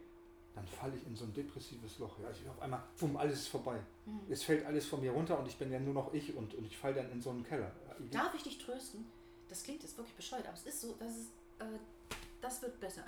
dann 0.55 0.67
falle 0.67 0.93
ich 0.95 1.05
in 1.07 1.15
so 1.15 1.25
ein 1.25 1.33
depressives 1.33 1.99
Loch. 1.99 2.17
Ja, 2.19 2.29
ich 2.29 2.47
auf 2.49 2.61
einmal, 2.61 2.83
bumm, 2.99 3.17
alles 3.17 3.39
ist 3.39 3.47
vorbei. 3.47 3.79
Mhm. 4.05 4.21
Es 4.29 4.43
fällt 4.43 4.65
alles 4.65 4.85
von 4.85 5.01
mir 5.01 5.11
runter 5.11 5.39
und 5.39 5.47
ich 5.47 5.57
bin 5.57 5.71
ja 5.71 5.79
nur 5.79 5.93
noch 5.93 6.13
ich 6.13 6.35
und, 6.35 6.53
und 6.55 6.65
ich 6.65 6.77
falle 6.77 6.95
dann 6.95 7.11
in 7.11 7.21
so 7.21 7.29
einen 7.29 7.43
Keller. 7.43 7.71
Darf 8.11 8.33
ich 8.35 8.43
dich 8.43 8.57
trösten? 8.57 9.05
Das 9.47 9.63
klingt 9.63 9.83
jetzt 9.83 9.97
wirklich 9.97 10.15
bescheuert, 10.15 10.47
aber 10.47 10.55
es 10.55 10.65
ist 10.65 10.81
so, 10.81 10.93
dass 10.93 11.11
es, 11.11 11.25
äh, 11.59 11.79
das 12.41 12.61
wird 12.61 12.79
besser. 12.79 13.03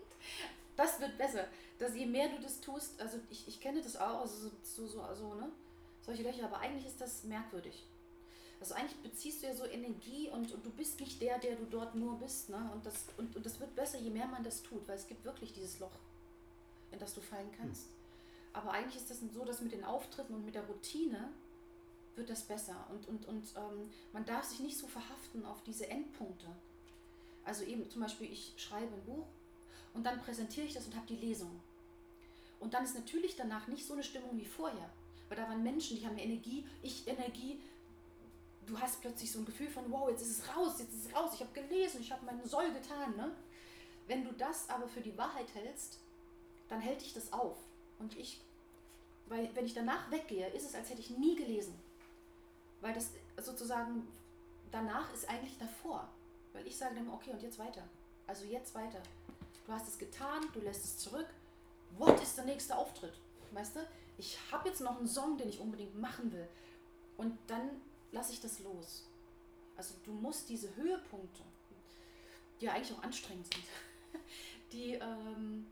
das 0.76 1.00
wird 1.00 1.16
besser. 1.18 1.46
Dass 1.78 1.94
je 1.94 2.06
mehr 2.06 2.28
du 2.28 2.42
das 2.42 2.60
tust, 2.60 3.00
also 3.00 3.18
ich, 3.30 3.46
ich 3.46 3.60
kenne 3.60 3.80
das 3.80 3.96
auch, 3.96 4.22
also 4.22 4.50
so, 4.62 4.86
so, 4.86 5.02
also, 5.02 5.34
ne? 5.34 5.50
solche 6.00 6.22
Löcher, 6.22 6.44
aber 6.44 6.58
eigentlich 6.58 6.86
ist 6.86 7.00
das 7.00 7.24
merkwürdig. 7.24 7.84
Also 8.60 8.74
eigentlich 8.74 8.96
beziehst 8.98 9.42
du 9.42 9.46
ja 9.46 9.54
so 9.54 9.64
Energie 9.64 10.28
und, 10.30 10.52
und 10.52 10.66
du 10.66 10.70
bist 10.70 10.98
nicht 11.00 11.20
der, 11.22 11.38
der 11.38 11.56
du 11.56 11.64
dort 11.64 11.94
nur 11.94 12.18
bist. 12.18 12.48
Ne? 12.48 12.70
Und, 12.72 12.84
das, 12.84 13.06
und, 13.16 13.36
und 13.36 13.46
das 13.46 13.60
wird 13.60 13.74
besser, 13.74 13.98
je 13.98 14.10
mehr 14.10 14.26
man 14.26 14.42
das 14.42 14.62
tut, 14.62 14.86
weil 14.88 14.96
es 14.96 15.06
gibt 15.06 15.24
wirklich 15.24 15.52
dieses 15.52 15.78
Loch, 15.78 15.98
in 16.90 16.98
das 16.98 17.14
du 17.14 17.20
fallen 17.20 17.50
kannst. 17.56 17.86
Hm. 17.86 17.92
Aber 18.54 18.72
eigentlich 18.72 18.96
ist 18.96 19.10
das 19.10 19.20
so, 19.32 19.44
dass 19.44 19.60
mit 19.60 19.72
den 19.72 19.84
Auftritten 19.84 20.34
und 20.34 20.44
mit 20.44 20.54
der 20.54 20.66
Routine 20.66 21.32
wird 22.16 22.30
das 22.30 22.42
besser. 22.42 22.86
Und, 22.90 23.06
und, 23.06 23.26
und 23.26 23.44
ähm, 23.56 23.90
man 24.12 24.24
darf 24.24 24.44
sich 24.44 24.60
nicht 24.60 24.76
so 24.76 24.88
verhaften 24.88 25.44
auf 25.44 25.62
diese 25.62 25.88
Endpunkte. 25.88 26.48
Also 27.44 27.64
eben 27.64 27.88
zum 27.88 28.02
Beispiel, 28.02 28.30
ich 28.30 28.54
schreibe 28.56 28.92
ein 28.92 29.04
Buch 29.04 29.26
und 29.94 30.04
dann 30.04 30.20
präsentiere 30.20 30.66
ich 30.66 30.74
das 30.74 30.86
und 30.86 30.96
habe 30.96 31.06
die 31.06 31.16
Lesung. 31.16 31.60
Und 32.60 32.74
dann 32.74 32.84
ist 32.84 32.96
natürlich 32.96 33.36
danach 33.36 33.68
nicht 33.68 33.86
so 33.86 33.92
eine 33.94 34.02
Stimmung 34.02 34.36
wie 34.36 34.44
vorher. 34.44 34.90
Weil 35.28 35.36
da 35.36 35.48
waren 35.48 35.62
Menschen, 35.62 35.96
die 35.96 36.06
haben 36.06 36.18
Energie, 36.18 36.66
ich 36.82 37.06
Energie. 37.06 37.60
Du 38.68 38.78
hast 38.78 39.00
plötzlich 39.00 39.32
so 39.32 39.38
ein 39.38 39.46
Gefühl 39.46 39.68
von, 39.68 39.90
wow, 39.90 40.08
jetzt 40.10 40.22
ist 40.22 40.38
es 40.38 40.56
raus, 40.56 40.74
jetzt 40.78 40.94
ist 40.94 41.06
es 41.06 41.14
raus, 41.14 41.30
ich 41.34 41.40
habe 41.40 41.52
gelesen, 41.52 42.00
ich 42.00 42.12
habe 42.12 42.24
meinen 42.24 42.46
Soll 42.46 42.70
getan. 42.72 43.16
Ne? 43.16 43.32
Wenn 44.06 44.24
du 44.24 44.32
das 44.32 44.68
aber 44.68 44.86
für 44.86 45.00
die 45.00 45.16
Wahrheit 45.16 45.46
hältst, 45.54 45.98
dann 46.68 46.80
hält 46.80 47.00
dich 47.00 47.14
das 47.14 47.32
auf. 47.32 47.56
Und 47.98 48.16
ich, 48.16 48.40
weil 49.26 49.50
wenn 49.54 49.64
ich 49.64 49.74
danach 49.74 50.10
weggehe, 50.10 50.48
ist 50.50 50.66
es, 50.66 50.74
als 50.74 50.90
hätte 50.90 51.00
ich 51.00 51.10
nie 51.10 51.34
gelesen. 51.34 51.74
Weil 52.80 52.94
das 52.94 53.10
sozusagen 53.40 54.06
danach 54.70 55.12
ist 55.14 55.28
eigentlich 55.28 55.56
davor. 55.58 56.08
Weil 56.52 56.66
ich 56.66 56.76
sage 56.76 56.94
dann, 56.94 57.10
okay, 57.10 57.30
und 57.30 57.42
jetzt 57.42 57.58
weiter. 57.58 57.82
Also 58.26 58.44
jetzt 58.44 58.74
weiter. 58.74 59.02
Du 59.66 59.72
hast 59.72 59.88
es 59.88 59.98
getan, 59.98 60.46
du 60.52 60.60
lässt 60.60 60.84
es 60.84 60.98
zurück. 60.98 61.28
What 61.96 62.22
ist 62.22 62.36
der 62.36 62.44
nächste 62.44 62.76
Auftritt? 62.76 63.14
Weißt 63.52 63.76
du? 63.76 63.80
ich 64.18 64.36
habe 64.50 64.68
jetzt 64.68 64.80
noch 64.80 64.98
einen 64.98 65.06
Song, 65.06 65.38
den 65.38 65.48
ich 65.48 65.60
unbedingt 65.60 65.98
machen 65.98 66.30
will. 66.32 66.46
Und 67.16 67.38
dann 67.46 67.80
lasse 68.12 68.32
ich 68.32 68.40
das 68.40 68.60
los. 68.60 69.06
Also 69.76 69.94
du 70.04 70.12
musst 70.12 70.48
diese 70.48 70.74
Höhepunkte, 70.76 71.42
die 72.60 72.66
ja 72.66 72.72
eigentlich 72.72 72.96
auch 72.96 73.02
anstrengend 73.02 73.46
sind, 73.52 73.64
die, 74.72 74.94
ähm, 74.94 75.66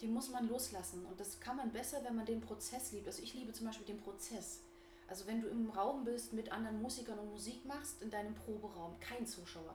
die 0.00 0.06
muss 0.06 0.30
man 0.30 0.48
loslassen. 0.48 1.04
Und 1.06 1.18
das 1.18 1.40
kann 1.40 1.56
man 1.56 1.72
besser, 1.72 2.02
wenn 2.04 2.16
man 2.16 2.26
den 2.26 2.40
Prozess 2.40 2.92
liebt. 2.92 3.06
Also 3.06 3.22
ich 3.22 3.34
liebe 3.34 3.52
zum 3.52 3.66
Beispiel 3.66 3.86
den 3.86 4.00
Prozess. 4.00 4.60
Also 5.08 5.26
wenn 5.26 5.40
du 5.42 5.48
im 5.48 5.70
Raum 5.70 6.04
bist 6.04 6.32
mit 6.32 6.50
anderen 6.52 6.80
Musikern 6.80 7.18
und 7.18 7.32
Musik 7.32 7.64
machst, 7.64 8.00
in 8.00 8.10
deinem 8.10 8.34
Proberaum, 8.34 8.98
kein 9.00 9.26
Zuschauer. 9.26 9.74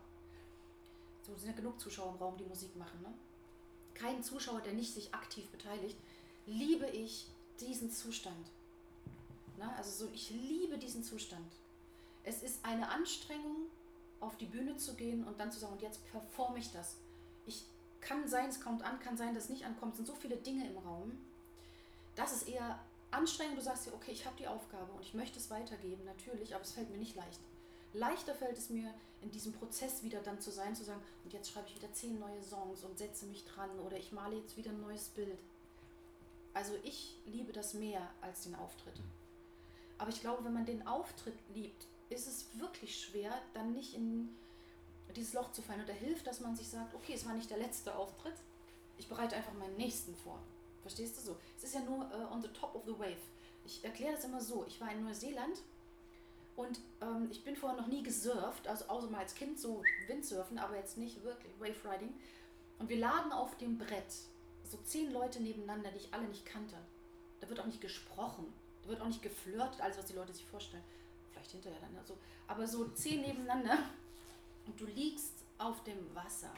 So 1.21 1.36
sind 1.36 1.49
ja 1.49 1.55
genug 1.55 1.79
Zuschauer 1.79 2.13
im 2.13 2.17
Raum, 2.17 2.38
die 2.38 2.45
Musik 2.45 2.75
machen. 2.77 3.01
Ne? 3.01 3.13
Kein 3.93 4.23
Zuschauer, 4.23 4.62
der 4.62 4.73
nicht 4.73 4.93
sich 4.93 5.13
aktiv 5.13 5.47
beteiligt, 5.49 5.97
liebe 6.45 6.88
ich 6.88 7.27
diesen 7.60 7.91
Zustand. 7.91 8.47
Na, 9.57 9.75
also 9.75 10.05
so, 10.05 10.12
ich 10.13 10.29
liebe 10.29 10.77
diesen 10.77 11.03
Zustand. 11.03 11.51
Es 12.28 12.44
ist 12.44 12.66
eine 12.66 12.90
Anstrengung, 12.90 13.68
auf 14.20 14.36
die 14.36 14.48
Bühne 14.48 14.76
zu 14.76 14.96
gehen 14.96 15.24
und 15.24 15.40
dann 15.40 15.50
zu 15.50 15.60
sagen, 15.60 15.74
und 15.74 15.82
jetzt 15.82 16.06
performe 16.12 16.60
ich 16.60 16.74
das. 16.74 16.98
Ich 17.46 17.63
kann 18.02 18.28
sein, 18.28 18.50
es 18.50 18.60
kommt 18.60 18.84
an, 18.84 19.00
kann 19.00 19.16
sein, 19.16 19.34
dass 19.34 19.46
es 19.46 19.50
nicht 19.50 19.66
ankommt. 19.66 19.94
Es 19.94 19.98
sind 20.00 20.08
so 20.08 20.16
viele 20.16 20.36
Dinge 20.36 20.68
im 20.68 20.78
Raum. 20.78 21.18
Das 22.16 22.34
ist 22.34 22.50
eher 22.50 22.80
anstrengend. 23.12 23.58
Du 23.58 23.62
sagst 23.62 23.86
dir, 23.86 23.94
okay, 23.94 24.12
ich 24.12 24.26
habe 24.26 24.36
die 24.38 24.48
Aufgabe 24.48 24.92
und 24.92 25.04
ich 25.04 25.13
möchte 25.13 25.40
es 25.40 25.50
weitergeben, 25.50 26.04
natürlich, 26.04 26.54
aber 26.54 26.66
es 26.66 26.74
fällt 26.74 26.90
mir 26.90 26.98
nicht 26.98 27.16
leicht. 27.16 27.40
Leichter 27.94 28.36
fällt 28.36 28.58
es 28.58 28.70
mir, 28.70 28.94
in 29.22 29.32
diesem 29.32 29.54
Prozess 29.54 30.04
wieder 30.04 30.20
dann 30.20 30.42
zu 30.42 30.52
sein, 30.52 30.76
zu 30.76 30.84
sagen, 30.84 31.02
und 31.24 31.32
jetzt 31.32 31.50
schreibe 31.50 31.70
ich 31.70 31.76
wieder 31.78 31.94
zehn 31.94 32.20
neue 32.20 32.44
Songs 32.44 32.84
und 32.84 32.98
setze 32.98 33.26
mich 33.28 33.46
dran 33.46 33.80
oder 33.80 33.96
ich 33.96 34.12
male 34.12 34.36
jetzt 34.36 34.58
wieder 34.58 34.72
ein 34.72 34.82
neues 34.82 35.08
Bild. 35.10 35.40
Also 36.54 36.74
ich 36.84 37.18
liebe 37.26 37.54
das 37.54 37.74
mehr 37.74 38.02
als 38.20 38.44
den 38.44 38.56
Auftritt. 38.56 39.00
Aber 39.98 40.10
ich 40.10 40.20
glaube, 40.20 40.44
wenn 40.44 40.54
man 40.54 40.66
den 40.66 40.86
Auftritt 40.86 41.38
liebt, 41.56 41.88
ist 42.10 42.28
es 42.28 42.48
wirklich 42.60 43.00
schwer, 43.00 43.32
dann 43.54 43.74
nicht 43.74 43.93
in 43.96 44.30
dieses 45.15 45.34
Loch 45.34 45.52
zu 45.52 45.62
fallen. 45.62 45.82
Und 45.82 45.89
da 45.89 45.93
hilft, 45.93 46.28
dass 46.28 46.39
man 46.39 46.56
sich 46.56 46.67
sagt, 46.67 46.93
okay, 46.93 47.13
es 47.13 47.26
war 47.26 47.34
nicht 47.34 47.50
der 47.50 47.58
letzte 47.58 47.96
Auftritt, 47.96 48.36
ich 48.98 49.08
bereite 49.08 49.36
einfach 49.36 49.54
meinen 49.54 49.78
nächsten 49.78 50.15
vor. 50.15 50.39
Verstehst 50.82 51.17
du 51.17 51.22
so? 51.22 51.38
Es 51.58 51.65
ist 51.65 51.76
ja 51.76 51.82
nur 51.82 52.00
uh, 52.00 52.34
on 52.34 52.41
the 52.41 52.48
top 52.50 52.74
of 52.76 52.84
the 52.86 52.98
wave. 52.98 53.17
Ich 53.65 53.84
erkläre 53.84 54.13
das 54.13 54.24
immer 54.24 54.41
so. 54.41 54.65
Ich 54.67 54.80
war 54.80 54.91
in 54.91 55.04
Neuseeland 55.04 55.62
und 56.56 56.80
ähm, 57.02 57.28
ich 57.30 57.43
bin 57.43 57.56
vorher 57.56 57.80
noch 57.80 57.88
nie 57.88 58.02
gesurft, 58.02 58.67
also 58.67 58.86
außer 58.86 59.10
mal 59.10 59.20
als 59.20 59.36
Kind 59.36 59.60
so 59.60 59.84
Windsurfen, 60.08 60.58
aber 60.58 60.76
jetzt 60.76 60.98
nicht 60.98 61.24
wirklich 61.24 61.54
Wave 61.60 61.91
Riding. 61.91 62.13
Und 62.80 62.89
wir 62.89 62.98
lagen 62.98 63.32
auf 63.32 63.58
dem 63.58 63.78
Brett 63.78 64.12
so 64.63 64.78
zehn 64.84 65.12
Leute 65.12 65.41
nebeneinander, 65.41 65.91
die 65.91 65.98
ich 65.98 66.13
alle 66.13 66.28
nicht 66.28 66.46
kannte. 66.46 66.76
Da 67.39 67.50
wird 67.50 67.60
auch 67.60 67.65
nicht 67.65 67.82
gesprochen, 67.82 68.52
da 68.84 68.89
wird 68.89 69.02
auch 69.02 69.08
nicht 69.08 69.22
geflirtet, 69.22 69.82
alles, 69.82 69.98
was 69.98 70.06
die 70.06 70.13
Leute 70.13 70.34
sich 70.34 70.46
vorstellen. 70.46 70.84
Vielleicht 71.47 71.63
hinterher 71.63 71.79
dann. 71.81 71.97
Also, 71.97 72.17
aber 72.47 72.67
so 72.67 72.89
zehn 72.89 73.21
nebeneinander 73.21 73.77
und 74.65 74.79
du 74.79 74.86
liegst 74.86 75.33
auf 75.57 75.83
dem 75.83 76.13
Wasser. 76.13 76.53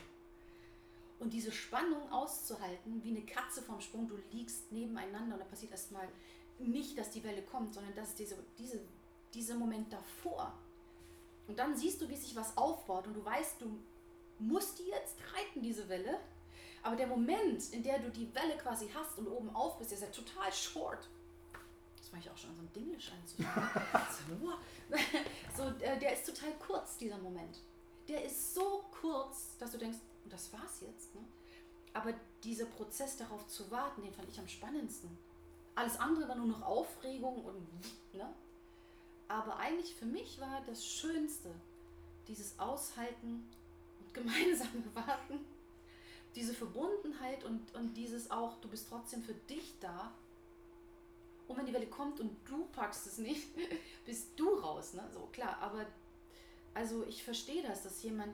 Und 1.20 1.34
diese 1.34 1.52
Spannung 1.52 2.12
auszuhalten, 2.12 3.04
wie 3.04 3.10
eine 3.10 3.26
Katze 3.26 3.62
vom 3.62 3.82
Sprung, 3.82 4.08
du 4.08 4.18
liegst 4.32 4.72
nebeneinander 4.72 5.36
und 5.36 5.42
da 5.42 5.46
passiert 5.46 5.72
erstmal 5.72 6.08
nicht, 6.60 6.98
dass 6.98 7.10
die 7.12 7.24
Welle 7.24 7.42
kommt, 7.44 7.74
sondern 7.74 7.94
dass 7.94 8.16
diese, 8.16 8.38
diese, 8.58 8.80
dieser 9.34 9.56
Moment 9.56 9.92
davor. 9.92 10.54
Und 11.48 11.60
dann 11.60 11.76
siehst 11.76 12.02
du, 12.02 12.10
wie 12.10 12.16
sich 12.16 12.36
was 12.36 12.58
aufbaut 12.58 13.08
und 13.08 13.16
du 13.16 13.24
weißt, 13.24 13.62
du 13.62 13.80
musst 14.40 14.80
die 14.80 14.88
jetzt 14.88 15.18
reiten, 15.36 15.62
diese 15.62 15.90
Welle. 15.90 16.20
Aber 16.82 16.96
der 16.96 17.08
Moment, 17.08 17.74
in 17.74 17.84
der 17.84 18.00
du 18.00 18.10
die 18.10 18.34
Welle 18.34 18.58
quasi 18.58 18.90
hast 18.94 19.18
und 19.20 19.28
oben 19.28 19.50
auf 19.54 19.78
bist, 19.78 19.92
ist 19.92 20.02
ja 20.02 20.08
total 20.08 20.52
short. 20.54 21.10
Das 22.10 22.12
mache 22.12 22.22
ich 22.22 22.32
auch 22.32 22.38
schon, 22.38 22.56
so 22.56 22.62
ein 22.64 22.74
Dinglisch 22.74 23.12
einzuführen. 23.12 23.70
so, 25.56 25.64
äh, 25.84 26.00
der 26.00 26.14
ist 26.14 26.26
total 26.26 26.54
kurz, 26.58 26.98
dieser 26.98 27.18
Moment. 27.20 27.60
Der 28.08 28.26
ist 28.26 28.56
so 28.56 28.84
kurz, 29.00 29.58
dass 29.60 29.72
du 29.72 29.78
denkst, 29.78 30.00
das 30.26 30.52
war's 30.52 30.82
jetzt. 30.82 31.14
Ne? 31.14 31.22
Aber 31.94 32.14
dieser 32.44 32.66
Prozess 32.66 33.18
darauf 33.18 33.48
zu 33.48 33.70
warten, 33.70 34.02
den 34.02 34.14
fand 34.14 34.30
ich 34.30 34.40
am 34.40 34.48
spannendsten. 34.48 35.16
Alles 35.76 36.00
andere 36.00 36.28
war 36.28 36.36
nur 36.36 36.48
noch 36.48 36.62
Aufregung 36.64 37.46
und. 37.46 37.68
Ne? 38.14 38.34
Aber 39.28 39.58
eigentlich 39.58 39.94
für 39.94 40.06
mich 40.06 40.42
war 40.42 40.62
das 40.66 40.84
Schönste 40.84 41.54
dieses 42.28 42.58
Aushalten 42.58 43.48
und 44.00 44.14
gemeinsame 44.14 44.84
Warten 44.96 45.46
diese 46.36 46.54
Verbundenheit 46.54 47.44
und, 47.44 47.74
und 47.76 47.96
dieses 47.96 48.32
auch, 48.32 48.60
du 48.62 48.68
bist 48.70 48.88
trotzdem 48.90 49.22
für 49.22 49.34
dich 49.34 49.76
da. 49.80 50.12
Und 51.50 51.58
wenn 51.58 51.66
die 51.66 51.74
Welle 51.74 51.88
kommt 51.88 52.20
und 52.20 52.38
du 52.48 52.66
packst 52.68 53.08
es 53.08 53.18
nicht, 53.18 53.50
bist 54.06 54.40
du 54.40 54.60
raus, 54.60 54.94
ne? 54.94 55.04
So, 55.12 55.28
klar, 55.32 55.58
aber 55.60 55.86
also 56.76 57.04
ich 57.08 57.24
verstehe 57.24 57.64
das, 57.64 57.84
dass 57.84 58.04
jemand 58.04 58.34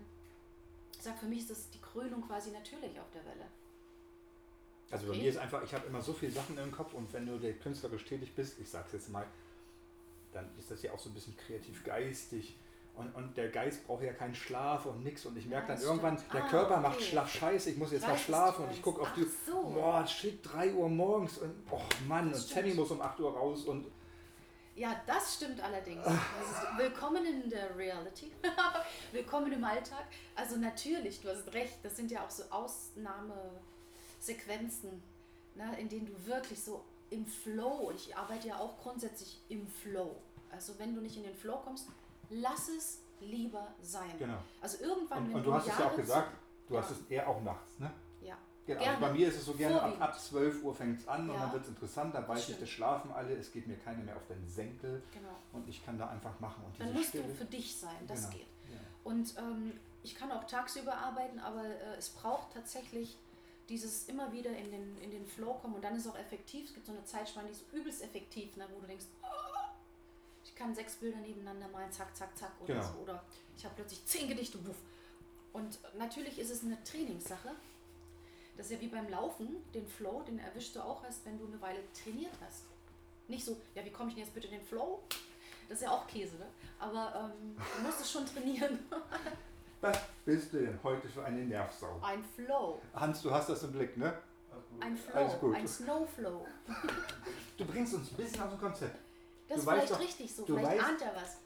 sagt, 0.99 1.19
für 1.19 1.25
mich 1.25 1.39
ist 1.39 1.49
das 1.49 1.69
die 1.69 1.79
Krönung 1.79 2.21
quasi 2.27 2.51
natürlich 2.51 2.99
auf 2.99 3.09
der 3.11 3.25
Welle. 3.25 3.47
Also 4.91 5.07
okay. 5.07 5.17
bei 5.17 5.23
mir 5.23 5.29
ist 5.29 5.37
einfach, 5.37 5.63
ich 5.63 5.73
habe 5.73 5.87
immer 5.87 6.01
so 6.01 6.11
viele 6.11 6.33
Sachen 6.33 6.57
im 6.57 6.71
Kopf 6.73 6.93
und 6.93 7.11
wenn 7.13 7.25
du 7.25 7.39
der 7.39 7.53
künstlerisch 7.53 8.03
tätig 8.03 8.35
bist, 8.35 8.59
ich 8.59 8.69
sag's 8.69 8.91
jetzt 8.91 9.09
mal, 9.09 9.25
dann 10.33 10.49
ist 10.59 10.69
das 10.69 10.83
ja 10.83 10.91
auch 10.91 10.99
so 10.99 11.09
ein 11.09 11.13
bisschen 11.13 11.37
kreativ 11.37 11.85
geistig 11.85 12.57
und, 12.97 13.13
und 13.13 13.35
der 13.35 13.49
Geist 13.49 13.85
braucht 13.85 14.03
ja 14.03 14.13
keinen 14.13 14.35
Schlaf 14.35 14.85
und 14.85 15.03
nichts. 15.03 15.25
Und 15.25 15.37
ich 15.37 15.47
merke 15.47 15.67
ja, 15.69 15.75
dann 15.75 15.83
irgendwann, 15.83 16.17
stimmt. 16.17 16.33
der 16.33 16.45
ah, 16.45 16.47
Körper 16.47 16.75
okay. 16.75 16.81
macht 16.81 17.01
Schlaf 17.01 17.29
scheiße, 17.29 17.71
ich 17.71 17.77
muss 17.77 17.91
jetzt 17.91 18.07
mal 18.07 18.17
schlafen. 18.17 18.63
Und 18.65 18.71
ich 18.71 18.81
gucke 18.81 19.01
auf 19.01 19.11
die, 19.13 19.27
so. 19.45 19.61
boah, 19.61 20.07
shit, 20.07 20.39
3 20.43 20.73
Uhr 20.73 20.87
morgens. 20.87 21.39
Und, 21.39 21.53
oh 21.71 21.81
Mann, 22.07 22.31
das 22.31 22.45
und 22.45 22.53
Sammy 22.53 22.73
muss 22.73 22.91
um 22.91 23.01
8 23.01 23.19
Uhr 23.19 23.33
raus. 23.33 23.65
Und 23.65 23.87
Ja, 24.75 24.95
das 25.05 25.35
stimmt 25.35 25.61
allerdings. 25.61 26.05
willkommen 26.77 27.25
in 27.25 27.49
der 27.49 27.75
Reality. 27.75 28.31
willkommen 29.11 29.51
im 29.51 29.65
Alltag. 29.65 30.05
Also 30.35 30.55
natürlich, 30.55 31.19
du 31.21 31.27
hast 31.29 31.53
recht, 31.53 31.79
das 31.83 31.97
sind 31.97 32.11
ja 32.11 32.25
auch 32.25 32.29
so 32.29 32.43
Ausnahmesequenzen, 32.49 35.03
ne, 35.55 35.77
in 35.79 35.89
denen 35.89 36.05
du 36.05 36.13
wirklich 36.25 36.63
so 36.63 36.85
im 37.09 37.25
Flow, 37.25 37.89
und 37.89 37.95
ich 37.95 38.15
arbeite 38.15 38.47
ja 38.47 38.57
auch 38.57 38.77
grundsätzlich 38.77 39.41
im 39.49 39.67
Flow. 39.67 40.15
Also 40.49 40.79
wenn 40.79 40.95
du 40.95 41.01
nicht 41.01 41.17
in 41.17 41.23
den 41.23 41.35
Flow 41.35 41.57
kommst, 41.57 41.89
lass 42.29 42.69
es 42.69 43.01
lieber 43.21 43.67
sein. 43.81 44.11
Genau. 44.19 44.37
Also 44.61 44.83
irgendwann, 44.83 45.19
und, 45.19 45.29
wenn 45.29 45.35
und 45.35 45.43
du, 45.43 45.53
hast 45.53 45.67
es 45.67 45.77
ja 45.77 45.87
auch 45.87 45.95
gesagt, 45.95 46.31
du 46.67 46.77
hast 46.77 46.91
es 46.91 46.97
eher 47.09 47.27
auch 47.27 47.41
nachts, 47.41 47.79
ne? 47.79 47.91
Ja. 48.21 48.37
Genau. 48.65 48.83
Also 48.83 48.99
bei 48.99 49.11
mir 49.11 49.27
ist 49.27 49.37
es 49.37 49.45
so 49.45 49.53
gerne, 49.53 49.81
ab, 49.81 49.95
ab 49.99 50.19
12 50.19 50.63
Uhr 50.63 50.73
fängt 50.73 50.99
es 50.99 51.07
an 51.07 51.27
ja. 51.27 51.33
und 51.33 51.39
dann 51.39 51.53
wird 51.53 51.63
es 51.63 51.69
interessant, 51.69 52.15
dann 52.15 52.27
weiß 52.27 52.49
ich, 52.49 52.59
das 52.59 52.69
schlafen 52.69 53.11
alle, 53.11 53.35
es 53.35 53.51
geht 53.51 53.67
mir 53.67 53.77
keiner 53.77 54.03
mehr 54.03 54.15
auf 54.15 54.25
den 54.27 54.47
Senkel 54.47 55.03
genau. 55.13 55.35
und 55.53 55.67
ich 55.69 55.85
kann 55.85 55.99
da 55.99 56.09
einfach 56.09 56.39
machen. 56.39 56.63
Und 56.65 56.79
dann 56.79 56.93
musst 56.93 57.09
Stille, 57.09 57.25
du 57.25 57.35
für 57.35 57.45
dich 57.45 57.75
sein, 57.75 57.95
das 58.07 58.21
genau. 58.21 58.33
geht. 58.33 58.47
Ja. 58.71 58.79
Und 59.03 59.37
ähm, 59.37 59.73
ich 60.01 60.15
kann 60.15 60.31
auch 60.31 60.45
tagsüber 60.45 60.97
arbeiten, 60.97 61.39
aber 61.39 61.63
äh, 61.63 61.97
es 61.97 62.09
braucht 62.09 62.53
tatsächlich 62.53 63.17
dieses 63.69 64.07
immer 64.07 64.31
wieder 64.31 64.51
in 64.51 64.71
den, 64.71 64.97
in 65.01 65.11
den 65.11 65.25
Flow 65.25 65.53
kommen 65.55 65.75
und 65.75 65.83
dann 65.83 65.95
ist 65.95 66.05
es 66.05 66.11
auch 66.11 66.17
effektiv. 66.17 66.65
Es 66.65 66.73
gibt 66.73 66.85
so 66.85 66.91
eine 66.91 67.03
Zeitspanne, 67.03 67.47
die 67.47 67.53
ist 67.53 67.71
übelst 67.73 68.03
effektiv, 68.03 68.55
ne, 68.57 68.67
wo 68.73 68.79
du 68.79 68.87
denkst, 68.87 69.05
oh, 69.23 69.54
ich 70.55 70.61
kann 70.61 70.73
sechs 70.73 70.95
Bilder 70.95 71.17
nebeneinander 71.17 71.67
malen, 71.67 71.91
zack, 71.91 72.15
zack, 72.15 72.35
zack 72.37 72.51
oder 72.61 72.75
genau. 72.75 72.87
so. 72.87 72.99
Oder 72.99 73.21
ich 73.57 73.65
habe 73.65 73.75
plötzlich 73.75 74.05
zehn 74.05 74.29
Gedichte, 74.29 74.65
wuff. 74.65 74.77
Und 75.51 75.79
natürlich 75.97 76.39
ist 76.39 76.49
es 76.49 76.63
eine 76.63 76.81
Trainingssache. 76.85 77.49
Das 78.55 78.67
ist 78.67 78.71
ja 78.71 78.79
wie 78.79 78.87
beim 78.87 79.09
Laufen, 79.09 79.57
den 79.73 79.85
Flow, 79.85 80.21
den 80.21 80.39
erwischst 80.39 80.73
du 80.77 80.79
auch 80.79 81.03
erst, 81.03 81.25
wenn 81.25 81.37
du 81.37 81.45
eine 81.45 81.61
Weile 81.61 81.79
trainiert 81.91 82.31
hast. 82.45 82.63
Nicht 83.27 83.43
so, 83.43 83.57
ja, 83.73 83.83
wie 83.83 83.89
komme 83.89 84.09
ich 84.09 84.15
denn 84.15 84.23
jetzt 84.23 84.33
bitte 84.33 84.47
in 84.47 84.53
den 84.53 84.65
Flow? 84.65 85.03
Das 85.67 85.79
ist 85.79 85.83
ja 85.83 85.91
auch 85.91 86.07
Käse, 86.07 86.37
ne? 86.37 86.47
Aber 86.79 87.33
ähm, 87.37 87.57
du 87.57 87.83
musst 87.83 87.99
es 87.99 88.09
schon 88.09 88.25
trainieren. 88.25 88.79
Was 89.81 89.99
bist 90.23 90.53
du 90.53 90.61
denn 90.61 90.79
heute 90.83 91.09
für 91.09 91.25
eine 91.25 91.43
Nervsau? 91.43 91.99
Ein 92.01 92.23
Flow. 92.23 92.81
Hans, 92.93 93.21
du 93.21 93.29
hast 93.29 93.49
das 93.49 93.61
im 93.63 93.73
Blick, 93.73 93.97
ne? 93.97 94.17
Ein 94.79 94.95
Flow, 94.95 95.51
ein 95.53 95.67
Snowflow. 95.67 96.47
Du 97.57 97.65
bringst 97.65 97.93
uns 97.93 98.11
ein 98.11 98.17
bisschen 98.17 98.41
aus 98.41 98.49
dem 98.49 98.59
Konzept. 98.59 99.04
Das 99.47 99.59
ist 99.59 99.69
vielleicht 99.69 99.91
doch, 99.91 99.99
richtig 99.99 100.33
so, 100.33 100.45
vielleicht 100.45 100.65
weißt, 100.65 100.83
ahnt 100.83 101.01
er 101.01 101.15
was. 101.15 101.37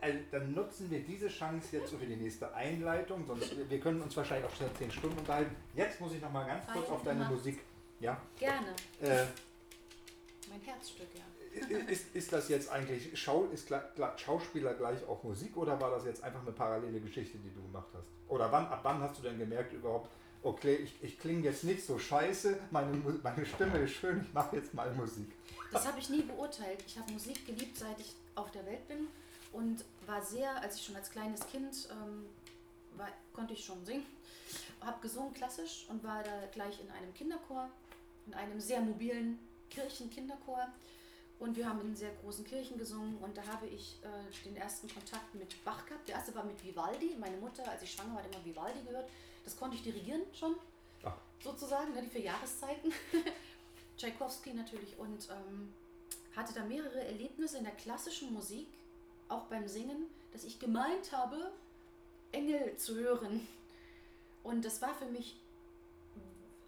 Also 0.00 0.18
dann 0.30 0.52
nutzen 0.52 0.90
wir 0.90 1.00
diese 1.00 1.28
Chance 1.28 1.76
jetzt 1.76 1.94
für 1.94 2.04
die 2.04 2.16
nächste 2.16 2.52
Einleitung, 2.54 3.24
sonst 3.26 3.54
wir 3.70 3.80
können 3.80 4.02
uns 4.02 4.16
wahrscheinlich 4.16 4.50
auch 4.50 4.54
schon 4.54 4.66
zehn 4.76 4.90
Stunden 4.90 5.18
unterhalten. 5.18 5.56
Jetzt 5.74 6.00
muss 6.00 6.12
ich 6.12 6.20
noch 6.20 6.32
mal 6.32 6.46
ganz 6.46 6.66
kurz 6.70 6.88
auf 6.90 7.02
deine 7.02 7.24
Musik. 7.24 7.60
Ja? 8.00 8.20
Gerne. 8.38 8.68
Äh, 9.00 9.24
mein 10.50 10.60
Herzstück, 10.60 11.08
ja. 11.14 11.22
Ist, 11.88 12.14
ist 12.14 12.32
das 12.32 12.48
jetzt 12.48 12.68
eigentlich 12.68 13.18
Schau, 13.18 13.46
ist 13.46 13.72
Schauspieler 14.16 14.74
gleich 14.74 15.06
auch 15.06 15.22
Musik 15.22 15.56
oder 15.56 15.80
war 15.80 15.92
das 15.92 16.04
jetzt 16.04 16.22
einfach 16.24 16.42
eine 16.42 16.50
parallele 16.50 17.00
Geschichte, 17.00 17.38
die 17.38 17.50
du 17.54 17.62
gemacht 17.62 17.88
hast? 17.94 18.08
Oder 18.28 18.50
wann, 18.50 18.66
ab 18.66 18.80
wann 18.82 19.00
hast 19.00 19.18
du 19.18 19.22
denn 19.22 19.38
gemerkt 19.38 19.72
überhaupt, 19.72 20.10
okay, 20.42 20.74
ich, 20.74 20.94
ich 21.02 21.18
klinge 21.18 21.42
jetzt 21.42 21.64
nicht 21.64 21.84
so 21.84 21.98
scheiße, 21.98 22.58
meine, 22.70 22.90
meine 23.22 23.46
Stimme 23.46 23.78
ist 23.78 23.92
schön, 23.92 24.20
ich 24.22 24.32
mache 24.34 24.56
jetzt 24.56 24.74
mal 24.74 24.92
Musik? 24.94 25.30
Das 25.74 25.88
habe 25.88 25.98
ich 25.98 26.08
nie 26.08 26.22
beurteilt. 26.22 26.84
Ich 26.86 26.96
habe 26.96 27.10
Musik 27.10 27.44
geliebt, 27.46 27.76
seit 27.76 27.98
ich 27.98 28.14
auf 28.36 28.48
der 28.52 28.64
Welt 28.64 28.86
bin 28.86 29.08
und 29.52 29.84
war 30.06 30.22
sehr, 30.22 30.62
als 30.62 30.76
ich 30.76 30.84
schon 30.84 30.94
als 30.94 31.10
kleines 31.10 31.44
Kind 31.48 31.88
ähm, 31.90 32.26
war, 32.96 33.08
konnte 33.32 33.54
ich 33.54 33.64
schon 33.64 33.84
singen, 33.84 34.06
habe 34.80 35.00
gesungen 35.00 35.34
klassisch 35.34 35.86
und 35.88 36.04
war 36.04 36.22
da 36.22 36.46
gleich 36.52 36.80
in 36.80 36.88
einem 36.92 37.12
Kinderchor, 37.12 37.68
in 38.28 38.34
einem 38.34 38.60
sehr 38.60 38.82
mobilen 38.82 39.40
Kirchenkinderchor 39.68 40.68
und 41.40 41.56
wir 41.56 41.68
haben 41.68 41.80
in 41.80 41.96
sehr 41.96 42.12
großen 42.22 42.44
Kirchen 42.44 42.78
gesungen 42.78 43.18
und 43.18 43.36
da 43.36 43.44
habe 43.44 43.66
ich 43.66 43.98
äh, 44.04 44.44
den 44.44 44.56
ersten 44.56 44.88
Kontakt 44.88 45.34
mit 45.34 45.64
Bach 45.64 45.84
gehabt. 45.86 46.06
Der 46.06 46.14
erste 46.14 46.36
war 46.36 46.44
mit 46.44 46.64
Vivaldi. 46.64 47.16
Meine 47.18 47.36
Mutter, 47.38 47.68
als 47.68 47.82
ich 47.82 47.90
schwanger 47.90 48.14
war, 48.14 48.22
hat 48.22 48.32
immer 48.32 48.44
Vivaldi 48.44 48.80
gehört. 48.86 49.10
Das 49.44 49.56
konnte 49.56 49.76
ich 49.76 49.82
dirigieren 49.82 50.22
schon, 50.32 50.54
Ach. 51.02 51.16
sozusagen, 51.42 51.92
ne, 51.94 52.02
die 52.02 52.10
vier 52.10 52.22
Jahreszeiten. 52.22 52.92
Tchaikovsky 53.96 54.52
natürlich 54.52 54.98
und 54.98 55.28
ähm, 55.30 55.72
hatte 56.36 56.54
da 56.54 56.64
mehrere 56.64 57.04
Erlebnisse 57.04 57.58
in 57.58 57.64
der 57.64 57.74
klassischen 57.74 58.32
Musik, 58.32 58.66
auch 59.28 59.44
beim 59.44 59.66
Singen, 59.68 60.06
dass 60.32 60.44
ich 60.44 60.58
gemeint 60.58 61.12
habe, 61.12 61.52
Engel 62.32 62.76
zu 62.76 62.96
hören. 62.96 63.46
Und 64.42 64.64
das 64.64 64.82
war 64.82 64.94
für 64.94 65.06
mich, 65.06 65.36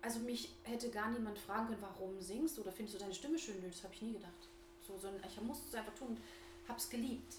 also 0.01 0.21
mich 0.21 0.51
hätte 0.63 0.89
gar 0.91 1.11
niemand 1.11 1.39
fragen 1.39 1.67
können, 1.67 1.83
warum 1.83 2.21
singst 2.21 2.57
du 2.57 2.63
oder 2.63 2.73
findest 2.73 2.97
du 2.97 3.01
deine 3.01 3.15
Stimme 3.15 3.39
schön? 3.39 3.57
Das 3.63 3.83
habe 3.83 3.93
ich 3.93 4.03
nie 4.03 4.13
gedacht. 4.13 4.49
So, 4.87 4.97
sondern 4.99 5.23
ich 5.29 5.41
musste 5.43 5.67
es 5.69 5.75
einfach 5.75 5.95
tun 5.95 6.09
und 6.09 6.21
habe 6.69 6.79
es 6.79 6.89
geliebt. 6.89 7.35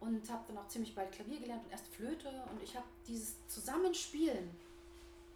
Und 0.00 0.28
habe 0.30 0.44
dann 0.48 0.58
auch 0.58 0.68
ziemlich 0.68 0.94
bald 0.94 1.12
Klavier 1.12 1.40
gelernt 1.40 1.64
und 1.64 1.72
erst 1.72 1.86
Flöte. 1.88 2.28
Und 2.50 2.62
ich 2.62 2.76
habe 2.76 2.86
dieses 3.08 3.34
Zusammenspielen, 3.48 4.50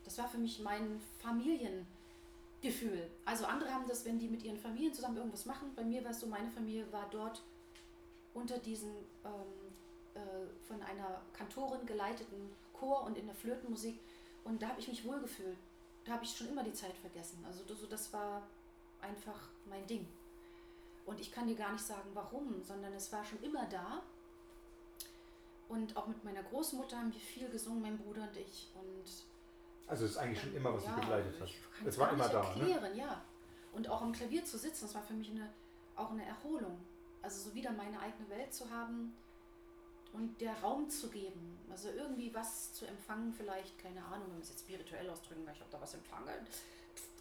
das 0.05 0.19
war 0.19 0.29
für 0.29 0.39
mich 0.39 0.61
mein 0.61 1.01
Familiengefühl. 2.61 3.11
Also 3.25 3.47
andere 3.47 3.73
haben 3.73 3.87
das, 3.87 4.05
wenn 4.05 4.19
die 4.19 4.29
mit 4.29 4.43
ihren 4.43 4.57
Familien 4.57 4.93
zusammen 4.93 5.17
irgendwas 5.17 5.47
machen. 5.47 5.73
Bei 5.75 5.85
mir 5.85 6.03
war 6.05 6.11
es 6.11 6.21
so, 6.21 6.27
meine 6.27 6.51
Familie 6.51 6.91
war 6.93 7.09
dort 7.11 7.43
unter 8.35 8.59
diesen 8.59 8.91
ähm, 9.25 9.75
äh, 10.15 10.21
von 10.67 10.83
einer 10.83 11.23
Kantorin 11.33 11.87
geleiteten 11.87 12.51
Chor 12.73 13.05
und 13.05 13.17
in 13.17 13.27
der 13.27 13.35
Flötenmusik. 13.35 13.99
Und 14.45 14.63
da 14.63 14.69
habe 14.69 14.81
ich 14.81 14.89
mich 14.89 15.05
wohlgefühlt. 15.05 15.57
Da 16.05 16.13
habe 16.13 16.25
ich 16.25 16.37
schon 16.37 16.49
immer 16.49 16.63
die 16.63 16.73
Zeit 16.73 16.97
vergessen. 16.97 17.45
Also 17.47 17.63
das 17.89 18.13
war 18.13 18.43
einfach 19.01 19.49
mein 19.69 19.87
Ding. 19.87 20.07
Und 21.07 21.21
ich 21.21 21.33
kann 21.33 21.47
dir 21.47 21.57
gar 21.57 21.73
nicht 21.73 21.85
sagen, 21.85 22.11
warum, 22.15 22.63
sondern 22.63 22.93
es 22.93 23.13
war 23.13 23.25
schon 23.25 23.43
immer 23.43 23.67
da. 23.67 24.03
Und 25.69 25.97
auch 25.97 26.07
mit 26.07 26.23
meiner 26.25 26.43
Großmutter 26.43 26.97
haben 26.99 27.13
wir 27.13 27.21
viel 27.21 27.49
gesungen, 27.49 27.83
mein 27.83 27.99
Bruder 27.99 28.23
und 28.23 28.37
ich. 28.37 28.69
Und 28.75 29.05
also 29.89 30.05
es 30.05 30.13
ist 30.13 30.17
eigentlich 30.19 30.41
schon 30.41 30.55
immer, 30.55 30.75
was 30.75 30.85
ja, 30.85 30.95
sie 30.95 31.01
begleitet 31.01 31.41
hat. 31.41 31.49
Es 31.85 31.99
war 31.99 32.13
immer 32.13 32.29
da. 32.29 32.43
Ne? 32.43 32.49
Erklären, 32.49 32.93
ne? 32.93 32.99
ja. 32.99 33.23
Und 33.73 33.89
auch 33.89 34.03
am 34.03 34.13
Klavier 34.13 34.45
zu 34.45 34.59
sitzen, 34.59 34.87
das 34.87 34.95
war 34.95 35.03
für 35.03 35.15
mich 35.15 35.31
eine, 35.31 35.51
auch 35.97 36.11
eine 36.11 36.25
Erholung. 36.25 36.79
Also 37.23 37.51
so 37.51 37.55
wieder 37.55 37.73
meine 37.73 37.99
eigene 38.01 38.29
Welt 38.29 38.53
zu 38.55 38.71
haben 38.71 39.15
und 40.13 40.41
der 40.41 40.55
Raum 40.61 40.89
zu 40.89 41.09
geben. 41.09 41.59
Also 41.71 41.91
irgendwie 41.91 42.33
was 42.35 42.73
zu 42.73 42.87
empfangen, 42.87 43.33
vielleicht, 43.33 43.79
keine 43.79 44.05
Ahnung, 44.05 44.29
wenn 44.29 44.37
wir 44.37 44.43
es 44.43 44.51
jetzt 44.51 44.61
spirituell 44.61 45.09
ausdrücken, 45.11 45.45
weil 45.45 45.55
ich 45.55 45.61
habe 45.61 45.71
da 45.71 45.81
was 45.81 45.95
empfangen 45.95 46.47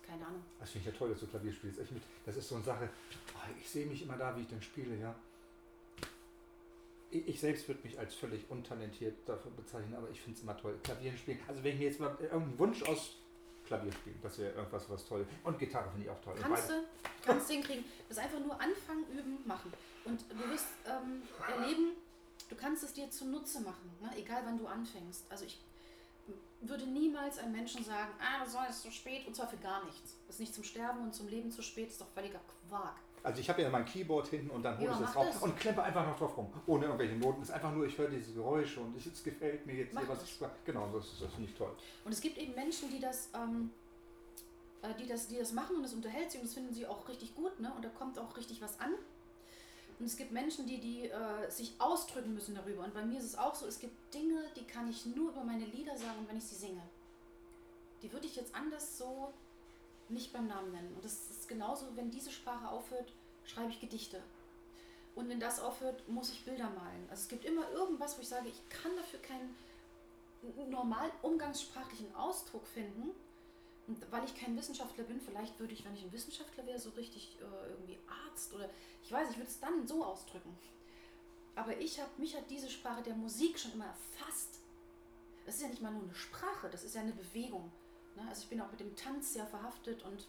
keine 0.07 0.25
Ahnung. 0.25 0.43
Das 0.59 0.71
finde 0.71 0.87
ich 0.87 0.93
ja 0.93 0.97
toll, 0.97 1.09
dass 1.09 1.19
du 1.19 1.27
Klavier 1.27 1.51
spielst. 1.51 1.79
Mit, 1.91 2.03
das 2.25 2.37
ist 2.37 2.47
so 2.47 2.55
eine 2.55 2.63
Sache, 2.63 2.89
ah, 3.35 3.47
ich 3.59 3.69
sehe 3.69 3.85
mich 3.85 4.01
immer 4.01 4.17
da, 4.17 4.35
wie 4.35 4.41
ich 4.41 4.47
dann 4.47 4.61
spiele, 4.61 4.95
ja. 4.95 5.13
Ich 7.09 7.39
selbst 7.39 7.67
würde 7.67 7.81
mich 7.83 7.97
als 7.97 8.13
völlig 8.15 8.49
untalentiert 8.49 9.17
dafür 9.27 9.51
bezeichnen, 9.51 9.95
aber 9.95 10.09
ich 10.09 10.21
finde 10.21 10.37
es 10.37 10.43
immer 10.43 10.57
toll. 10.57 10.77
Klavier 10.83 11.15
spielen. 11.15 11.39
Also 11.47 11.63
wenn 11.63 11.73
ich 11.73 11.79
mir 11.79 11.85
jetzt 11.85 11.99
mal 11.99 12.09
irgendeinen 12.19 12.59
Wunsch 12.59 12.83
aus 12.83 13.15
Klavier 13.65 13.91
spielen, 13.93 14.19
das 14.21 14.37
wäre 14.39 14.53
irgendwas 14.53 14.89
was 14.89 15.05
toll. 15.05 15.25
Und 15.43 15.57
Gitarre 15.57 15.89
finde 15.89 16.05
ich 16.05 16.09
auch 16.09 16.21
toll. 16.21 16.35
Kannst 16.41 16.69
du, 16.69 16.73
kannst 17.23 17.49
du 17.49 17.53
hinkriegen. 17.53 17.85
Das 18.09 18.17
ist 18.17 18.23
einfach 18.23 18.39
nur 18.39 18.59
anfangen, 18.59 19.05
üben, 19.11 19.39
machen. 19.45 19.71
Und 20.03 20.25
du 20.29 20.49
wirst 20.49 20.67
ähm, 20.85 21.23
erleben, 21.47 21.91
du 22.49 22.55
kannst 22.55 22.83
es 22.83 22.93
dir 22.93 23.09
zunutze 23.09 23.61
machen, 23.61 23.91
ne? 24.01 24.11
egal 24.17 24.41
wann 24.45 24.57
du 24.57 24.67
anfängst. 24.67 25.25
Also 25.29 25.45
ich 25.45 25.59
würde 26.61 26.85
niemals 26.87 27.37
einem 27.39 27.53
Menschen 27.53 27.83
sagen, 27.83 28.11
ah, 28.19 28.45
so 28.45 28.57
ist 28.69 28.81
zu 28.81 28.91
spät 28.91 29.27
und 29.27 29.35
zwar 29.35 29.47
für 29.47 29.57
gar 29.57 29.85
nichts. 29.85 30.15
Das 30.25 30.35
ist 30.35 30.39
nicht 30.39 30.53
zum 30.53 30.63
Sterben 30.63 31.01
und 31.01 31.13
zum 31.13 31.27
Leben 31.27 31.51
zu 31.51 31.61
spät, 31.61 31.89
ist 31.89 32.01
doch 32.01 32.09
völliger 32.09 32.41
Quark. 32.67 32.95
Also 33.23 33.41
ich 33.41 33.49
habe 33.49 33.61
ja 33.61 33.69
mein 33.69 33.85
Keyboard 33.85 34.27
hinten 34.27 34.49
und 34.51 34.63
dann 34.63 34.77
hole 34.77 34.87
ja, 34.87 34.93
ich 34.93 34.99
das 34.99 35.15
raus 35.15 35.27
das. 35.33 35.43
und 35.43 35.57
klempe 35.57 35.83
einfach 35.83 36.05
noch 36.05 36.17
drauf 36.17 36.37
rum, 36.37 36.53
ohne 36.65 36.85
irgendwelche 36.85 37.15
Noten. 37.15 37.41
Es 37.41 37.49
ist 37.49 37.55
einfach 37.55 37.73
nur, 37.73 37.85
ich 37.85 37.97
höre 37.97 38.09
diese 38.09 38.33
Geräusche 38.33 38.79
und 38.79 38.95
es 38.95 39.23
gefällt 39.23 39.65
mir 39.65 39.75
jetzt 39.75 39.97
hier, 39.97 40.07
was 40.07 40.23
ich 40.23 40.39
Genau, 40.65 40.89
das, 40.93 41.19
das 41.19 41.33
finde 41.33 41.49
ich 41.49 41.55
toll. 41.55 41.75
Und 42.05 42.11
es 42.11 42.21
gibt 42.21 42.37
eben 42.37 42.55
Menschen, 42.55 42.89
die 42.89 42.99
das, 42.99 43.29
ähm, 43.35 43.71
äh, 44.81 44.93
die 44.99 45.07
das, 45.07 45.27
die 45.27 45.37
das 45.37 45.51
machen 45.51 45.75
und 45.75 45.83
das 45.83 45.93
unterhält 45.93 46.31
sie 46.31 46.37
und 46.37 46.45
das 46.45 46.53
finden 46.53 46.73
sie 46.73 46.87
auch 46.87 47.07
richtig 47.09 47.35
gut, 47.35 47.59
ne? 47.59 47.71
Und 47.75 47.83
da 47.83 47.89
kommt 47.89 48.17
auch 48.19 48.37
richtig 48.37 48.61
was 48.61 48.79
an. 48.79 48.93
Und 49.99 50.05
es 50.05 50.15
gibt 50.15 50.31
Menschen, 50.31 50.67
die, 50.67 50.79
die 50.79 51.09
äh, 51.09 51.49
sich 51.49 51.73
ausdrücken 51.79 52.33
müssen 52.33 52.53
darüber. 52.53 52.83
Und 52.83 52.93
bei 52.93 53.03
mir 53.03 53.17
ist 53.17 53.25
es 53.25 53.37
auch 53.37 53.55
so, 53.55 53.65
es 53.65 53.79
gibt 53.79 54.13
Dinge, 54.13 54.43
die 54.55 54.63
kann 54.63 54.87
ich 54.87 55.07
nur 55.07 55.31
über 55.31 55.43
meine 55.43 55.65
Lieder 55.65 55.97
sagen, 55.97 56.25
wenn 56.27 56.37
ich 56.37 56.43
sie 56.43 56.55
singe. 56.55 56.83
Die 58.03 58.11
würde 58.13 58.27
ich 58.27 58.35
jetzt 58.35 58.53
anders 58.53 58.99
so 58.99 59.33
nicht 60.09 60.33
beim 60.33 60.47
Namen 60.47 60.71
nennen. 60.71 60.93
Und 60.95 61.03
das 61.03 61.29
ist 61.29 61.47
genauso, 61.47 61.85
wenn 61.95 62.11
diese 62.11 62.31
Sprache 62.31 62.69
aufhört, 62.69 63.11
schreibe 63.43 63.71
ich 63.71 63.79
Gedichte. 63.79 64.21
Und 65.15 65.29
wenn 65.29 65.39
das 65.39 65.59
aufhört, 65.59 66.07
muss 66.07 66.31
ich 66.31 66.45
Bilder 66.45 66.69
malen. 66.69 67.07
Also 67.09 67.23
es 67.23 67.27
gibt 67.27 67.45
immer 67.45 67.69
irgendwas, 67.71 68.17
wo 68.17 68.21
ich 68.21 68.27
sage, 68.27 68.49
ich 68.49 68.69
kann 68.69 68.95
dafür 68.95 69.19
keinen 69.19 69.55
normal 70.69 71.11
umgangssprachlichen 71.21 72.13
Ausdruck 72.15 72.67
finden. 72.67 73.11
Und 73.87 74.11
weil 74.11 74.25
ich 74.25 74.35
kein 74.35 74.55
Wissenschaftler 74.57 75.05
bin, 75.05 75.19
vielleicht 75.19 75.59
würde 75.59 75.73
ich, 75.73 75.85
wenn 75.85 75.95
ich 75.95 76.03
ein 76.03 76.11
Wissenschaftler 76.11 76.65
wäre, 76.65 76.77
so 76.77 76.89
richtig 76.91 77.37
äh, 77.39 77.69
irgendwie 77.71 77.97
Arzt 78.25 78.53
oder 78.53 78.69
ich 79.01 79.11
weiß, 79.11 79.31
ich 79.31 79.37
würde 79.37 79.49
es 79.49 79.59
dann 79.59 79.87
so 79.87 80.03
ausdrücken. 80.03 80.55
Aber 81.55 81.75
ich 81.77 81.99
habe, 81.99 82.11
mich 82.17 82.35
hat 82.35 82.49
diese 82.49 82.69
Sprache 82.69 83.01
der 83.01 83.15
Musik 83.15 83.57
schon 83.57 83.71
immer 83.71 83.85
erfasst. 83.85 84.59
Das 85.45 85.55
ist 85.55 85.61
ja 85.61 85.69
nicht 85.69 85.81
mal 85.81 85.91
nur 85.91 86.03
eine 86.03 86.13
Sprache, 86.13 86.69
das 86.69 86.83
ist 86.83 86.93
ja 86.93 87.01
eine 87.01 87.13
Bewegung. 87.13 87.71
Ne? 88.17 88.23
Also 88.27 88.41
ich 88.43 88.49
bin 88.49 88.59
auch 88.59 88.71
mit 88.71 88.79
dem 88.79 88.95
Tanz 88.95 89.33
sehr 89.33 89.45
verhaftet 89.45 90.03
und 90.03 90.27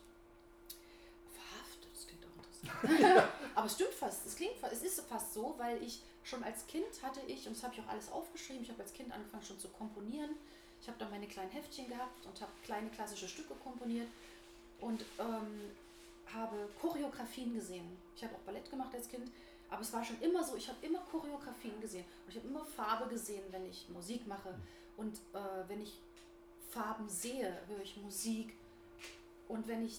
verhaftet, 1.32 1.88
das 1.94 2.06
klingt 2.06 2.24
auch 2.24 2.36
interessant. 2.36 3.28
Aber 3.54 3.66
es 3.66 3.74
stimmt 3.74 3.94
fast, 3.94 4.26
es 4.26 4.36
klingt 4.36 4.56
fast, 4.56 4.74
es 4.74 4.82
ist 4.82 5.00
fast 5.08 5.34
so, 5.34 5.54
weil 5.58 5.82
ich 5.82 6.02
schon 6.22 6.44
als 6.44 6.66
Kind 6.66 7.02
hatte 7.02 7.20
ich, 7.26 7.46
und 7.46 7.56
das 7.56 7.62
habe 7.62 7.74
ich 7.74 7.80
auch 7.80 7.88
alles 7.88 8.12
aufgeschrieben, 8.12 8.62
ich 8.62 8.70
habe 8.70 8.82
als 8.82 8.92
Kind 8.92 9.10
angefangen 9.12 9.42
schon 9.42 9.58
zu 9.58 9.68
komponieren. 9.68 10.36
Ich 10.80 10.86
habe 10.86 10.98
da 10.98 11.08
meine 11.08 11.26
kleinen 11.26 11.50
Heftchen 11.50 11.88
gehabt 11.88 12.24
und 12.24 12.40
habe 12.40 12.52
kleine 12.64 12.88
klassische 12.90 13.26
Stücke 13.26 13.54
komponiert 13.54 14.06
und 14.80 15.04
ähm, 15.18 15.72
habe 16.32 16.68
Choreografien 16.80 17.52
gesehen. 17.54 17.96
Ich 18.14 18.22
habe 18.22 18.34
auch 18.36 18.40
Ballett 18.40 18.70
gemacht 18.70 18.94
als 18.94 19.08
Kind, 19.08 19.28
aber 19.70 19.80
es 19.82 19.92
war 19.92 20.04
schon 20.04 20.20
immer 20.20 20.44
so, 20.44 20.56
ich 20.56 20.68
habe 20.68 20.84
immer 20.86 21.00
Choreografien 21.10 21.80
gesehen 21.80 22.04
und 22.24 22.30
ich 22.30 22.36
habe 22.36 22.46
immer 22.46 22.64
Farbe 22.64 23.08
gesehen, 23.08 23.42
wenn 23.50 23.66
ich 23.66 23.88
Musik 23.88 24.26
mache. 24.26 24.54
Und 24.96 25.16
äh, 25.32 25.68
wenn 25.68 25.80
ich 25.80 25.98
Farben 26.78 27.08
sehe, 27.08 27.58
höre 27.66 27.82
ich 27.82 27.96
Musik. 27.96 28.54
Und 29.48 29.66
wenn 29.66 29.84
ich 29.84 29.98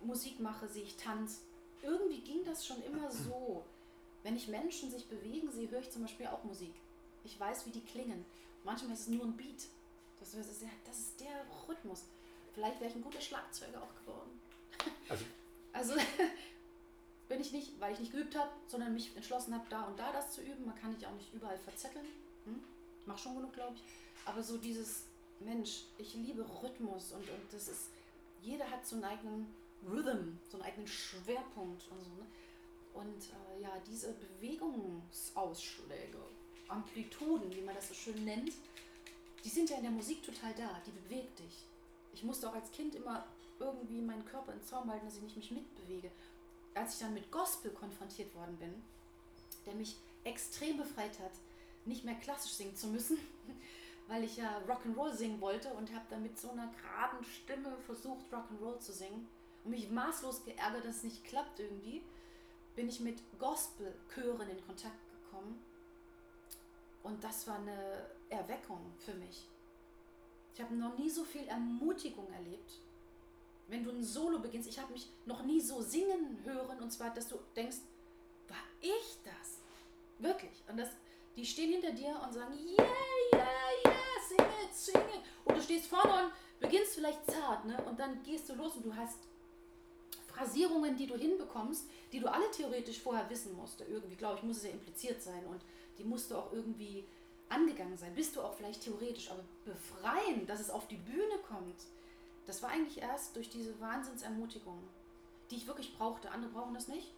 Musik 0.00 0.38
mache, 0.38 0.68
sehe 0.68 0.84
ich 0.84 0.96
Tanz. 0.96 1.40
Irgendwie 1.82 2.20
ging 2.20 2.44
das 2.44 2.64
schon 2.64 2.80
immer 2.84 3.10
so. 3.10 3.64
Wenn 4.22 4.36
ich 4.36 4.46
Menschen 4.46 4.92
sich 4.92 5.08
bewegen 5.08 5.50
sehe, 5.50 5.68
höre 5.68 5.80
ich 5.80 5.90
zum 5.90 6.02
Beispiel 6.02 6.28
auch 6.28 6.44
Musik. 6.44 6.72
Ich 7.24 7.38
weiß, 7.38 7.66
wie 7.66 7.72
die 7.72 7.80
klingen. 7.80 8.24
Manchmal 8.62 8.92
ist 8.92 9.00
es 9.00 9.08
nur 9.08 9.24
ein 9.24 9.36
Beat. 9.36 9.66
Das 10.20 10.34
ist, 10.34 10.62
das 10.86 10.98
ist 10.98 11.20
der 11.20 11.44
Rhythmus. 11.68 12.04
Vielleicht 12.54 12.78
wäre 12.78 12.90
ich 12.90 12.96
ein 12.96 13.02
guter 13.02 13.20
Schlagzeuger 13.20 13.82
auch 13.82 13.94
geworden. 14.02 14.40
Also, 15.08 15.24
also 15.72 15.94
bin 17.28 17.40
ich 17.40 17.50
nicht, 17.50 17.80
weil 17.80 17.92
ich 17.92 17.98
nicht 17.98 18.12
geübt 18.12 18.36
habe, 18.36 18.52
sondern 18.68 18.94
mich 18.94 19.16
entschlossen 19.16 19.52
habe, 19.52 19.66
da 19.68 19.82
und 19.82 19.98
da 19.98 20.12
das 20.12 20.30
zu 20.30 20.42
üben. 20.42 20.64
Man 20.64 20.76
kann 20.76 20.94
sich 20.94 21.04
auch 21.08 21.14
nicht 21.14 21.34
überall 21.34 21.58
verzetteln. 21.58 22.06
Hm? 22.44 22.62
Mach 23.06 23.18
schon 23.18 23.34
genug, 23.34 23.52
glaube 23.52 23.74
ich. 23.74 23.82
Aber 24.24 24.44
so 24.44 24.58
dieses, 24.58 25.06
Mensch, 25.44 25.84
ich 25.98 26.14
liebe 26.14 26.44
Rhythmus 26.62 27.12
und, 27.12 27.28
und 27.28 27.52
das 27.52 27.68
ist, 27.68 27.90
jeder 28.42 28.70
hat 28.70 28.86
so 28.86 28.96
einen 28.96 29.04
eigenen 29.04 29.46
Rhythm, 29.88 30.38
so 30.50 30.56
einen 30.56 30.66
eigenen 30.66 30.86
Schwerpunkt 30.86 31.82
und 31.90 32.00
so. 32.00 32.10
Ne? 32.10 32.26
Und 32.94 33.22
äh, 33.22 33.62
ja, 33.62 33.70
diese 33.86 34.12
Bewegungsausschläge, 34.12 36.18
Amplituden, 36.68 37.54
wie 37.54 37.62
man 37.62 37.74
das 37.74 37.88
so 37.88 37.94
schön 37.94 38.24
nennt, 38.24 38.52
die 39.44 39.48
sind 39.48 39.70
ja 39.70 39.76
in 39.76 39.82
der 39.82 39.92
Musik 39.92 40.22
total 40.22 40.54
da, 40.54 40.80
die 40.86 40.90
bewegt 40.90 41.38
dich. 41.38 41.64
Ich 42.14 42.22
musste 42.22 42.48
auch 42.48 42.54
als 42.54 42.70
Kind 42.70 42.94
immer 42.94 43.26
irgendwie 43.58 44.00
meinen 44.00 44.24
Körper 44.24 44.52
in 44.52 44.62
Zaum 44.62 44.90
halten, 44.90 45.06
dass 45.06 45.16
ich 45.16 45.22
nicht 45.22 45.36
mich 45.36 45.50
mitbewege. 45.50 46.10
Als 46.74 46.94
ich 46.94 47.00
dann 47.00 47.14
mit 47.14 47.30
Gospel 47.30 47.70
konfrontiert 47.70 48.34
worden 48.34 48.56
bin, 48.58 48.82
der 49.66 49.74
mich 49.74 49.96
extrem 50.24 50.76
befreit 50.76 51.18
hat, 51.18 51.32
nicht 51.84 52.04
mehr 52.04 52.14
klassisch 52.14 52.52
singen 52.52 52.76
zu 52.76 52.88
müssen, 52.88 53.18
weil 54.12 54.24
ich 54.24 54.36
ja 54.36 54.60
Rock'n'Roll 54.68 55.14
singen 55.14 55.40
wollte 55.40 55.72
und 55.72 55.90
habe 55.94 56.04
dann 56.10 56.22
mit 56.22 56.38
so 56.38 56.50
einer 56.50 56.70
geraden 56.70 57.24
Stimme 57.24 57.74
versucht, 57.86 58.26
Rock'n'Roll 58.30 58.78
zu 58.78 58.92
singen 58.92 59.26
und 59.64 59.70
mich 59.70 59.88
maßlos 59.88 60.44
geärgert, 60.44 60.84
dass 60.84 60.96
es 60.96 61.04
nicht 61.04 61.24
klappt 61.24 61.58
irgendwie, 61.60 62.02
bin 62.76 62.90
ich 62.90 63.00
mit 63.00 63.22
Gospel-Chören 63.38 64.50
in 64.50 64.66
Kontakt 64.66 64.98
gekommen 65.10 65.64
und 67.02 67.24
das 67.24 67.46
war 67.46 67.56
eine 67.56 68.04
Erweckung 68.28 68.80
für 68.98 69.14
mich. 69.14 69.48
Ich 70.54 70.60
habe 70.60 70.74
noch 70.74 70.98
nie 70.98 71.08
so 71.08 71.24
viel 71.24 71.48
Ermutigung 71.48 72.30
erlebt. 72.34 72.80
Wenn 73.68 73.82
du 73.82 73.92
ein 73.92 74.04
Solo 74.04 74.40
beginnst, 74.40 74.68
ich 74.68 74.78
habe 74.78 74.92
mich 74.92 75.08
noch 75.24 75.42
nie 75.42 75.62
so 75.62 75.80
singen 75.80 76.38
hören 76.44 76.82
und 76.82 76.92
zwar, 76.92 77.14
dass 77.14 77.28
du 77.28 77.38
denkst, 77.56 77.78
war 78.46 78.58
ich 78.82 79.16
das? 79.24 79.60
Wirklich. 80.18 80.62
Und 80.68 80.76
das, 80.76 80.90
die 81.36 81.46
stehen 81.46 81.72
hinter 81.72 81.92
dir 81.92 82.20
und 82.24 82.32
sagen, 82.32 82.54
yeah, 82.54 82.86
yeah, 83.34 83.46
yeah, 83.84 83.94
sing 84.28 84.46
it, 84.64 84.74
sing 84.74 84.96
it. 84.96 85.22
Und 85.44 85.56
du 85.56 85.62
stehst 85.62 85.86
vorne 85.86 86.24
und 86.24 86.32
beginnst 86.60 86.94
vielleicht 86.94 87.24
zart, 87.30 87.64
ne? 87.64 87.76
Und 87.84 87.98
dann 87.98 88.22
gehst 88.22 88.48
du 88.48 88.54
los 88.54 88.76
und 88.76 88.86
du 88.86 88.94
hast 88.94 89.18
Phrasierungen, 90.26 90.96
die 90.96 91.06
du 91.06 91.16
hinbekommst, 91.16 91.88
die 92.12 92.20
du 92.20 92.30
alle 92.30 92.50
theoretisch 92.50 93.00
vorher 93.00 93.28
wissen 93.28 93.56
musst. 93.56 93.80
Irgendwie, 93.80 94.16
glaube 94.16 94.38
ich, 94.38 94.42
muss 94.42 94.58
es 94.58 94.64
ja 94.64 94.70
impliziert 94.70 95.22
sein 95.22 95.44
und 95.46 95.62
die 95.98 96.04
musst 96.04 96.30
du 96.30 96.36
auch 96.36 96.52
irgendwie 96.52 97.04
angegangen 97.48 97.96
sein. 97.98 98.14
Bist 98.14 98.36
du 98.36 98.40
auch 98.40 98.54
vielleicht 98.54 98.82
theoretisch, 98.82 99.30
aber 99.30 99.44
befreien, 99.64 100.46
dass 100.46 100.60
es 100.60 100.70
auf 100.70 100.88
die 100.88 100.96
Bühne 100.96 101.38
kommt, 101.46 101.76
das 102.46 102.62
war 102.62 102.70
eigentlich 102.70 103.00
erst 103.00 103.36
durch 103.36 103.50
diese 103.50 103.78
Wahnsinnsermutigung, 103.80 104.78
die 105.50 105.56
ich 105.56 105.66
wirklich 105.66 105.96
brauchte. 105.96 106.30
Andere 106.30 106.50
brauchen 106.52 106.74
das 106.74 106.88
nicht. 106.88 107.12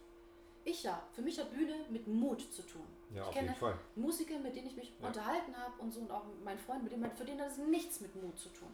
Ich 0.65 0.81
ja. 0.83 1.01
Für 1.13 1.21
mich 1.21 1.39
hat 1.39 1.53
Bühne 1.53 1.85
mit 1.89 2.07
Mut 2.07 2.41
zu 2.51 2.63
tun. 2.63 2.81
Ja, 3.11 3.21
ich 3.21 3.27
auf 3.27 3.33
kenne 3.33 3.47
jeden 3.47 3.59
Fall. 3.59 3.77
Musiker, 3.95 4.39
mit 4.39 4.55
denen 4.55 4.67
ich 4.67 4.75
mich 4.75 4.91
ja. 4.99 5.07
unterhalten 5.07 5.55
habe 5.55 5.79
und 5.79 5.93
so 5.93 6.01
und 6.01 6.11
auch 6.11 6.25
mein 6.43 6.57
Freund, 6.57 6.83
mit 6.83 6.91
dem 6.91 7.09
für 7.11 7.23
den 7.23 7.39
hat 7.39 7.51
es 7.51 7.57
nichts 7.57 8.01
mit 8.01 8.15
Mut 8.21 8.37
zu 8.37 8.49
tun. 8.49 8.67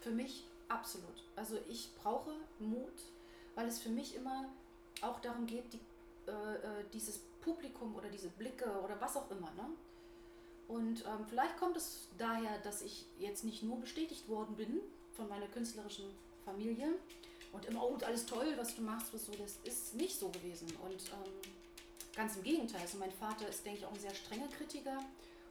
Für 0.00 0.10
mich 0.10 0.44
absolut. 0.68 1.24
Also 1.36 1.58
ich 1.68 1.90
brauche 1.96 2.32
Mut, 2.58 2.92
weil 3.54 3.66
es 3.66 3.80
für 3.80 3.88
mich 3.88 4.14
immer 4.14 4.50
auch 5.00 5.18
darum 5.20 5.46
geht, 5.46 5.64
die, 5.72 5.80
äh, 6.26 6.30
äh, 6.30 6.84
dieses 6.92 7.20
Publikum 7.40 7.94
oder 7.96 8.10
diese 8.10 8.28
Blicke 8.28 8.70
oder 8.84 9.00
was 9.00 9.16
auch 9.16 9.30
immer. 9.30 9.50
Ne? 9.52 9.66
Und 10.68 11.04
ähm, 11.06 11.24
vielleicht 11.26 11.56
kommt 11.56 11.76
es 11.78 12.08
daher, 12.18 12.58
dass 12.58 12.82
ich 12.82 13.06
jetzt 13.18 13.44
nicht 13.44 13.62
nur 13.62 13.80
bestätigt 13.80 14.28
worden 14.28 14.56
bin 14.56 14.80
von 15.14 15.26
meiner 15.28 15.46
künstlerischen 15.46 16.04
Familie 16.44 16.94
und 17.52 17.64
immer, 17.66 17.82
oh, 17.82 17.96
alles 18.04 18.26
toll, 18.26 18.54
was 18.56 18.74
du 18.76 18.82
machst, 18.82 19.12
was 19.12 19.26
so, 19.26 19.32
das 19.32 19.58
ist 19.64 19.94
nicht 19.94 20.18
so 20.18 20.28
gewesen. 20.28 20.68
Und 20.82 21.00
ähm, 21.10 21.50
Ganz 22.14 22.36
im 22.36 22.42
Gegenteil. 22.42 22.80
Also 22.80 22.98
mein 22.98 23.12
Vater 23.12 23.48
ist, 23.48 23.64
denke 23.64 23.80
ich, 23.80 23.86
auch 23.86 23.92
ein 23.92 24.00
sehr 24.00 24.14
strenger 24.14 24.48
Kritiker 24.48 24.98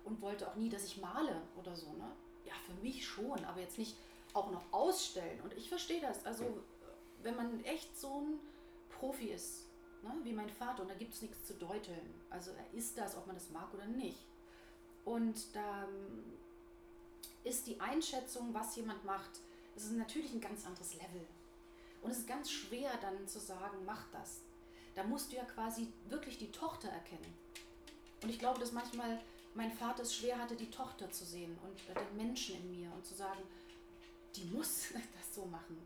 und 0.03 0.21
wollte 0.21 0.47
auch 0.47 0.55
nie, 0.55 0.69
dass 0.69 0.83
ich 0.85 0.97
male 0.97 1.41
oder 1.57 1.75
so. 1.75 1.87
Ne? 1.93 2.11
Ja, 2.45 2.53
für 2.65 2.73
mich 2.83 3.05
schon, 3.05 3.43
aber 3.45 3.61
jetzt 3.61 3.77
nicht 3.77 3.95
auch 4.33 4.51
noch 4.51 4.61
ausstellen. 4.71 5.41
Und 5.41 5.53
ich 5.53 5.69
verstehe 5.69 6.01
das. 6.01 6.25
Also 6.25 6.61
wenn 7.23 7.35
man 7.35 7.63
echt 7.63 7.97
so 7.97 8.21
ein 8.21 8.39
Profi 8.89 9.29
ist, 9.29 9.65
ne, 10.03 10.11
wie 10.23 10.33
mein 10.33 10.49
Vater, 10.49 10.81
und 10.81 10.89
da 10.89 10.95
gibt 10.95 11.13
es 11.13 11.21
nichts 11.21 11.47
zu 11.47 11.53
deuteln. 11.53 12.13
Also 12.29 12.51
er 12.51 12.77
ist 12.77 12.97
das, 12.97 13.15
ob 13.15 13.25
man 13.25 13.35
das 13.35 13.49
mag 13.49 13.73
oder 13.73 13.85
nicht. 13.85 14.19
Und 15.05 15.55
da 15.55 15.85
ähm, 15.85 16.33
ist 17.43 17.67
die 17.67 17.79
Einschätzung, 17.79 18.53
was 18.53 18.75
jemand 18.75 19.03
macht, 19.05 19.39
das 19.75 19.85
ist 19.85 19.93
natürlich 19.93 20.33
ein 20.33 20.41
ganz 20.41 20.65
anderes 20.65 20.93
Level. 20.95 21.25
Und 22.01 22.11
es 22.11 22.19
ist 22.19 22.27
ganz 22.27 22.49
schwer 22.49 22.91
dann 23.01 23.27
zu 23.27 23.39
sagen, 23.39 23.77
mach 23.85 24.09
das 24.11 24.41
da 24.99 25.05
musst 25.05 25.31
du 25.31 25.37
ja 25.37 25.45
quasi 25.45 25.87
wirklich 26.09 26.37
die 26.37 26.51
Tochter 26.51 26.89
erkennen. 26.89 27.33
Und 28.21 28.29
ich 28.29 28.37
glaube, 28.37 28.59
dass 28.59 28.73
manchmal 28.73 29.21
mein 29.53 29.71
Vater 29.71 30.03
es 30.03 30.13
schwer 30.13 30.37
hatte, 30.37 30.57
die 30.57 30.69
Tochter 30.69 31.09
zu 31.09 31.23
sehen 31.23 31.57
und 31.63 31.79
den 31.95 32.17
Menschen 32.17 32.57
in 32.57 32.71
mir 32.71 32.91
und 32.93 33.05
zu 33.05 33.13
sagen, 33.13 33.39
die 34.35 34.43
muss 34.45 34.89
das 34.93 35.33
so 35.33 35.45
machen. 35.45 35.77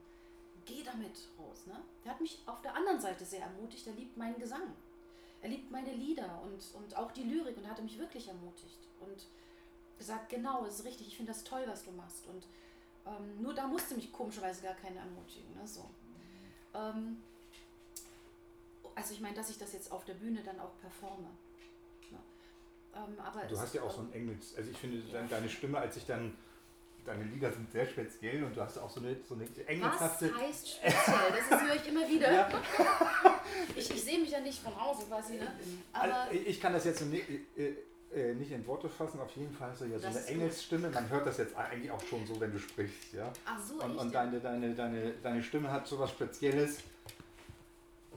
Geh 0.66 0.82
damit 0.84 1.30
raus. 1.38 1.68
Ne? 1.68 1.76
Der 2.04 2.14
hat 2.14 2.22
mich 2.22 2.40
auf 2.48 2.62
der 2.64 2.76
anderen 2.76 3.00
Seite 3.00 3.24
sehr 3.24 3.42
ermutigt. 3.42 3.86
Er 3.86 3.94
liebt 3.94 4.18
meinen 4.18 4.40
Gesang. 4.40 4.74
Er 5.42 5.50
liebt 5.50 5.70
meine 5.70 5.94
Lieder 5.94 6.42
und, 6.42 6.64
und 6.74 6.96
auch 6.96 7.12
die 7.12 7.24
Lyrik 7.24 7.58
und 7.58 7.70
hatte 7.70 7.84
mich 7.84 8.00
wirklich 8.00 8.30
ermutigt 8.30 8.80
und 9.02 9.28
gesagt, 10.00 10.30
genau, 10.30 10.66
es 10.66 10.80
ist 10.80 10.86
richtig, 10.86 11.08
ich 11.08 11.18
finde 11.18 11.34
das 11.34 11.44
toll, 11.44 11.66
was 11.68 11.84
du 11.84 11.92
machst. 11.92 12.26
Und 12.28 12.48
ähm, 13.06 13.42
nur 13.42 13.54
da 13.54 13.68
musste 13.68 13.94
mich 13.94 14.12
komischerweise 14.12 14.64
gar 14.64 14.74
keiner 14.74 15.02
ermutigen. 15.02 15.54
Ne? 15.54 15.68
So. 15.68 15.88
Ähm, 16.74 17.18
also 18.96 19.14
ich 19.14 19.22
meine, 19.22 19.36
dass 19.36 19.50
ich 19.50 19.58
das 19.58 19.74
jetzt 19.74 19.92
auf 19.92 20.06
der 20.06 20.14
Bühne 20.14 20.42
dann 20.44 20.60
auch 20.60 20.72
performe. 20.80 21.28
Ja. 22.12 23.04
Ähm, 23.04 23.20
aber 23.20 23.46
du 23.48 23.60
hast 23.60 23.74
ja 23.74 23.82
auch 23.84 23.92
so 23.92 24.02
ein 24.02 24.14
Engels, 24.14 24.56
also 24.56 24.70
ich 24.70 24.78
finde 24.78 25.00
ja. 25.12 25.24
deine 25.24 25.50
Stimme, 25.50 25.78
als 25.80 25.98
ich 25.98 26.06
dann 26.06 26.36
deine 27.06 27.24
Lieder 27.26 27.52
sind 27.52 27.72
sehr 27.72 27.86
speziell 27.86 28.44
und 28.44 28.56
du 28.56 28.62
hast 28.62 28.78
auch 28.78 28.90
so 28.90 29.02
eine, 29.02 29.18
so 29.28 29.36
eine 29.36 29.46
engelshafte... 29.68 30.32
Was 30.34 30.42
heißt 30.42 30.70
speziell? 30.70 31.50
Das 31.50 31.62
höre 31.62 31.76
ich 31.76 31.88
immer 31.88 32.08
wieder. 32.08 32.32
Ja. 32.32 32.50
ich, 33.76 33.92
ich 33.92 34.04
sehe 34.04 34.20
mich 34.20 34.32
ja 34.32 34.40
nicht 34.40 34.62
von 34.62 34.74
außen 34.74 35.08
quasi, 35.08 35.36
ne? 35.36 35.48
Aber 35.92 36.14
also 36.14 36.34
ich 36.34 36.62
kann 36.62 36.74
das 36.74 36.86
jetzt 36.86 37.02
nicht, 37.02 37.26
äh, 38.16 38.34
nicht 38.34 38.52
in 38.52 38.66
Worte 38.68 38.90
fassen, 38.90 39.20
auf 39.20 39.36
jeden 39.36 39.54
Fall 39.54 39.72
hast 39.72 39.82
du 39.82 39.86
ja 39.86 40.00
so 40.00 40.08
eine 40.08 40.26
Engelsstimme. 40.26 40.90
Man 40.90 41.10
hört 41.10 41.26
das 41.26 41.38
jetzt 41.38 41.56
eigentlich 41.56 41.92
auch 41.92 42.02
schon 42.04 42.26
so, 42.26 42.40
wenn 42.40 42.52
du 42.52 42.60
sprichst, 42.60 43.14
ja. 43.14 43.32
Ach 43.46 43.60
so, 43.60 43.84
Und, 43.84 43.98
und 43.98 44.14
deine, 44.14 44.40
deine, 44.40 44.74
deine, 44.74 45.14
deine 45.22 45.44
Stimme 45.44 45.72
hat 45.72 45.88
so 45.88 46.00
was 46.00 46.12
Spezielles. 46.12 46.80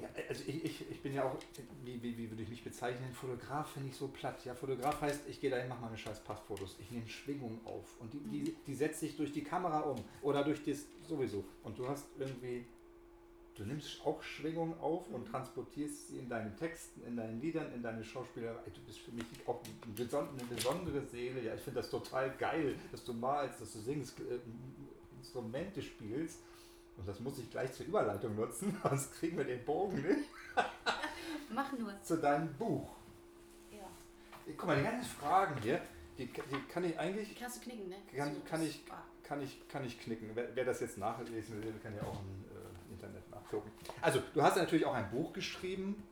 Ja, 0.01 0.09
also 0.29 0.45
ich, 0.47 0.65
ich, 0.65 0.91
ich 0.91 1.03
bin 1.03 1.15
ja 1.15 1.25
auch, 1.25 1.37
wie, 1.85 2.03
wie, 2.03 2.19
wie 2.19 2.31
würde 2.31 2.43
ich 2.43 2.51
mich 2.51 2.63
bezeichnen, 2.63 3.13
Fotograf 3.15 3.73
finde 3.73 3.89
ich 3.89 3.97
so 3.97 4.09
platt. 4.09 4.45
Ja, 4.45 4.55
Fotograf 4.55 5.01
heißt, 5.01 5.23
ich 5.27 5.41
gehe 5.41 5.51
dahin, 5.51 5.69
mache 5.69 5.81
meine 5.81 5.97
scheiß 5.97 6.21
Passfotos. 6.21 6.77
Ich 6.79 6.91
nehme 6.91 7.09
Schwingung 7.09 7.61
auf 7.65 7.97
und 8.01 8.13
die, 8.13 8.19
die, 8.19 8.51
mhm. 8.51 8.57
die 8.67 8.75
setze 8.75 9.07
ich 9.07 9.17
durch 9.17 9.33
die 9.33 9.43
Kamera 9.43 9.81
um 9.81 9.97
oder 10.21 10.45
durch 10.45 10.63
das 10.65 10.85
sowieso. 11.09 11.45
Und 11.63 11.79
du 11.79 11.89
hast 11.89 12.05
irgendwie, 12.19 12.67
du 13.57 13.65
nimmst 13.65 14.05
auch 14.05 14.23
Schwingung 14.23 14.79
auf 14.81 15.09
und 15.11 15.27
mhm. 15.27 15.31
transportierst 15.31 16.09
sie 16.09 16.19
in 16.19 16.29
deinen 16.29 16.57
Texten, 16.57 17.03
in 17.07 17.17
deinen 17.17 17.41
Liedern, 17.41 17.73
in 17.73 17.83
deine 17.83 18.05
Schauspielerei. 18.05 18.61
Du 18.67 18.81
bist 18.83 19.01
für 19.01 19.13
mich 19.13 19.27
auch 19.47 19.61
eine 19.83 20.47
besondere 20.49 21.05
Seele. 21.07 21.43
Ja, 21.43 21.55
ich 21.55 21.61
finde 21.63 21.81
das 21.81 21.91
total 21.91 22.31
geil, 22.37 22.77
dass 22.93 23.05
du 23.05 23.13
malst, 23.13 23.61
dass 23.61 23.73
du 23.73 23.79
singst, 23.81 24.21
äh, 24.21 24.39
Instrumente 25.19 25.83
spielst 25.83 26.39
und 26.99 27.09
das 27.09 27.21
muss 27.21 27.39
ich 27.39 27.51
gleich 27.51 27.73
zur 27.73 27.87
Überleitung 27.87 28.37
nutzen, 28.37 28.77
sonst 28.83 29.13
kriegen 29.15 29.37
wir 29.39 29.45
den 29.45 29.65
Bogen 29.65 30.03
nicht. 30.03 30.29
Mach 31.51 31.73
nur. 31.73 31.93
Zu 32.03 32.19
deinem 32.19 32.53
Buch. 32.55 32.89
Ja. 33.73 33.89
Guck 34.57 34.67
mal, 34.67 34.77
die 34.77 34.85
ganzen 34.85 35.09
Fragen 35.09 35.61
hier, 35.63 35.81
die, 36.19 36.27
die 36.27 36.61
kann 36.69 36.85
ich 36.85 36.99
eigentlich. 36.99 37.29
Die 37.31 37.35
kannst 37.35 37.57
du 37.57 37.61
knicken, 37.63 37.89
ne? 37.89 37.97
Kann, 38.15 38.45
kann, 38.45 38.63
ich, 38.63 38.85
kann, 39.23 39.43
ich, 39.43 39.69
kann 39.69 39.85
ich 39.85 40.01
knicken. 40.01 40.31
Wer, 40.35 40.55
wer 40.55 40.65
das 40.65 40.81
jetzt 40.81 40.99
nachlesen 40.99 41.63
will, 41.63 41.75
kann 41.83 41.95
ja 41.95 42.03
auch 42.03 42.21
im 42.21 42.56
äh, 43.53 43.57
Internet 43.57 43.73
nachlesen. 43.73 43.85
gucken. 43.85 44.03
Also, 44.03 44.23
du 44.35 44.43
hast 44.43 44.57
natürlich 44.57 44.87
auch 44.87 44.95
ein 44.95 45.11
Buch 45.11 45.33
geschrieben. 45.33 46.03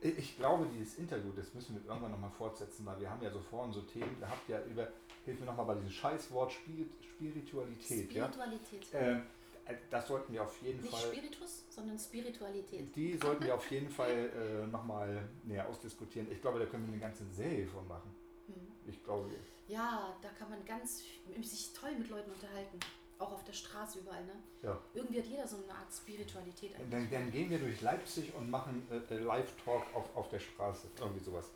Ich 0.00 0.36
glaube, 0.36 0.66
dieses 0.72 0.96
Interview, 0.96 1.32
das 1.34 1.52
müssen 1.54 1.74
wir 1.74 1.84
irgendwann 1.88 2.12
nochmal 2.12 2.30
fortsetzen, 2.30 2.86
weil 2.86 3.00
wir 3.00 3.10
haben 3.10 3.22
ja 3.22 3.30
so 3.30 3.40
vorhin 3.40 3.72
so 3.72 3.80
Themen 3.82 4.18
gehabt, 4.20 4.48
ja 4.48 4.62
über, 4.64 4.88
hilf 5.24 5.40
mir 5.40 5.46
nochmal 5.46 5.66
bei 5.66 5.74
diesem 5.74 5.90
Scheißwort 5.90 6.52
Spiritualität. 6.52 8.10
Spiritualität. 8.10 8.92
Ja? 8.92 9.00
Ähm, 9.00 9.22
äh, 9.68 9.74
das 9.90 10.08
sollten 10.08 10.32
wir 10.32 10.42
auf 10.42 10.60
jeden 10.62 10.80
Nicht 10.80 10.90
Fall. 10.90 11.10
Nicht 11.10 11.18
Spiritus, 11.18 11.64
sondern 11.68 11.98
Spiritualität. 11.98 12.96
Die 12.96 13.16
sollten 13.16 13.44
wir 13.44 13.54
auf 13.54 13.70
jeden 13.70 13.90
Fall 13.90 14.30
äh, 14.30 14.66
nochmal 14.66 15.28
näher 15.44 15.68
ausdiskutieren. 15.68 16.30
Ich 16.32 16.40
glaube, 16.40 16.58
da 16.58 16.66
können 16.66 16.86
wir 16.86 16.92
eine 16.92 17.02
ganze 17.02 17.24
Serie 17.26 17.66
von 17.66 17.86
machen. 17.86 18.10
Hm. 18.46 18.54
Ich 18.86 19.02
glaube. 19.04 19.30
Ja, 19.68 20.16
da 20.22 20.28
kann 20.30 20.48
man 20.48 20.64
ganz 20.64 21.02
sich 21.42 21.72
toll 21.74 21.90
mit 21.98 22.08
Leuten 22.08 22.30
unterhalten. 22.30 22.78
Auch 23.18 23.32
auf 23.32 23.44
der 23.44 23.52
Straße 23.52 23.98
überall, 23.98 24.24
ne? 24.24 24.32
Ja. 24.62 24.78
Irgendwie 24.94 25.18
hat 25.18 25.26
jeder 25.26 25.46
so 25.46 25.56
eine 25.56 25.72
Art 25.72 25.92
Spiritualität. 25.92 26.72
Dann, 26.90 27.10
dann, 27.10 27.32
gehen 27.32 27.50
wir 27.50 27.58
durch 27.58 27.80
Leipzig 27.80 28.32
und 28.34 28.48
machen 28.48 28.86
äh, 28.90 29.14
äh, 29.14 29.18
Live-Talk 29.18 29.82
auf, 29.94 30.16
auf 30.16 30.28
der 30.28 30.38
Straße. 30.38 30.86
Irgendwie 31.00 31.24
sowas. 31.24 31.46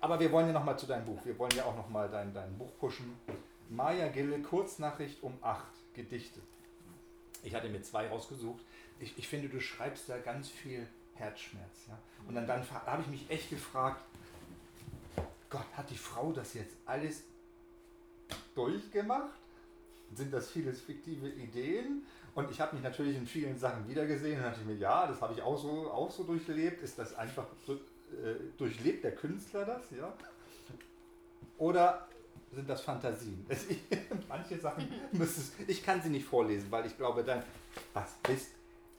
Aber 0.00 0.20
wir 0.20 0.30
wollen 0.30 0.46
ja 0.46 0.52
nochmal 0.52 0.78
zu 0.78 0.86
deinem 0.86 1.06
Buch. 1.06 1.18
Wir 1.24 1.36
wollen 1.38 1.50
ja 1.56 1.64
auch 1.64 1.76
nochmal 1.76 2.08
dein, 2.08 2.32
dein 2.32 2.56
Buch 2.56 2.70
pushen. 2.78 3.18
Maya 3.68 4.08
Gille, 4.08 4.40
Kurznachricht 4.42 5.22
um 5.22 5.36
8, 5.42 5.66
Gedichte. 5.94 6.40
Ich 7.42 7.54
hatte 7.54 7.68
mir 7.68 7.82
zwei 7.82 8.08
rausgesucht. 8.08 8.62
Ich, 9.00 9.18
ich 9.18 9.28
finde, 9.28 9.48
du 9.48 9.60
schreibst 9.60 10.08
da 10.08 10.18
ganz 10.18 10.48
viel 10.48 10.86
Herzschmerz. 11.14 11.86
Ja? 11.88 11.98
Und 12.28 12.34
dann, 12.34 12.46
dann 12.46 12.64
habe 12.70 13.02
ich 13.02 13.08
mich 13.08 13.30
echt 13.30 13.50
gefragt, 13.50 14.00
Gott, 15.50 15.66
hat 15.76 15.90
die 15.90 15.98
Frau 15.98 16.32
das 16.32 16.54
jetzt 16.54 16.76
alles 16.86 17.24
durchgemacht? 18.54 19.32
Sind 20.14 20.32
das 20.32 20.50
viele 20.50 20.72
fiktive 20.72 21.28
Ideen? 21.28 22.06
Und 22.34 22.50
ich 22.50 22.60
habe 22.60 22.74
mich 22.74 22.82
natürlich 22.82 23.16
in 23.16 23.26
vielen 23.26 23.58
Sachen 23.58 23.88
wiedergesehen 23.88 24.38
und 24.38 24.44
dachte 24.44 24.64
mir, 24.64 24.76
ja, 24.76 25.06
das 25.06 25.20
habe 25.20 25.34
ich 25.34 25.42
auch 25.42 25.58
so, 25.58 25.90
auch 25.90 26.10
so 26.10 26.24
durchlebt. 26.24 26.82
Ist 26.82 26.98
das 26.98 27.14
einfach 27.16 27.46
äh, 27.68 28.34
durchlebt 28.56 29.04
der 29.04 29.14
Künstler 29.14 29.64
das? 29.64 29.82
Ja? 29.90 30.12
Oder 31.58 32.08
sind 32.52 32.68
das 32.68 32.80
Fantasien. 32.80 33.46
Manche 34.28 34.58
Sachen 34.58 34.88
müsstest 35.12 35.52
ich 35.66 35.84
kann 35.84 36.00
sie 36.00 36.10
nicht 36.10 36.26
vorlesen, 36.26 36.70
weil 36.70 36.86
ich 36.86 36.96
glaube 36.96 37.22
dann, 37.22 37.42
was 37.92 38.14
ist? 38.28 38.52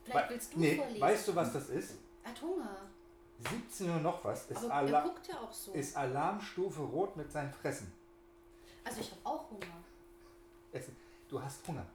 Vielleicht 0.04 0.30
willst 0.30 0.54
du 0.54 0.60
nee, 0.60 0.76
vorlesen. 0.76 1.02
Weißt 1.02 1.28
du, 1.28 1.36
was 1.36 1.54
das 1.54 1.70
ist? 1.70 1.96
Er 2.24 2.32
hat 2.32 2.42
Hunger. 2.42 2.78
17 3.40 3.90
Uhr 3.90 4.00
noch 4.00 4.24
was. 4.24 4.48
Ist, 4.48 4.64
er 4.64 5.02
guckt 5.02 5.28
ja 5.28 5.40
auch 5.40 5.52
so. 5.52 5.72
ist 5.72 5.96
Alarmstufe 5.96 6.82
rot 6.82 7.16
mit 7.16 7.32
seinem 7.32 7.54
Fressen. 7.54 7.92
Also 8.84 9.00
ich 9.00 9.12
habe 9.12 9.22
auch 9.24 9.50
Hunger. 9.50 9.84
Essen. 10.72 10.96
Du 11.28 11.42
hast 11.42 11.68
Hunger. 11.68 11.86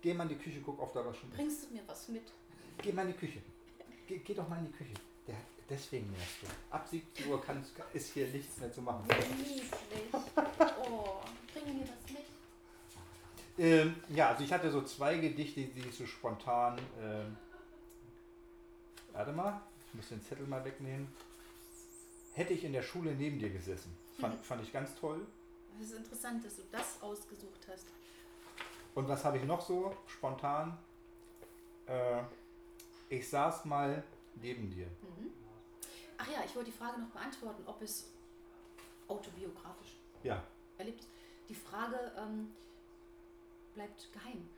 Geh 0.00 0.14
mal 0.14 0.24
in 0.24 0.30
die 0.30 0.36
Küche, 0.36 0.60
guck 0.64 0.80
auf 0.80 0.92
da 0.92 1.04
was 1.04 1.16
schon 1.16 1.30
Bringst 1.30 1.64
du 1.64 1.74
mir 1.74 1.82
was 1.86 2.08
mit? 2.08 2.24
Geh 2.78 2.92
mal 2.92 3.02
in 3.02 3.12
die 3.12 3.18
Küche. 3.18 3.40
Geh, 4.06 4.18
geh 4.18 4.34
doch 4.34 4.48
mal 4.48 4.58
in 4.58 4.66
die 4.66 4.72
Küche. 4.72 4.94
Der 5.26 5.36
Deswegen 5.72 6.10
nervst 6.10 6.42
du. 6.42 6.46
Ab 6.74 6.86
17 6.90 7.30
Uhr 7.30 7.42
kann, 7.42 7.64
ist 7.94 8.12
hier 8.12 8.28
nichts 8.28 8.58
mehr 8.58 8.70
zu 8.70 8.82
machen. 8.82 9.06
Niedlich. 9.38 9.62
Oh, 10.12 11.20
bring 11.54 11.78
mir 11.78 11.86
das 11.86 12.12
mit. 12.12 12.24
Ähm, 13.58 13.96
ja, 14.10 14.30
also 14.30 14.44
ich 14.44 14.52
hatte 14.52 14.70
so 14.70 14.82
zwei 14.82 15.16
Gedichte, 15.16 15.62
die 15.62 15.88
ich 15.88 15.96
so 15.96 16.04
spontan. 16.04 16.78
Ähm, 17.00 17.36
warte 19.12 19.32
mal, 19.32 19.62
ich 19.88 19.94
muss 19.94 20.08
den 20.08 20.22
Zettel 20.22 20.46
mal 20.46 20.62
wegnehmen. 20.64 21.08
Hätte 22.34 22.52
ich 22.52 22.64
in 22.64 22.72
der 22.72 22.82
Schule 22.82 23.14
neben 23.14 23.38
dir 23.38 23.50
gesessen. 23.50 23.96
Fand, 24.20 24.34
hm. 24.34 24.42
fand 24.42 24.62
ich 24.62 24.72
ganz 24.72 24.94
toll. 24.96 25.26
Es 25.80 25.90
ist 25.90 25.96
interessant, 25.96 26.44
dass 26.44 26.56
du 26.56 26.62
das 26.70 27.00
ausgesucht 27.00 27.66
hast. 27.70 27.86
Und 28.94 29.08
was 29.08 29.24
habe 29.24 29.38
ich 29.38 29.44
noch 29.44 29.60
so 29.60 29.94
spontan? 30.06 30.76
Äh, 31.86 32.22
ich 33.08 33.28
saß 33.28 33.64
mal 33.64 34.02
neben 34.40 34.70
dir. 34.70 34.86
Mhm. 34.86 35.30
Ach 36.18 36.30
ja, 36.30 36.42
ich 36.44 36.54
wollte 36.54 36.70
die 36.70 36.76
Frage 36.76 37.00
noch 37.00 37.08
beantworten, 37.08 37.62
ob 37.66 37.80
es 37.82 38.10
autobiografisch 39.08 39.96
ja. 40.22 40.42
erlebt 40.78 41.00
ist. 41.00 41.08
Die 41.48 41.54
Frage 41.54 42.12
ähm, 42.16 42.54
bleibt 43.74 44.08
geheim. 44.12 44.48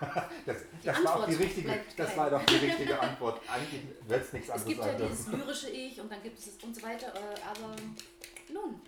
das, 0.46 0.56
das 0.82 1.04
war 1.04 1.16
auch 1.16 1.26
die 1.26 1.34
richtige, 1.34 1.84
das 1.96 2.16
war 2.16 2.30
doch 2.30 2.44
die 2.44 2.56
richtige 2.56 3.00
Antwort. 3.00 3.40
Eigentlich 3.48 3.82
wird 4.06 4.22
es 4.22 4.32
nichts 4.32 4.50
anderes. 4.50 4.72
Es 4.72 4.76
gibt 4.76 4.84
ja 4.84 5.08
dieses 5.08 5.26
lyrische 5.28 5.70
Ich 5.70 6.00
und 6.00 6.10
dann 6.10 6.22
gibt 6.22 6.38
es 6.38 6.48
und 6.62 6.74
so 6.74 6.82
weiter. 6.82 7.14
Äh, 7.14 7.40
aber 7.42 7.76
nun, 8.52 8.80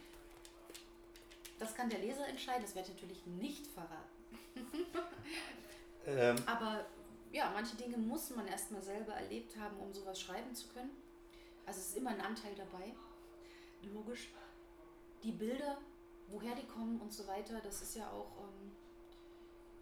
das 1.58 1.74
kann 1.74 1.88
der 1.88 2.00
Leser 2.00 2.26
entscheiden. 2.26 2.62
Das 2.62 2.74
werde 2.74 2.88
ich 2.88 2.94
natürlich 2.94 3.26
nicht 3.26 3.66
verraten. 3.68 4.13
ähm. 6.06 6.36
Aber 6.46 6.84
ja, 7.32 7.50
manche 7.52 7.76
Dinge 7.76 7.98
muss 7.98 8.30
man 8.30 8.46
erstmal 8.46 8.82
selber 8.82 9.12
erlebt 9.12 9.56
haben, 9.56 9.76
um 9.78 9.92
sowas 9.92 10.20
schreiben 10.20 10.54
zu 10.54 10.68
können. 10.68 10.90
Also 11.66 11.80
es 11.80 11.88
ist 11.88 11.96
immer 11.96 12.10
ein 12.10 12.20
Anteil 12.20 12.54
dabei, 12.54 12.94
logisch. 13.92 14.28
Die 15.22 15.32
Bilder, 15.32 15.78
woher 16.28 16.54
die 16.54 16.66
kommen 16.66 17.00
und 17.00 17.12
so 17.12 17.26
weiter, 17.26 17.60
das 17.60 17.82
ist 17.82 17.96
ja 17.96 18.08
auch, 18.10 18.30
ähm, 18.42 18.72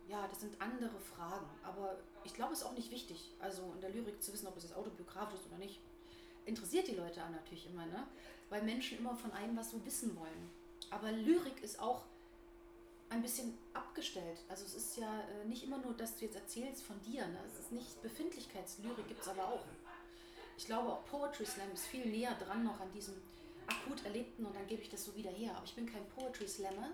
ja, 0.08 0.26
das 0.28 0.40
sind 0.40 0.60
andere 0.60 0.98
Fragen. 1.00 1.50
Aber 1.62 1.98
ich 2.24 2.32
glaube, 2.34 2.52
es 2.52 2.60
ist 2.60 2.66
auch 2.66 2.74
nicht 2.74 2.90
wichtig, 2.90 3.34
also 3.40 3.72
in 3.74 3.80
der 3.80 3.90
Lyrik 3.90 4.22
zu 4.22 4.32
wissen, 4.32 4.46
ob 4.46 4.56
es 4.56 4.62
jetzt 4.62 4.76
autobiografisch 4.76 5.40
ist 5.40 5.46
oder 5.46 5.58
nicht. 5.58 5.80
Interessiert 6.44 6.88
die 6.88 6.94
Leute 6.94 7.20
natürlich 7.30 7.66
immer, 7.66 7.86
ne? 7.86 8.06
Weil 8.48 8.62
Menschen 8.62 8.98
immer 8.98 9.14
von 9.14 9.32
einem 9.32 9.56
was 9.56 9.70
so 9.70 9.84
wissen 9.84 10.16
wollen. 10.16 10.50
Aber 10.90 11.12
Lyrik 11.12 11.62
ist 11.62 11.80
auch 11.80 12.04
ein 13.12 13.22
bisschen 13.22 13.56
abgestellt. 13.74 14.38
Also 14.48 14.64
es 14.64 14.74
ist 14.74 14.96
ja 14.96 15.20
äh, 15.20 15.46
nicht 15.46 15.64
immer 15.64 15.78
nur, 15.78 15.94
dass 15.94 16.16
du 16.16 16.24
jetzt 16.24 16.36
erzählst 16.36 16.82
von 16.82 17.00
dir. 17.02 17.26
Ne? 17.26 17.38
Es 17.52 17.60
ist 17.60 17.72
nicht 17.72 18.02
Befindlichkeitslyrik, 18.02 19.06
gibt 19.08 19.22
es 19.22 19.28
aber 19.28 19.48
auch 19.48 19.64
ich 20.56 20.66
glaube 20.66 20.92
auch 20.92 21.04
Poetry 21.06 21.44
Slam 21.44 21.72
ist 21.72 21.86
viel 21.86 22.06
näher 22.06 22.34
dran 22.34 22.64
noch 22.64 22.78
an 22.80 22.92
diesem 22.92 23.14
akut 23.66 24.04
Erlebten 24.04 24.44
und 24.46 24.54
dann 24.54 24.66
gebe 24.66 24.82
ich 24.82 24.90
das 24.90 25.04
so 25.04 25.14
wieder 25.16 25.30
her. 25.30 25.52
Aber 25.56 25.64
ich 25.64 25.74
bin 25.74 25.86
kein 25.86 26.06
Poetry 26.10 26.46
Slammer. 26.46 26.90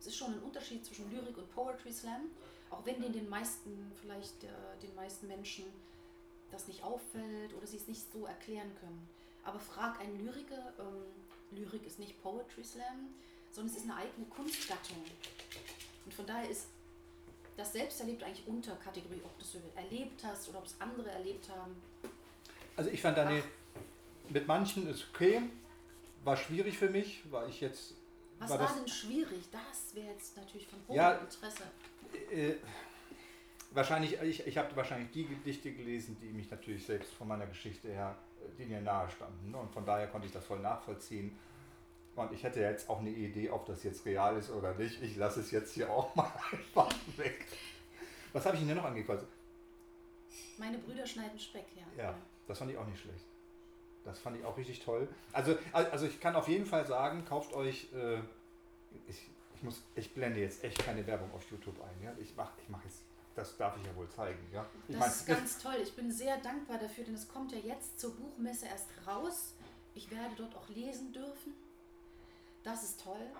Es 0.00 0.06
ist 0.06 0.16
schon 0.16 0.32
ein 0.32 0.42
Unterschied 0.42 0.84
zwischen 0.84 1.10
Lyrik 1.10 1.38
und 1.38 1.48
Poetry 1.54 1.92
Slam, 1.92 2.30
auch 2.70 2.84
wenn 2.84 3.00
den, 3.00 3.12
den 3.12 3.28
meisten, 3.28 3.92
vielleicht 4.00 4.44
äh, 4.44 4.48
den 4.82 4.94
meisten 4.94 5.28
Menschen 5.28 5.64
das 6.50 6.66
nicht 6.66 6.82
auffällt 6.82 7.54
oder 7.54 7.66
sie 7.66 7.76
es 7.76 7.88
nicht 7.88 8.12
so 8.12 8.26
erklären 8.26 8.74
können. 8.80 9.08
Aber 9.44 9.58
frag 9.58 10.00
einen 10.00 10.18
Lyriker, 10.18 10.72
ähm, 10.78 11.56
Lyrik 11.56 11.86
ist 11.86 11.98
nicht 11.98 12.20
Poetry 12.22 12.64
Slam, 12.64 13.14
sondern 13.54 13.72
es 13.72 13.80
ist 13.80 13.88
eine 13.88 13.96
eigene 13.96 14.26
Kunstgattung. 14.26 15.04
Und 16.04 16.12
von 16.12 16.26
daher 16.26 16.50
ist 16.50 16.66
das 17.56 17.72
Selbsterlebt 17.72 18.22
eigentlich 18.24 18.46
Unterkategorie, 18.48 19.20
ob 19.24 19.38
du 19.38 19.44
es 19.44 19.56
erlebt 19.76 20.24
hast 20.24 20.48
oder 20.48 20.58
ob 20.58 20.66
es 20.66 20.74
andere 20.80 21.10
erlebt 21.10 21.48
haben. 21.48 21.76
Also 22.76 22.90
ich 22.90 23.00
fand 23.00 23.16
deine, 23.16 23.42
mit 24.28 24.48
manchen 24.48 24.88
ist 24.88 25.06
okay, 25.14 25.42
war 26.24 26.36
schwierig 26.36 26.76
für 26.76 26.90
mich, 26.90 27.22
weil 27.30 27.48
ich 27.48 27.60
jetzt... 27.60 27.94
Was 28.40 28.50
war, 28.50 28.58
war 28.58 28.74
denn 28.74 28.88
schwierig? 28.88 29.44
Das 29.52 29.94
wäre 29.94 30.08
jetzt 30.08 30.36
natürlich 30.36 30.66
von 30.66 30.80
hohem 30.88 30.96
ja, 30.96 31.12
Interesse. 31.12 31.62
Äh, 32.32 32.54
wahrscheinlich, 33.70 34.20
ich, 34.20 34.44
ich 34.44 34.58
habe 34.58 34.74
wahrscheinlich 34.74 35.12
die 35.12 35.26
Gedichte 35.26 35.72
gelesen, 35.72 36.16
die 36.20 36.30
mich 36.30 36.50
natürlich 36.50 36.84
selbst 36.84 37.12
von 37.12 37.28
meiner 37.28 37.46
Geschichte 37.46 37.88
her, 37.88 38.16
die 38.58 38.64
mir 38.64 38.80
nahe 38.80 39.08
standen. 39.08 39.52
Ne? 39.52 39.58
Und 39.58 39.70
von 39.70 39.86
daher 39.86 40.08
konnte 40.08 40.26
ich 40.26 40.32
das 40.32 40.44
voll 40.44 40.58
nachvollziehen. 40.58 41.38
Und 42.16 42.32
ich 42.32 42.42
hätte 42.44 42.60
jetzt 42.60 42.88
auch 42.88 43.00
eine 43.00 43.10
Idee, 43.10 43.50
ob 43.50 43.66
das 43.66 43.82
jetzt 43.82 44.04
real 44.06 44.36
ist 44.36 44.50
oder 44.50 44.74
nicht. 44.74 45.02
Ich 45.02 45.16
lasse 45.16 45.40
es 45.40 45.50
jetzt 45.50 45.74
hier 45.74 45.90
auch 45.90 46.14
mal 46.14 46.32
einfach 46.52 46.94
weg. 47.16 47.46
Was 48.32 48.46
habe 48.46 48.56
ich 48.56 48.62
Ihnen 48.62 48.68
denn 48.68 48.78
noch 48.78 48.84
angekreuzt? 48.84 49.26
Meine 50.58 50.78
Brüder 50.78 51.06
schneiden 51.06 51.38
Speck, 51.38 51.66
ja. 51.76 52.04
Ja, 52.04 52.14
das 52.46 52.58
fand 52.58 52.70
ich 52.70 52.78
auch 52.78 52.86
nicht 52.86 53.00
schlecht. 53.00 53.24
Das 54.04 54.18
fand 54.18 54.36
ich 54.36 54.44
auch 54.44 54.56
richtig 54.56 54.80
toll. 54.80 55.08
Also, 55.32 55.56
also 55.72 56.06
ich 56.06 56.20
kann 56.20 56.36
auf 56.36 56.48
jeden 56.48 56.66
Fall 56.66 56.86
sagen, 56.86 57.24
kauft 57.24 57.54
euch, 57.54 57.88
äh, 57.94 58.18
ich, 59.08 59.28
ich, 59.54 59.62
muss, 59.62 59.82
ich 59.96 60.12
blende 60.12 60.40
jetzt 60.40 60.62
echt 60.62 60.78
keine 60.84 61.06
Werbung 61.06 61.32
auf 61.32 61.50
YouTube 61.50 61.80
ein. 61.82 62.04
Ja? 62.04 62.12
Ich 62.20 62.36
mache 62.36 62.52
ich 62.62 62.68
mach 62.68 62.84
jetzt, 62.84 63.00
das 63.34 63.56
darf 63.56 63.76
ich 63.78 63.86
ja 63.86 63.96
wohl 63.96 64.08
zeigen. 64.10 64.46
Ja? 64.52 64.66
Ich 64.88 64.96
das 64.96 65.00
mein, 65.00 65.10
ist 65.10 65.26
ganz 65.26 65.58
toll. 65.58 65.76
Ich 65.82 65.94
bin 65.94 66.12
sehr 66.12 66.36
dankbar 66.38 66.78
dafür, 66.78 67.04
denn 67.04 67.14
es 67.14 67.26
kommt 67.26 67.52
ja 67.52 67.58
jetzt 67.58 67.98
zur 67.98 68.14
Buchmesse 68.14 68.66
erst 68.66 68.88
raus. 69.06 69.54
Ich 69.94 70.10
werde 70.10 70.34
dort 70.36 70.54
auch 70.54 70.68
lesen 70.68 71.12
dürfen. 71.12 71.54
Das 72.64 72.82
ist 72.82 73.00
toll. 73.00 73.30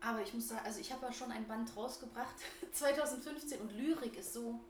Aber 0.00 0.22
ich 0.22 0.32
muss 0.32 0.48
sagen, 0.48 0.64
also 0.64 0.80
ich 0.80 0.92
habe 0.92 1.06
ja 1.06 1.12
schon 1.12 1.32
ein 1.32 1.46
Band 1.46 1.76
rausgebracht, 1.76 2.36
2015, 2.72 3.60
und 3.60 3.72
Lyrik 3.72 4.16
ist 4.16 4.32
so 4.32 4.60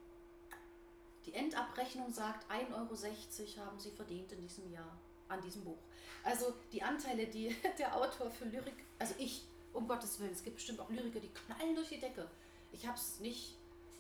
die 1.27 1.35
Endabrechnung 1.35 2.11
sagt, 2.13 2.51
1,60 2.51 2.73
Euro 2.73 3.67
haben 3.67 3.79
sie 3.79 3.91
verdient 3.91 4.33
in 4.33 4.41
diesem 4.41 4.73
Jahr 4.73 4.97
an 5.29 5.41
diesem 5.43 5.63
Buch. 5.63 5.77
Also 6.25 6.55
die 6.73 6.83
Anteile, 6.83 7.27
die 7.27 7.55
der 7.79 7.95
Autor 7.95 8.31
für 8.31 8.47
Lyrik, 8.47 8.85
also 8.99 9.15
ich, 9.19 9.45
um 9.73 9.87
Gottes 9.87 10.19
Willen, 10.19 10.33
es 10.33 10.43
gibt 10.43 10.57
bestimmt 10.57 10.81
auch 10.81 10.91
Lyriker, 10.91 11.21
die 11.21 11.29
knallen 11.29 11.75
durch 11.75 11.89
die 11.91 12.01
Decke. 12.01 12.29
Ich 12.73 12.87
habe 12.87 12.97
es 12.97 13.21
nicht 13.21 13.57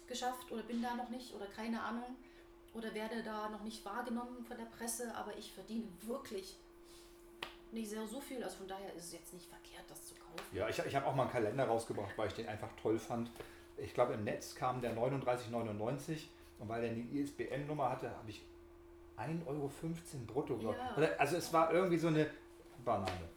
geschafft 0.06 0.50
oder 0.50 0.62
bin 0.62 0.82
da 0.82 0.94
noch 0.94 1.08
nicht 1.10 1.32
oder 1.34 1.46
keine 1.46 1.82
Ahnung 1.82 2.16
oder 2.74 2.94
werde 2.94 3.22
da 3.22 3.48
noch 3.48 3.62
nicht 3.62 3.84
wahrgenommen 3.84 4.44
von 4.44 4.56
der 4.56 4.64
Presse, 4.64 5.14
aber 5.14 5.36
ich 5.36 5.52
verdiene 5.52 5.86
wirklich 6.02 6.56
nicht 7.72 7.90
sehr 7.90 8.06
so 8.06 8.20
viel. 8.20 8.42
Also 8.42 8.58
von 8.58 8.68
daher 8.68 8.92
ist 8.94 9.06
es 9.06 9.12
jetzt 9.12 9.32
nicht 9.32 9.46
verkehrt, 9.46 9.84
das 9.88 10.06
zu 10.06 10.14
kaufen. 10.14 10.40
Ja, 10.52 10.68
ich, 10.68 10.78
ich 10.78 10.94
habe 10.94 11.06
auch 11.06 11.14
mal 11.14 11.24
einen 11.24 11.32
Kalender 11.32 11.64
rausgebracht, 11.64 12.16
weil 12.16 12.28
ich 12.28 12.34
den 12.34 12.48
einfach 12.48 12.70
toll 12.80 12.98
fand. 12.98 13.30
Ich 13.76 13.94
glaube, 13.94 14.14
im 14.14 14.24
Netz 14.24 14.54
kam 14.54 14.80
der 14.80 14.96
39,99 14.96 16.26
und 16.58 16.68
weil 16.68 16.84
er 16.84 16.90
eine 16.90 17.00
ISBN-Nummer 17.00 17.90
hatte, 17.90 18.10
habe 18.10 18.30
ich 18.30 18.42
1,15 19.16 19.46
Euro 19.46 19.70
brutto. 20.26 20.58
Ja. 20.60 21.08
Also 21.18 21.36
es 21.36 21.52
war 21.52 21.72
irgendwie 21.72 21.98
so 21.98 22.08
eine 22.08 22.30
Banane. 22.84 23.28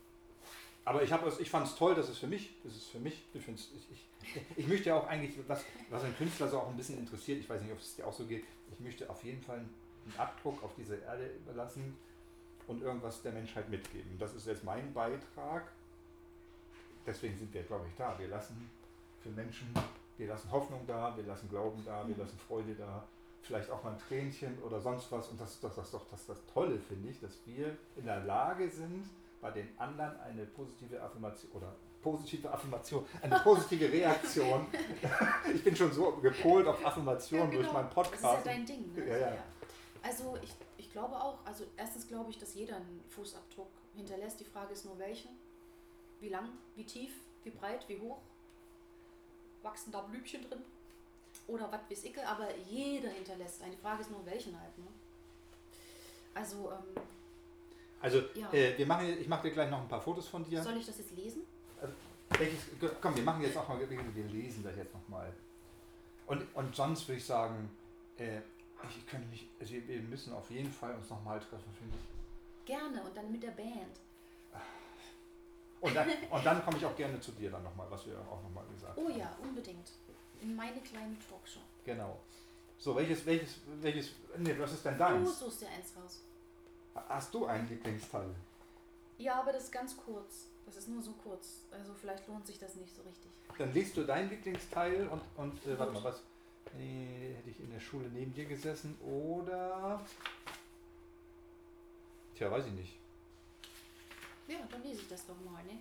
Aber 0.85 1.01
ich, 1.01 1.11
ich 1.39 1.49
fand 1.49 1.67
es 1.67 1.75
toll, 1.75 1.95
dass 1.95 2.09
es 2.09 2.17
für 2.17 2.27
mich, 2.27 2.55
das 2.63 2.75
ist 2.75 2.87
für 2.89 2.99
mich, 2.99 3.23
ich, 3.33 3.47
ich, 3.47 3.71
ich, 3.91 4.41
ich 4.57 4.67
möchte 4.67 4.89
ja 4.89 4.97
auch 4.97 5.07
eigentlich, 5.07 5.37
was, 5.47 5.63
was 5.89 6.03
ein 6.03 6.15
Künstler 6.17 6.49
so 6.49 6.59
auch 6.59 6.67
ein 6.67 6.75
bisschen 6.75 6.99
interessiert, 6.99 7.39
ich 7.39 7.49
weiß 7.49 7.61
nicht, 7.61 7.71
ob 7.71 7.79
es 7.79 7.95
dir 7.95 8.05
auch 8.05 8.11
so 8.11 8.25
geht, 8.25 8.43
ich 8.71 8.79
möchte 8.81 9.09
auf 9.09 9.23
jeden 9.23 9.41
Fall 9.41 9.59
einen 9.59 10.13
Abdruck 10.17 10.61
auf 10.61 10.75
diese 10.75 10.97
Erde 10.97 11.27
überlassen 11.37 11.95
und 12.67 12.81
irgendwas 12.81 13.21
der 13.21 13.31
Menschheit 13.31 13.69
mitgeben. 13.69 14.17
Das 14.19 14.33
ist 14.33 14.47
jetzt 14.47 14.63
mein 14.63 14.93
Beitrag. 14.93 15.71
Deswegen 17.05 17.37
sind 17.37 17.53
wir, 17.53 17.63
glaube 17.63 17.85
ich, 17.87 17.95
da. 17.97 18.17
Wir 18.17 18.27
lassen 18.27 18.69
für 19.21 19.29
Menschen, 19.29 19.67
wir 20.17 20.27
lassen 20.27 20.51
Hoffnung 20.51 20.81
da, 20.87 21.15
wir 21.15 21.23
lassen 21.25 21.49
Glauben 21.49 21.83
da, 21.85 22.07
wir 22.07 22.15
lassen 22.15 22.37
Freude 22.47 22.75
da, 22.75 23.03
vielleicht 23.41 23.69
auch 23.69 23.83
mal 23.83 23.91
ein 23.91 23.99
Tränchen 23.99 24.57
oder 24.63 24.79
sonst 24.79 25.11
was. 25.11 25.29
Und 25.29 25.39
das 25.39 25.51
ist 25.51 25.63
doch 25.63 25.75
das, 25.75 25.91
das, 25.91 26.07
das, 26.09 26.25
das 26.27 26.45
Tolle, 26.53 26.79
finde 26.79 27.09
ich, 27.09 27.19
dass 27.19 27.39
wir 27.45 27.75
in 27.95 28.05
der 28.05 28.23
Lage 28.23 28.69
sind, 28.69 29.09
bei 29.41 29.51
den 29.51 29.67
anderen 29.77 30.17
eine 30.21 30.45
positive 30.45 31.01
Affirmation 31.01 31.51
oder 31.51 31.75
positive 32.01 32.49
Affirmation, 32.49 33.05
eine 33.21 33.39
positive 33.39 33.91
Reaktion. 33.91 34.67
ich 35.53 35.63
bin 35.63 35.75
schon 35.75 35.91
so 35.91 36.13
gepolt 36.13 36.65
auf 36.65 36.85
Affirmation 36.85 37.39
ja, 37.39 37.45
genau. 37.47 37.61
durch 37.61 37.73
meinen 37.73 37.89
Podcast. 37.89 38.23
Das 38.23 38.39
ist 38.39 38.45
ja 38.45 38.51
dein 38.51 38.65
Ding. 38.65 38.93
Ne? 38.93 39.09
Ja, 39.09 39.17
ja. 39.17 39.43
Also 40.01 40.37
ich 40.41 40.53
glaube 40.93 41.15
auch, 41.21 41.45
also 41.45 41.65
erstens 41.75 42.07
glaube 42.07 42.29
ich, 42.29 42.37
dass 42.37 42.53
jeder 42.53 42.77
einen 42.77 43.03
Fußabdruck 43.09 43.69
hinterlässt. 43.95 44.39
Die 44.39 44.45
Frage 44.45 44.73
ist 44.73 44.85
nur 44.85 44.97
welchen. 44.97 45.31
Wie 46.21 46.29
lang, 46.29 46.49
wie 46.75 46.85
tief, 46.85 47.11
wie 47.43 47.49
breit, 47.49 47.87
wie 47.89 47.99
hoch. 47.99 48.19
Wachsen 49.61 49.91
da 49.91 50.01
Blümchen 50.01 50.47
drin? 50.47 50.61
Oder 51.47 51.69
was 51.71 51.81
weiß 51.89 52.05
ich, 52.05 52.25
aber 52.25 52.55
jeder 52.69 53.09
hinterlässt 53.09 53.61
einen. 53.61 53.71
Die 53.71 53.77
Frage 53.77 54.01
ist 54.01 54.11
nur 54.11 54.25
welchen 54.25 54.57
halt. 54.57 54.77
Ne? 54.77 54.87
Also 56.33 56.71
ähm, 56.71 57.03
also 58.03 58.21
ja. 58.35 58.51
äh, 58.51 58.77
wir 58.77 58.85
machen, 58.85 59.17
ich 59.19 59.27
mache 59.27 59.47
dir 59.47 59.53
gleich 59.53 59.69
noch 59.69 59.81
ein 59.81 59.87
paar 59.87 60.01
Fotos 60.01 60.27
von 60.27 60.43
dir. 60.43 60.61
Soll 60.61 60.77
ich 60.77 60.85
das 60.85 60.97
jetzt 60.97 61.15
lesen? 61.15 61.43
Also, 61.81 61.93
welches, 62.37 62.59
komm, 63.01 63.15
wir 63.15 63.23
machen 63.23 63.41
jetzt 63.41 63.57
auch 63.57 63.67
mal, 63.67 63.79
wir 63.79 64.25
lesen 64.25 64.63
das 64.63 64.75
jetzt 64.75 64.93
nochmal. 64.93 65.31
Und, 66.27 66.45
und 66.53 66.75
sonst 66.75 67.07
würde 67.07 67.17
ich 67.17 67.25
sagen, 67.25 67.69
äh, 68.17 68.41
ich 68.89 69.05
könnte 69.07 69.27
mich, 69.27 69.47
also 69.59 69.73
wir 69.73 70.01
müssen 70.01 70.33
auf 70.33 70.49
jeden 70.49 70.71
Fall 70.71 70.95
uns 70.95 71.09
nochmal 71.09 71.39
treffen, 71.39 71.71
finde 71.77 71.95
ich. 71.97 72.65
Gerne 72.65 73.03
und 73.03 73.15
dann 73.15 73.31
mit 73.31 73.43
der 73.43 73.51
Band. 73.51 73.99
Und 75.81 75.93
dann, 75.93 76.07
und 76.29 76.45
dann 76.45 76.63
komme 76.63 76.77
ich 76.77 76.85
auch 76.85 76.95
gerne 76.95 77.19
zu 77.19 77.31
dir 77.33 77.51
dann 77.51 77.61
nochmal, 77.61 77.85
was 77.89 78.05
wir 78.05 78.17
auch 78.19 78.41
nochmal 78.41 78.65
gesagt 78.67 78.97
oh, 78.97 79.03
haben. 79.03 79.13
Oh 79.13 79.17
ja, 79.17 79.35
unbedingt. 79.41 79.91
In 80.39 80.55
meine 80.55 80.79
kleine 80.79 81.17
Talkshow. 81.19 81.59
Genau. 81.83 82.19
So, 82.77 82.95
welches, 82.95 83.25
welches, 83.25 83.57
welches, 83.81 84.11
nee, 84.37 84.55
was 84.57 84.71
ist 84.71 84.85
denn 84.85 84.97
deins? 84.97 85.39
Du 85.39 85.45
suchst 85.45 85.61
dir 85.61 85.67
eins 85.67 85.93
raus. 85.97 86.21
Hast 86.95 87.33
du 87.33 87.45
einen 87.45 87.67
Lieblingsteil? 87.67 88.33
Ja, 89.17 89.41
aber 89.41 89.51
das 89.51 89.65
ist 89.65 89.71
ganz 89.71 89.97
kurz. 89.97 90.47
Das 90.65 90.77
ist 90.77 90.87
nur 90.87 91.01
so 91.01 91.11
kurz. 91.13 91.65
Also 91.71 91.93
vielleicht 91.93 92.27
lohnt 92.27 92.47
sich 92.47 92.59
das 92.59 92.75
nicht 92.75 92.95
so 92.95 93.01
richtig. 93.01 93.31
Dann 93.57 93.73
liest 93.73 93.97
du 93.97 94.03
deinen 94.03 94.29
Lieblingsteil 94.29 95.07
und, 95.09 95.21
und 95.35 95.67
äh, 95.67 95.77
warte 95.77 95.91
mal, 95.91 96.03
was? 96.03 96.23
Nee, 96.77 97.35
hätte 97.37 97.49
ich 97.49 97.59
in 97.59 97.71
der 97.71 97.79
Schule 97.79 98.09
neben 98.09 98.33
dir 98.33 98.45
gesessen 98.45 98.97
oder. 99.01 100.01
Tja, 102.35 102.49
weiß 102.49 102.65
ich 102.65 102.73
nicht. 102.73 102.97
Ja, 104.47 104.57
dann 104.69 104.81
lese 104.83 105.01
ich 105.01 105.07
das 105.07 105.25
doch 105.27 105.39
mal, 105.49 105.63
ne? 105.63 105.79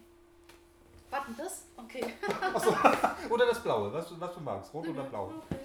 Warten 1.10 1.34
das? 1.36 1.64
Okay. 1.76 2.14
Achso, 2.54 2.74
oder 3.30 3.46
das 3.46 3.62
Blaue, 3.62 3.92
was, 3.92 4.18
was 4.18 4.34
du 4.34 4.40
magst, 4.40 4.72
rot 4.72 4.88
oder 4.88 5.04
blau. 5.04 5.32
Okay. 5.46 5.60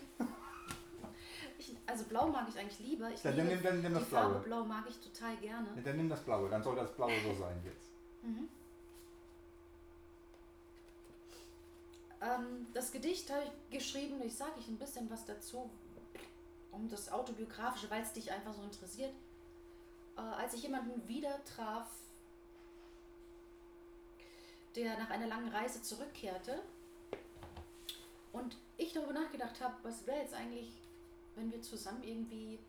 Also 1.86 2.04
blau 2.04 2.28
mag 2.28 2.48
ich 2.50 2.60
eigentlich 2.60 2.80
lieber. 2.80 3.10
Ich 3.10 3.22
dann, 3.22 3.36
liebe 3.36 3.48
nimm, 3.48 3.64
dann 3.64 3.82
nimm 3.82 3.94
das 3.94 4.04
die 4.04 4.10
Blaue. 4.10 4.24
Farbe 4.24 4.40
blau 4.40 4.64
mag 4.66 4.84
ich 4.90 5.00
total 5.00 5.38
gerne. 5.38 5.68
Ja, 5.76 5.82
dann 5.82 5.98
nimm 5.98 6.10
das 6.10 6.22
Blaue, 6.22 6.50
dann 6.50 6.62
soll 6.62 6.76
das 6.76 6.92
Blaue 6.94 7.14
so 7.24 7.34
sein 7.34 7.62
jetzt. 7.64 7.92
Mhm. 8.24 8.50
Ähm, 12.22 12.68
das 12.74 12.92
Gedicht 12.92 13.30
habe 13.32 13.44
ich 13.44 13.78
geschrieben, 13.78 14.22
ich 14.24 14.36
sage 14.36 14.60
ich 14.60 14.68
ein 14.68 14.78
bisschen 14.78 15.10
was 15.10 15.26
dazu, 15.26 15.70
um 16.72 16.90
das 16.90 17.12
Autobiografische, 17.12 17.90
weil 17.90 18.02
es 18.02 18.14
dich 18.14 18.32
einfach 18.32 18.54
so 18.54 18.64
interessiert. 18.64 19.14
Äh, 20.16 20.22
als 20.22 20.54
ich 20.54 20.64
jemanden 20.64 21.08
wieder 21.08 21.44
traf, 21.46 21.90
der 24.76 24.98
nach 24.98 25.10
einer 25.10 25.28
langen 25.28 25.50
Reise 25.50 25.82
zurückkehrte 25.82 26.62
und 28.32 28.58
ich 28.78 28.94
darüber 28.94 29.14
nachgedacht 29.14 29.60
habe, 29.60 29.76
was 29.84 30.06
wäre 30.06 30.20
jetzt 30.20 30.36
eigentlich 30.36 30.72
wenn 31.38 31.52
wir 31.52 31.62
zusammen 31.62 32.04
irgendwie 32.04 32.60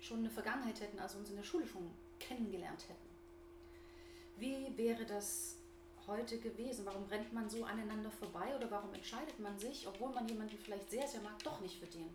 schon 0.00 0.20
eine 0.20 0.30
Vergangenheit 0.30 0.80
hätten, 0.80 0.98
also 0.98 1.18
uns 1.18 1.30
in 1.30 1.36
der 1.36 1.42
Schule 1.42 1.66
schon 1.66 1.90
kennengelernt 2.20 2.88
hätten. 2.88 3.08
Wie 4.38 4.76
wäre 4.76 5.04
das 5.04 5.53
heute 6.06 6.38
gewesen? 6.38 6.84
Warum 6.84 7.04
rennt 7.04 7.32
man 7.32 7.48
so 7.48 7.64
aneinander 7.64 8.10
vorbei 8.10 8.54
oder 8.56 8.70
warum 8.70 8.92
entscheidet 8.94 9.38
man 9.38 9.58
sich, 9.58 9.86
obwohl 9.86 10.12
man 10.12 10.28
jemanden 10.28 10.58
vielleicht 10.58 10.90
sehr, 10.90 11.06
sehr 11.06 11.20
mag, 11.22 11.42
doch 11.42 11.60
nicht 11.60 11.78
für 11.78 11.86
den? 11.86 12.08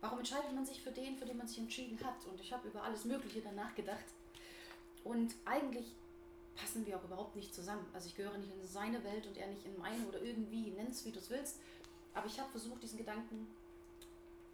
Warum 0.00 0.18
entscheidet 0.18 0.52
man 0.54 0.64
sich 0.64 0.80
für 0.80 0.92
den, 0.92 1.16
für 1.16 1.26
den 1.26 1.36
man 1.36 1.48
sich 1.48 1.58
entschieden 1.58 1.98
hat? 2.04 2.24
Und 2.26 2.40
ich 2.40 2.52
habe 2.52 2.68
über 2.68 2.82
alles 2.82 3.04
Mögliche 3.04 3.40
danach 3.40 3.74
gedacht. 3.74 4.04
Und 5.04 5.34
eigentlich 5.44 5.92
passen 6.54 6.86
wir 6.86 6.96
auch 6.96 7.04
überhaupt 7.04 7.36
nicht 7.36 7.54
zusammen. 7.54 7.86
Also 7.92 8.08
ich 8.08 8.16
gehöre 8.16 8.36
nicht 8.38 8.52
in 8.52 8.66
seine 8.66 9.02
Welt 9.04 9.26
und 9.26 9.36
er 9.36 9.46
nicht 9.48 9.64
in 9.64 9.78
meine 9.78 10.06
oder 10.06 10.20
irgendwie, 10.22 10.70
nenn's 10.70 11.04
wie 11.04 11.12
du 11.12 11.18
es 11.18 11.30
willst. 11.30 11.60
Aber 12.14 12.26
ich 12.26 12.38
habe 12.38 12.50
versucht, 12.50 12.82
diesen 12.82 12.98
Gedanken 12.98 13.46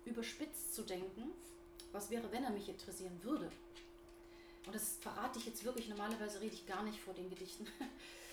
überspitzt 0.05 0.75
zu 0.75 0.83
denken, 0.83 1.33
was 1.93 2.11
wäre, 2.11 2.31
wenn 2.33 2.45
er 2.45 2.51
mich 2.51 2.69
interessieren 2.69 3.19
würde. 3.23 3.51
Und 4.67 4.75
das 4.75 4.97
verrate 5.01 5.39
ich 5.39 5.47
jetzt 5.47 5.65
wirklich, 5.65 5.89
normalerweise 5.89 6.41
rede 6.41 6.55
ich 6.55 6.67
gar 6.67 6.83
nicht 6.83 7.01
vor 7.01 7.15
den 7.15 7.29
Gedichten. 7.29 7.67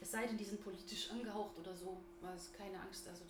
Es 0.00 0.10
sei 0.10 0.26
denn, 0.26 0.36
die 0.36 0.44
sind 0.44 0.62
politisch 0.62 1.10
angehaucht 1.10 1.58
oder 1.58 1.74
so. 1.74 1.96
Also 2.22 2.50
keine 2.56 2.80
Angst, 2.80 3.08
also 3.08 3.24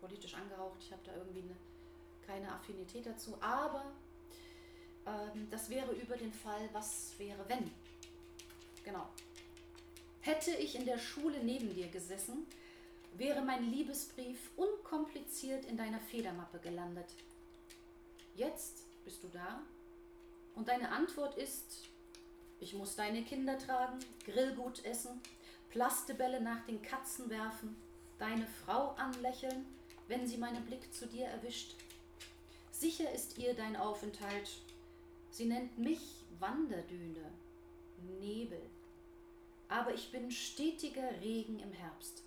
politisch 0.00 0.34
angehaucht, 0.34 0.78
ich 0.80 0.90
habe 0.92 1.02
da 1.04 1.14
irgendwie 1.14 1.42
eine, 1.42 1.56
keine 2.26 2.52
Affinität 2.52 3.06
dazu. 3.06 3.36
Aber 3.40 3.92
ähm, 5.06 5.48
das 5.50 5.68
wäre 5.68 5.92
über 5.92 6.16
den 6.16 6.32
Fall, 6.32 6.68
was 6.72 7.12
wäre, 7.18 7.44
wenn. 7.48 7.70
Genau. 8.84 9.06
Hätte 10.22 10.52
ich 10.52 10.74
in 10.74 10.84
der 10.84 10.98
Schule 10.98 11.42
neben 11.42 11.74
dir 11.74 11.88
gesessen, 11.88 12.46
wäre 13.16 13.42
mein 13.42 13.70
Liebesbrief 13.70 14.50
unkompliziert 14.56 15.64
in 15.64 15.76
deiner 15.76 16.00
Federmappe 16.00 16.58
gelandet. 16.58 17.08
Jetzt 18.36 18.84
bist 19.04 19.22
du 19.22 19.28
da 19.28 19.62
und 20.54 20.68
deine 20.68 20.90
Antwort 20.90 21.36
ist, 21.36 21.88
ich 22.60 22.74
muss 22.74 22.96
deine 22.96 23.22
Kinder 23.22 23.58
tragen, 23.58 23.98
Grillgut 24.24 24.84
essen, 24.84 25.20
Plastebälle 25.70 26.40
nach 26.40 26.64
den 26.66 26.82
Katzen 26.82 27.30
werfen, 27.30 27.76
deine 28.18 28.46
Frau 28.64 28.90
anlächeln, 28.96 29.66
wenn 30.08 30.26
sie 30.26 30.36
meinen 30.36 30.64
Blick 30.66 30.92
zu 30.92 31.06
dir 31.06 31.26
erwischt. 31.26 31.74
Sicher 32.70 33.10
ist 33.12 33.38
ihr 33.38 33.54
dein 33.54 33.76
Aufenthalt. 33.76 34.50
Sie 35.30 35.46
nennt 35.46 35.78
mich 35.78 36.24
Wanderdüne, 36.38 37.30
Nebel. 38.20 38.60
Aber 39.68 39.94
ich 39.94 40.10
bin 40.10 40.30
stetiger 40.30 41.20
Regen 41.20 41.60
im 41.60 41.72
Herbst 41.72 42.24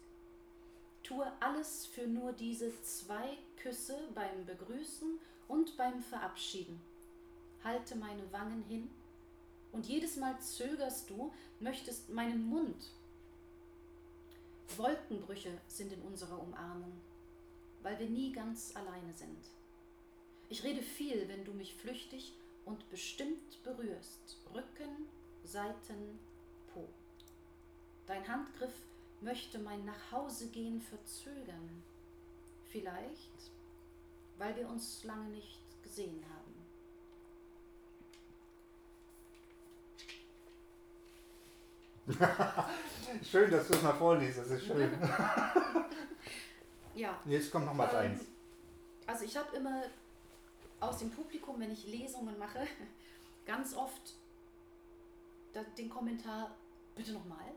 tue 1.03 1.31
alles 1.41 1.85
für 1.85 2.07
nur 2.07 2.33
diese 2.33 2.71
zwei 2.81 3.37
Küsse 3.57 3.97
beim 4.15 4.45
Begrüßen 4.45 5.19
und 5.47 5.77
beim 5.77 6.01
Verabschieden. 6.01 6.79
Halte 7.63 7.95
meine 7.95 8.31
Wangen 8.31 8.63
hin 8.63 8.89
und 9.71 9.85
jedes 9.85 10.17
Mal 10.17 10.39
zögerst 10.39 11.09
du, 11.09 11.31
möchtest 11.59 12.09
meinen 12.09 12.47
Mund. 12.47 12.91
Wolkenbrüche 14.77 15.59
sind 15.67 15.93
in 15.93 16.01
unserer 16.01 16.41
Umarmung, 16.41 16.93
weil 17.81 17.99
wir 17.99 18.09
nie 18.09 18.31
ganz 18.31 18.75
alleine 18.75 19.13
sind. 19.13 19.37
Ich 20.49 20.63
rede 20.63 20.81
viel, 20.81 21.27
wenn 21.27 21.45
du 21.45 21.53
mich 21.53 21.75
flüchtig 21.75 22.33
und 22.65 22.89
bestimmt 22.89 23.63
berührst. 23.63 24.37
Rücken, 24.53 25.07
Seiten, 25.43 26.19
Po. 26.73 26.87
Dein 28.07 28.27
Handgriff 28.27 28.73
möchte 29.21 29.59
mein 29.59 29.85
Nachhausegehen 29.85 30.81
verzögern. 30.81 31.83
Vielleicht, 32.65 33.51
weil 34.37 34.55
wir 34.55 34.67
uns 34.67 35.03
lange 35.03 35.29
nicht 35.29 35.59
gesehen 35.83 36.23
haben. 36.29 36.42
schön, 43.23 43.51
dass 43.51 43.67
du 43.67 43.75
es 43.75 43.81
mal 43.81 43.93
vorliest, 43.93 44.39
das 44.39 44.51
ist 44.51 44.65
schön. 44.65 44.91
ja. 46.95 47.19
Jetzt 47.25 47.51
kommt 47.51 47.65
noch 47.65 47.73
mal 47.73 47.89
ähm, 47.91 47.97
eins. 47.97 48.23
Also 49.07 49.25
ich 49.25 49.35
habe 49.37 49.55
immer 49.55 49.83
aus 50.79 50.99
dem 50.99 51.11
Publikum, 51.11 51.59
wenn 51.59 51.71
ich 51.71 51.87
Lesungen 51.87 52.37
mache, 52.37 52.67
ganz 53.45 53.75
oft 53.75 54.15
den 55.77 55.89
Kommentar, 55.89 56.55
bitte 56.95 57.13
nochmal. 57.13 57.51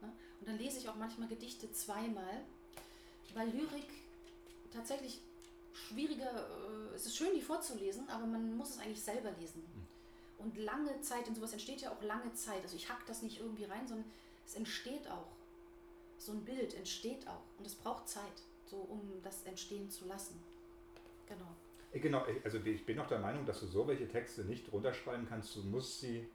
Und 0.00 0.48
dann 0.48 0.58
lese 0.58 0.78
ich 0.78 0.88
auch 0.88 0.96
manchmal 0.96 1.28
Gedichte 1.28 1.70
zweimal, 1.72 2.42
weil 3.34 3.48
Lyrik 3.48 3.88
tatsächlich 4.72 5.20
schwieriger, 5.72 6.30
äh, 6.30 6.94
es 6.94 7.06
ist 7.06 7.16
schön, 7.16 7.34
die 7.34 7.42
vorzulesen, 7.42 8.08
aber 8.08 8.26
man 8.26 8.56
muss 8.56 8.70
es 8.70 8.78
eigentlich 8.78 9.02
selber 9.02 9.30
lesen. 9.32 9.62
Und 10.38 10.56
lange 10.58 11.00
Zeit, 11.00 11.28
in 11.28 11.34
sowas 11.34 11.52
entsteht 11.52 11.80
ja 11.80 11.90
auch 11.90 12.02
lange 12.02 12.32
Zeit. 12.34 12.62
Also 12.62 12.76
ich 12.76 12.88
hack 12.88 13.04
das 13.06 13.22
nicht 13.22 13.40
irgendwie 13.40 13.64
rein, 13.64 13.86
sondern 13.86 14.06
es 14.44 14.54
entsteht 14.54 15.08
auch. 15.08 15.32
So 16.18 16.32
ein 16.32 16.44
Bild 16.44 16.74
entsteht 16.74 17.26
auch. 17.26 17.42
Und 17.58 17.66
es 17.66 17.74
braucht 17.74 18.08
Zeit, 18.08 18.42
so 18.66 18.76
um 18.76 19.00
das 19.22 19.42
entstehen 19.44 19.90
zu 19.90 20.06
lassen. 20.06 20.42
Genau. 21.26 21.48
Äh, 21.92 22.00
genau, 22.00 22.24
äh, 22.26 22.40
also 22.44 22.58
ich 22.58 22.84
bin 22.84 22.98
auch 23.00 23.08
der 23.08 23.18
Meinung, 23.18 23.46
dass 23.46 23.60
du 23.60 23.66
so 23.66 23.86
welche 23.86 24.08
Texte 24.08 24.44
nicht 24.44 24.70
runterschreiben 24.72 25.26
kannst. 25.28 25.56
Du 25.56 25.62
musst 25.62 26.00
sie 26.00 26.28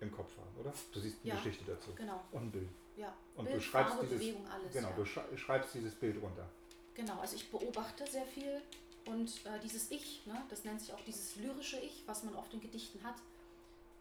im 0.00 0.10
Kopf 0.10 0.36
haben, 0.36 0.60
oder? 0.60 0.72
Du 0.92 1.00
siehst 1.00 1.18
eine 1.22 1.30
ja, 1.30 1.36
Geschichte 1.36 1.64
dazu. 1.64 1.92
Genau. 1.94 2.20
Und 2.32 2.42
ein 2.42 2.50
Bild. 2.50 2.68
Ja. 2.96 3.14
Und 3.36 3.44
Bild, 3.44 3.56
du 3.56 3.60
schreibst 3.60 3.94
Farbe, 3.94 4.06
dieses, 4.06 4.20
Bewegung, 4.20 4.46
alles. 4.48 4.72
Genau, 4.72 4.88
ja. 4.88 5.24
du 5.30 5.36
schreibst 5.36 5.74
dieses 5.74 5.94
Bild 5.94 6.22
runter. 6.22 6.48
Genau, 6.94 7.18
also 7.20 7.36
ich 7.36 7.50
beobachte 7.50 8.06
sehr 8.06 8.26
viel 8.26 8.60
und 9.06 9.28
äh, 9.46 9.58
dieses 9.62 9.90
Ich, 9.90 10.26
ne, 10.26 10.42
das 10.48 10.64
nennt 10.64 10.80
sich 10.80 10.92
auch 10.92 11.00
dieses 11.04 11.36
lyrische 11.36 11.78
Ich, 11.78 12.02
was 12.06 12.22
man 12.22 12.34
oft 12.34 12.52
in 12.52 12.60
Gedichten 12.60 13.02
hat, 13.02 13.16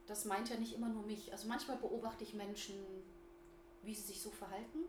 das 0.08 0.26
meint 0.26 0.50
ja 0.50 0.58
nicht 0.58 0.74
immer 0.74 0.90
nur 0.90 1.04
mich. 1.04 1.32
Also 1.32 1.48
manchmal 1.48 1.78
beobachte 1.78 2.24
ich 2.24 2.34
Menschen, 2.34 2.76
wie 3.84 3.94
sie 3.94 4.02
sich 4.02 4.22
so 4.22 4.30
verhalten. 4.30 4.80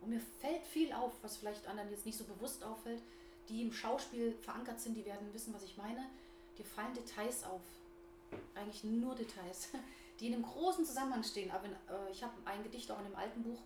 Und 0.00 0.10
mir 0.10 0.20
fällt 0.40 0.64
viel 0.64 0.92
auf, 0.92 1.12
was 1.22 1.36
vielleicht 1.36 1.66
anderen 1.66 1.90
jetzt 1.90 2.06
nicht 2.06 2.18
so 2.18 2.24
bewusst 2.24 2.64
auffällt, 2.64 3.02
die 3.48 3.62
im 3.62 3.72
Schauspiel 3.72 4.32
verankert 4.40 4.80
sind, 4.80 4.94
die 4.94 5.04
werden 5.04 5.32
wissen, 5.32 5.52
was 5.52 5.62
ich 5.62 5.76
meine. 5.76 6.06
Dir 6.58 6.64
fallen 6.64 6.94
Details 6.94 7.44
auf. 7.44 7.60
Eigentlich 8.54 8.84
nur 8.84 9.14
Details, 9.14 9.68
die 10.20 10.28
in 10.28 10.34
einem 10.34 10.44
großen 10.44 10.84
Zusammenhang 10.84 11.22
stehen. 11.22 11.50
Aber 11.50 11.66
äh, 11.66 12.10
ich 12.10 12.22
habe 12.22 12.32
ein 12.44 12.62
Gedicht 12.62 12.90
auch 12.90 12.98
in 12.98 13.06
dem 13.06 13.16
alten 13.16 13.42
Buch. 13.42 13.60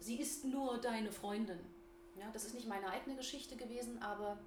Sie 0.00 0.16
ist 0.16 0.44
nur 0.44 0.78
deine 0.78 1.12
Freundin. 1.12 1.58
Ja, 2.18 2.30
das 2.32 2.44
ist 2.44 2.54
nicht 2.54 2.66
meine 2.66 2.88
eigene 2.88 3.16
Geschichte 3.16 3.56
gewesen, 3.56 4.02
aber 4.02 4.38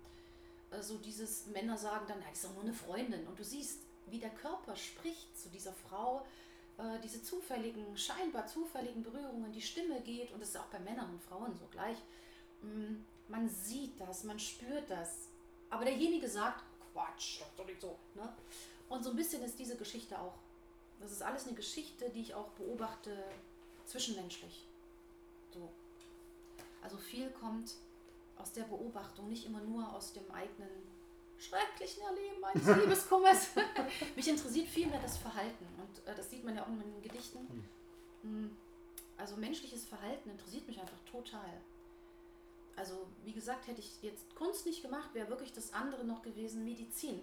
äh, 0.72 0.82
so 0.82 0.98
dieses 0.98 1.46
Männer 1.48 1.78
sagen 1.78 2.06
dann, 2.08 2.20
das 2.22 2.34
ist 2.34 2.46
doch 2.46 2.54
nur 2.54 2.64
eine 2.64 2.74
Freundin. 2.74 3.26
Und 3.28 3.38
du 3.40 3.44
siehst, 3.44 3.80
wie 4.08 4.20
der 4.20 4.30
Körper 4.32 4.76
spricht 4.76 5.38
zu 5.38 5.50
dieser 5.50 5.74
Frau, 5.74 6.26
äh, 6.78 7.00
diese 7.04 7.24
zufälligen, 7.24 7.98
scheinbar 7.98 8.48
zufälligen 8.48 9.04
Berührungen, 9.04 9.52
die 9.52 9.62
Stimme 9.62 10.02
geht, 10.02 10.32
und 10.32 10.42
das 10.42 10.50
ist 10.50 10.58
auch 10.58 10.68
bei 10.68 10.80
Männern 10.80 11.10
und 11.10 11.22
Frauen 11.22 11.54
so 11.56 11.68
gleich. 11.68 11.98
Mm, 12.62 13.04
man 13.28 13.50
sieht 13.50 14.00
das, 14.00 14.24
man 14.24 14.40
spürt 14.40 14.90
das. 14.90 15.30
Aber 15.70 15.86
derjenige 15.86 16.28
sagt, 16.28 16.64
Quatsch, 16.92 17.42
das 17.42 17.50
ist 17.50 17.60
doch 17.60 17.66
nicht 17.66 17.82
so. 17.82 17.98
Ne? 18.16 18.34
Und 18.90 19.04
so 19.04 19.12
ein 19.12 19.16
bisschen 19.16 19.44
ist 19.44 19.58
diese 19.58 19.76
Geschichte 19.76 20.20
auch. 20.20 20.36
Das 21.00 21.12
ist 21.12 21.22
alles 21.22 21.48
eine 21.48 21.56
Geschichte, 21.56 22.10
die 22.10 22.22
ich 22.22 22.36
auch 22.36 22.50
beobachte 22.52 23.24
zwischenmenschlich. 23.86 24.66
So. 25.54 25.70
Also 26.82 26.98
viel 26.98 27.30
kommt 27.32 27.76
aus 28.38 28.52
der 28.54 28.64
Beobachtung, 28.64 29.30
nicht 29.30 29.46
immer 29.46 29.62
nur 29.62 29.94
aus 29.94 30.14
dem 30.14 30.30
eigenen 30.32 30.93
schrecklichen 31.44 32.04
Erleben 32.04 32.40
meines 32.40 32.66
Liebeskummers. 32.82 33.50
Mich 34.16 34.28
interessiert 34.28 34.68
viel 34.68 34.88
mehr 34.88 35.02
das 35.02 35.18
Verhalten 35.18 35.66
und 35.78 36.08
äh, 36.08 36.16
das 36.16 36.30
sieht 36.30 36.44
man 36.44 36.56
ja 36.56 36.64
auch 36.64 36.68
in 36.68 36.78
meinen 36.78 37.02
Gedichten. 37.02 37.66
Hm. 38.22 38.56
Also 39.18 39.38
menschliches 39.38 39.86
Verhalten 39.86 40.30
interessiert 40.30 40.68
mich 40.68 40.80
einfach 40.80 41.00
total. 41.10 41.62
Also 42.76 43.08
wie 43.24 43.34
gesagt, 43.34 43.68
hätte 43.68 43.80
ich 43.80 44.02
jetzt 44.02 44.36
Kunst 44.36 44.66
nicht 44.66 44.82
gemacht, 44.82 45.14
wäre 45.14 45.30
wirklich 45.30 45.54
das 45.54 45.74
andere 45.74 46.04
noch 46.04 46.24
gewesen, 46.24 46.64
Medizin. 46.64 47.22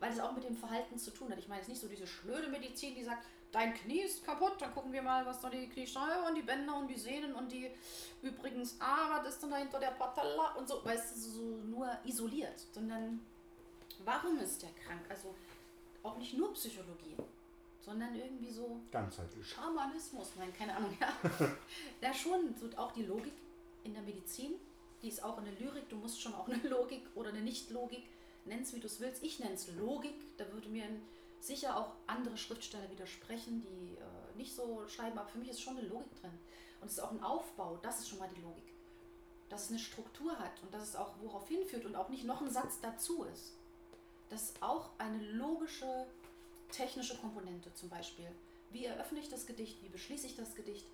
Weil 0.00 0.12
es 0.12 0.20
auch 0.20 0.32
mit 0.32 0.44
dem 0.44 0.56
Verhalten 0.56 0.98
zu 0.98 1.10
tun 1.10 1.30
hat. 1.30 1.38
Ich 1.38 1.48
meine, 1.48 1.60
es 1.60 1.66
ist 1.66 1.72
nicht 1.72 1.80
so 1.80 1.88
diese 1.88 2.06
schlöde 2.06 2.48
Medizin, 2.48 2.94
die 2.94 3.04
sagt, 3.04 3.26
dein 3.56 3.72
Knie 3.72 4.02
ist 4.02 4.22
kaputt, 4.22 4.56
dann 4.58 4.70
gucken 4.74 4.92
wir 4.92 5.00
mal, 5.00 5.24
was 5.24 5.40
da 5.40 5.48
die 5.48 5.66
Kniescheibe 5.66 6.28
und 6.28 6.34
die 6.34 6.42
Bänder 6.42 6.76
und 6.76 6.88
die 6.88 6.98
Sehnen 6.98 7.34
und 7.34 7.50
die 7.50 7.70
übrigens, 8.20 8.76
ah, 8.80 9.08
was 9.10 9.28
ist 9.30 9.42
denn 9.42 9.50
da 9.50 9.56
hinter 9.56 9.80
der 9.80 9.92
Patella 9.92 10.52
und 10.56 10.68
so, 10.68 10.84
weißt 10.84 11.16
du, 11.16 11.20
so 11.20 11.40
nur 11.64 11.88
isoliert, 12.04 12.60
sondern 12.72 13.18
warum 14.04 14.38
ist 14.40 14.60
der 14.62 14.68
krank? 14.72 15.00
Also 15.08 15.34
auch 16.02 16.18
nicht 16.18 16.36
nur 16.36 16.52
Psychologie, 16.52 17.16
sondern 17.80 18.14
irgendwie 18.14 18.50
so 18.50 18.78
ganzheitlich. 18.92 19.48
Schamanismus, 19.48 20.32
nein, 20.36 20.52
keine 20.52 20.76
Ahnung, 20.76 20.94
ja. 21.00 21.08
ja 22.02 22.12
schon, 22.12 22.54
so 22.60 22.68
auch 22.76 22.92
die 22.92 23.04
Logik 23.04 23.32
in 23.84 23.94
der 23.94 24.02
Medizin, 24.02 24.56
die 25.00 25.08
ist 25.08 25.24
auch 25.24 25.38
in 25.38 25.46
der 25.46 25.54
Lyrik, 25.54 25.88
du 25.88 25.96
musst 25.96 26.20
schon 26.20 26.34
auch 26.34 26.46
eine 26.46 26.68
Logik 26.68 27.06
oder 27.14 27.30
eine 27.30 27.40
Nicht-Logik, 27.40 28.04
nennst 28.44 28.74
wie 28.74 28.80
du 28.80 28.86
es 28.86 29.00
willst. 29.00 29.22
Ich 29.24 29.38
nenne 29.38 29.54
es 29.54 29.66
Logik, 29.76 30.36
da 30.36 30.44
würde 30.52 30.68
mir 30.68 30.84
ein 30.84 31.00
sicher 31.46 31.76
auch 31.76 31.92
andere 32.06 32.36
Schriftsteller 32.36 32.90
widersprechen, 32.90 33.62
die 33.62 33.96
äh, 33.96 34.36
nicht 34.36 34.54
so 34.54 34.86
schreiben, 34.88 35.18
aber 35.18 35.28
für 35.28 35.38
mich 35.38 35.50
ist 35.50 35.60
schon 35.60 35.78
eine 35.78 35.86
Logik 35.88 36.14
drin. 36.20 36.38
Und 36.80 36.88
es 36.88 36.94
ist 36.94 37.00
auch 37.00 37.10
ein 37.10 37.22
Aufbau, 37.22 37.78
das 37.82 38.00
ist 38.00 38.08
schon 38.08 38.18
mal 38.18 38.28
die 38.28 38.40
Logik. 38.40 38.64
Dass 39.48 39.64
es 39.64 39.70
eine 39.70 39.78
Struktur 39.78 40.38
hat 40.38 40.62
und 40.62 40.74
dass 40.74 40.82
es 40.82 40.96
auch 40.96 41.14
worauf 41.22 41.48
hinführt 41.48 41.84
und 41.84 41.96
auch 41.96 42.08
nicht 42.08 42.24
noch 42.24 42.40
ein 42.40 42.50
Satz 42.50 42.80
dazu 42.80 43.24
ist. 43.24 43.54
Das 44.28 44.42
ist 44.42 44.62
auch 44.62 44.90
eine 44.98 45.22
logische, 45.32 46.06
technische 46.72 47.16
Komponente 47.16 47.72
zum 47.74 47.88
Beispiel. 47.88 48.28
Wie 48.70 48.84
eröffne 48.84 49.20
ich 49.20 49.28
das 49.28 49.46
Gedicht? 49.46 49.82
Wie 49.82 49.88
beschließe 49.88 50.26
ich 50.26 50.36
das 50.36 50.54
Gedicht? 50.54 50.86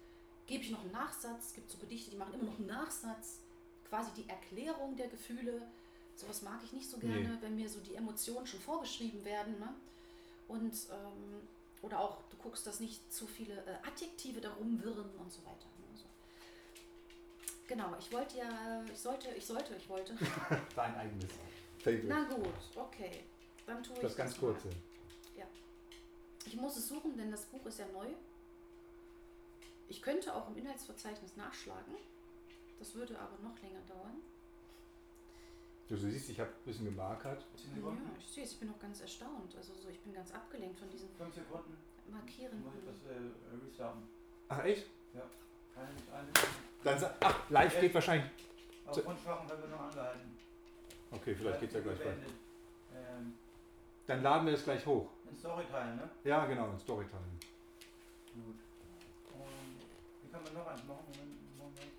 Gebe 0.47 0.63
ich 0.63 0.71
noch 0.71 0.83
einen 0.83 0.93
Nachsatz? 0.93 1.47
Es 1.47 1.55
gibt 1.55 1.71
so 1.71 1.79
Gedichte, 1.79 2.11
die 2.11 2.17
machen 2.17 2.35
immer 2.35 2.45
noch 2.45 2.59
einen 2.59 2.67
Nachsatz. 2.67 3.39
Quasi 3.89 4.11
die 4.17 4.29
Erklärung 4.29 4.97
der 4.97 5.09
Gefühle. 5.09 5.63
Sowas 6.15 6.43
mag 6.43 6.61
ich 6.63 6.73
nicht 6.73 6.91
so 6.91 6.99
gerne, 6.99 7.29
nee. 7.29 7.39
wenn 7.41 7.57
mir 7.57 7.69
so 7.69 7.81
die 7.81 7.95
Emotionen 7.95 8.47
schon 8.47 8.61
vorgeschrieben 8.61 9.25
werden. 9.25 9.59
Ne? 9.59 9.75
Und 10.49 10.73
ähm, 10.91 11.49
oder 11.83 11.99
auch, 11.99 12.23
du 12.31 12.37
guckst, 12.37 12.67
dass 12.67 12.81
nicht 12.81 13.13
zu 13.13 13.27
viele 13.27 13.55
äh, 13.67 13.75
Adjektive 13.87 14.41
darum 14.41 14.83
wirren 14.83 15.11
und 15.17 15.33
so 15.33 15.41
weiter. 15.45 15.67
Also, 15.93 16.05
genau, 17.67 17.95
ich 17.99 18.13
wollte 18.13 18.39
ja, 18.39 18.85
ich 18.85 18.99
sollte, 18.99 19.31
ich 19.35 19.45
sollte, 19.45 19.75
ich 19.75 19.89
wollte. 19.89 20.17
Dein 20.77 20.95
eigenes. 20.95 21.31
Favorite. 21.79 22.07
Na 22.07 22.25
gut, 22.25 22.55
okay. 22.77 23.25
Dann 23.67 23.83
tue 23.83 23.95
das 23.95 24.03
ich 24.03 24.09
das 24.09 24.17
ganz 24.17 24.39
kurze. 24.39 24.69
Ja. 25.37 25.47
Ich 26.47 26.57
muss 26.57 26.77
es 26.77 26.89
suchen, 26.89 27.17
denn 27.17 27.31
das 27.31 27.47
Buch 27.47 27.67
ist 27.67 27.81
ja 27.81 27.87
neu. 27.89 28.07
Ich 29.89 30.01
könnte 30.01 30.35
auch 30.35 30.49
im 30.49 30.57
Inhaltsverzeichnis 30.57 31.37
nachschlagen. 31.37 31.95
Das 32.79 32.95
würde 32.95 33.19
aber 33.19 33.37
noch 33.43 33.61
länger 33.61 33.83
dauern. 33.89 34.23
Du 35.93 35.99
siehst, 35.99 36.31
ich 36.31 36.41
habe 36.41 36.49
ein 36.49 36.65
bisschen 36.65 36.87
gemarkert. 36.87 37.45
Ja, 37.77 37.93
ich 38.19 38.27
sehe 38.27 38.45
es, 38.45 38.53
ich 38.53 38.61
bin 38.61 38.69
noch 38.71 38.79
ganz 38.79 39.03
erstaunt. 39.03 39.55
Also 39.55 39.75
so, 39.75 39.91
ich 39.91 40.01
bin 40.01 40.15
ganz 40.15 40.33
abgelenkt 40.33 40.79
von 40.79 40.89
diesen 40.89 41.07
Fünf 41.11 41.35
Sekunden. 41.35 41.77
Markieren. 42.11 42.65
Muss 42.65 42.73
ich 42.77 42.87
das 42.87 42.97
äh, 43.13 43.67
restarten. 43.67 44.03
Ach 44.49 44.65
echt? 44.65 44.87
Ja. 45.13 45.21
Kann 45.75 45.89
ich 45.91 46.01
nicht 46.01 46.11
ein. 46.11 46.27
Dann 46.83 47.11
ach, 47.21 47.51
live 47.51 47.79
geht 47.79 47.93
wahrscheinlich. 47.93 48.31
Auf 48.87 49.05
Wunschwachen 49.05 49.47
haben 49.51 49.63
wir 49.63 49.69
noch 49.69 49.81
angehalten. 49.81 50.39
Okay, 51.11 51.35
vielleicht 51.35 51.61
geht 51.61 51.69
es 51.69 51.75
ja 51.75 51.81
gleich 51.83 52.01
weiter. 52.01 52.17
Ähm, 52.95 53.35
Dann 54.07 54.23
laden 54.23 54.47
wir 54.47 54.55
es 54.55 54.65
gleich 54.65 54.87
hoch. 54.87 55.11
in 55.29 55.37
Storytime, 55.37 55.97
ne? 55.97 56.11
Ja, 56.25 56.47
genau, 56.47 56.71
in 56.71 56.79
Storytime. 56.79 57.21
Gut. 58.33 58.57
Und 59.35 59.77
wie 60.23 60.31
kann 60.33 60.43
man 60.43 60.55
noch 60.55 60.67
eins 60.69 60.85
machen? 60.85 61.05
Moment, 61.13 61.59
Moment. 61.59 61.93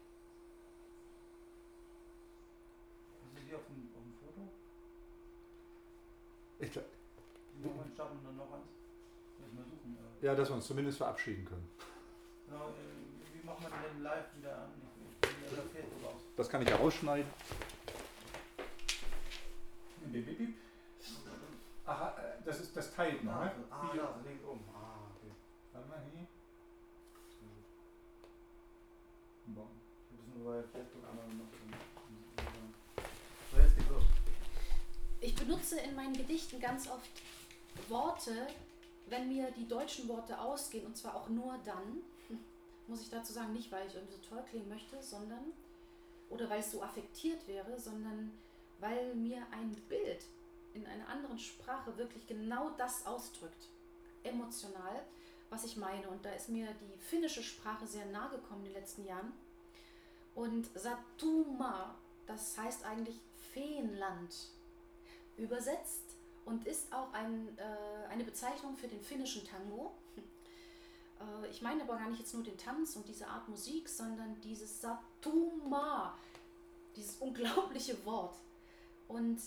Ist 3.35 3.37
es 3.37 3.47
hier 3.47 3.57
auf 3.57 3.65
dem? 3.67 3.82
Ich, 6.63 6.71
glaub- 6.71 6.85
machen 7.61 7.75
wir 7.83 7.91
starten 7.93 8.19
dann 8.23 8.37
noch 8.37 8.53
eins? 8.53 8.63
Müssen 9.39 9.57
wir 9.57 9.63
suchen. 9.65 9.97
Ja, 10.21 10.33
dass 10.35 10.49
wir 10.49 10.55
uns 10.55 10.65
zumindest 10.67 10.97
verabschieden 10.97 11.43
können. 11.45 11.69
genau, 12.47 12.69
wie 13.33 13.45
macht 13.45 13.61
man 13.61 13.71
den 13.71 14.01
live 14.03 14.25
wieder 14.37 14.57
an? 14.59 14.69
Ich, 15.21 15.29
bin 15.29 15.29
ja 15.51 15.57
was 16.01 16.13
aus. 16.15 16.21
Das 16.37 16.49
kann 16.49 16.61
ich 16.61 16.69
ja 16.69 16.75
rausschneiden. 16.77 17.29
Bip, 20.11 20.25
bip, 20.25 20.37
bip. 20.37 20.55
Ach, 21.85 22.17
äh, 22.17 22.21
das 22.45 22.61
ist 22.61 22.77
das 22.77 22.93
Teilen, 22.93 23.27
Ah, 23.27 23.43
ne? 23.45 23.51
ah, 23.69 23.89
Hier. 23.91 24.01
da, 24.03 24.15
links 24.25 24.43
oben. 24.45 24.63
Ah, 24.73 24.99
okay. 25.17 25.31
Warte 25.73 25.89
mal 25.89 26.01
hier. 26.13 26.27
Bon. 29.47 29.67
Ich 30.11 30.17
habe 30.17 30.23
das 30.31 30.35
nur 30.43 30.53
bei 30.53 30.63
Facebook 30.69 31.03
einmal 31.09 31.25
gemacht. 31.27 31.49
So, 33.51 33.57
jetzt 33.61 33.75
geht's 33.75 33.89
los. 33.89 34.03
Ich 35.23 35.35
benutze 35.35 35.79
in 35.79 35.95
meinen 35.95 36.11
Gedichten 36.11 36.59
ganz 36.59 36.89
oft 36.89 37.09
Worte, 37.87 38.45
wenn 39.07 39.29
mir 39.29 39.49
die 39.51 39.65
deutschen 39.65 40.09
Worte 40.09 40.37
ausgehen, 40.37 40.85
und 40.85 40.97
zwar 40.97 41.15
auch 41.15 41.29
nur 41.29 41.57
dann, 41.63 42.03
muss 42.87 43.01
ich 43.01 43.09
dazu 43.09 43.31
sagen, 43.31 43.53
nicht 43.53 43.71
weil 43.71 43.87
ich 43.87 43.95
irgendwie 43.95 44.15
so 44.15 44.19
toll 44.27 44.43
klingen 44.49 44.67
möchte, 44.67 45.01
sondern, 45.01 45.53
oder 46.29 46.49
weil 46.49 46.59
es 46.59 46.71
so 46.71 46.83
affektiert 46.83 47.47
wäre, 47.47 47.79
sondern 47.79 48.33
weil 48.81 49.15
mir 49.15 49.47
ein 49.51 49.71
Bild 49.87 50.25
in 50.73 50.85
einer 50.87 51.07
anderen 51.07 51.39
Sprache 51.39 51.95
wirklich 51.95 52.27
genau 52.27 52.71
das 52.71 53.05
ausdrückt, 53.05 53.69
emotional, 54.25 55.05
was 55.49 55.63
ich 55.63 55.77
meine. 55.77 56.05
Und 56.09 56.25
da 56.25 56.31
ist 56.31 56.49
mir 56.49 56.67
die 56.67 56.99
finnische 56.99 57.43
Sprache 57.43 57.87
sehr 57.87 58.07
nahe 58.07 58.31
gekommen 58.31 58.65
in 58.65 58.73
den 58.73 58.81
letzten 58.81 59.05
Jahren. 59.05 59.31
Und 60.35 60.69
Satuma, 60.75 61.95
das 62.27 62.57
heißt 62.57 62.83
eigentlich 62.83 63.21
Feenland, 63.53 64.49
übersetzt 65.37 66.17
und 66.45 66.65
ist 66.67 66.91
auch 66.93 67.11
ein, 67.13 67.57
äh, 67.57 68.07
eine 68.09 68.23
Bezeichnung 68.23 68.75
für 68.75 68.87
den 68.87 69.01
finnischen 69.01 69.45
Tango. 69.45 69.93
Äh, 71.19 71.47
ich 71.51 71.61
meine 71.61 71.83
aber 71.83 71.95
gar 71.95 72.09
nicht 72.09 72.19
jetzt 72.19 72.33
nur 72.33 72.41
den 72.41 72.57
Tanz 72.57 72.95
und 72.95 73.07
diese 73.07 73.27
Art 73.27 73.47
Musik, 73.47 73.87
sondern 73.87 74.41
dieses 74.41 74.81
Satuma, 74.81 76.17
dieses 76.95 77.17
unglaubliche 77.17 78.03
Wort. 78.03 78.35
Und 79.07 79.39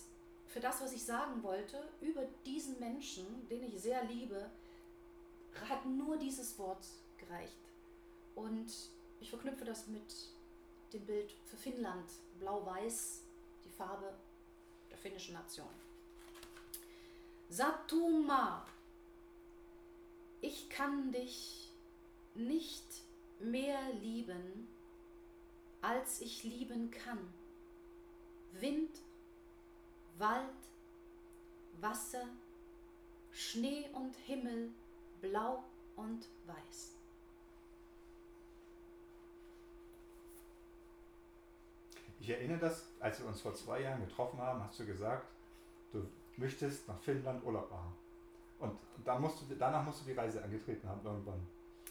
für 0.46 0.60
das, 0.60 0.80
was 0.80 0.92
ich 0.92 1.04
sagen 1.04 1.42
wollte, 1.42 1.88
über 2.00 2.22
diesen 2.44 2.78
Menschen, 2.78 3.26
den 3.48 3.64
ich 3.64 3.82
sehr 3.82 4.04
liebe, 4.04 4.48
hat 5.68 5.84
nur 5.84 6.16
dieses 6.16 6.56
Wort 6.58 6.86
gereicht. 7.18 7.58
Und 8.36 8.72
ich 9.20 9.28
verknüpfe 9.28 9.64
das 9.64 9.86
mit 9.88 10.14
dem 10.92 11.04
Bild 11.04 11.32
für 11.46 11.56
Finnland, 11.56 12.08
blau-weiß, 12.38 13.22
die 13.64 13.70
Farbe 13.70 14.14
finnischen 15.06 15.34
Nation. 15.34 15.68
Satuma, 17.48 18.66
ich 20.40 20.68
kann 20.68 21.12
dich 21.12 21.70
nicht 22.34 22.84
mehr 23.38 23.78
lieben, 24.02 24.66
als 25.80 26.20
ich 26.20 26.42
lieben 26.42 26.90
kann. 26.90 27.20
Wind, 28.54 28.90
Wald, 30.18 30.50
Wasser, 31.80 32.26
Schnee 33.30 33.88
und 33.92 34.16
Himmel, 34.16 34.72
blau 35.20 35.62
und 35.94 36.26
weiß. 36.46 36.95
Ich 42.26 42.32
erinnere 42.32 42.58
das, 42.58 42.82
als 42.98 43.20
wir 43.20 43.28
uns 43.28 43.40
vor 43.40 43.54
zwei 43.54 43.82
Jahren 43.82 44.04
getroffen 44.04 44.40
haben, 44.40 44.60
hast 44.60 44.80
du 44.80 44.84
gesagt, 44.84 45.28
du 45.92 46.04
möchtest 46.36 46.88
nach 46.88 46.98
Finnland 46.98 47.44
Urlaub 47.44 47.70
machen. 47.70 47.92
Und 48.58 48.76
da 49.04 49.16
musst 49.16 49.42
du, 49.42 49.54
danach 49.54 49.84
musst 49.84 50.00
du 50.00 50.06
die 50.06 50.18
Reise 50.18 50.42
angetreten 50.42 50.88
haben 50.88 51.06
irgendwann. 51.06 51.46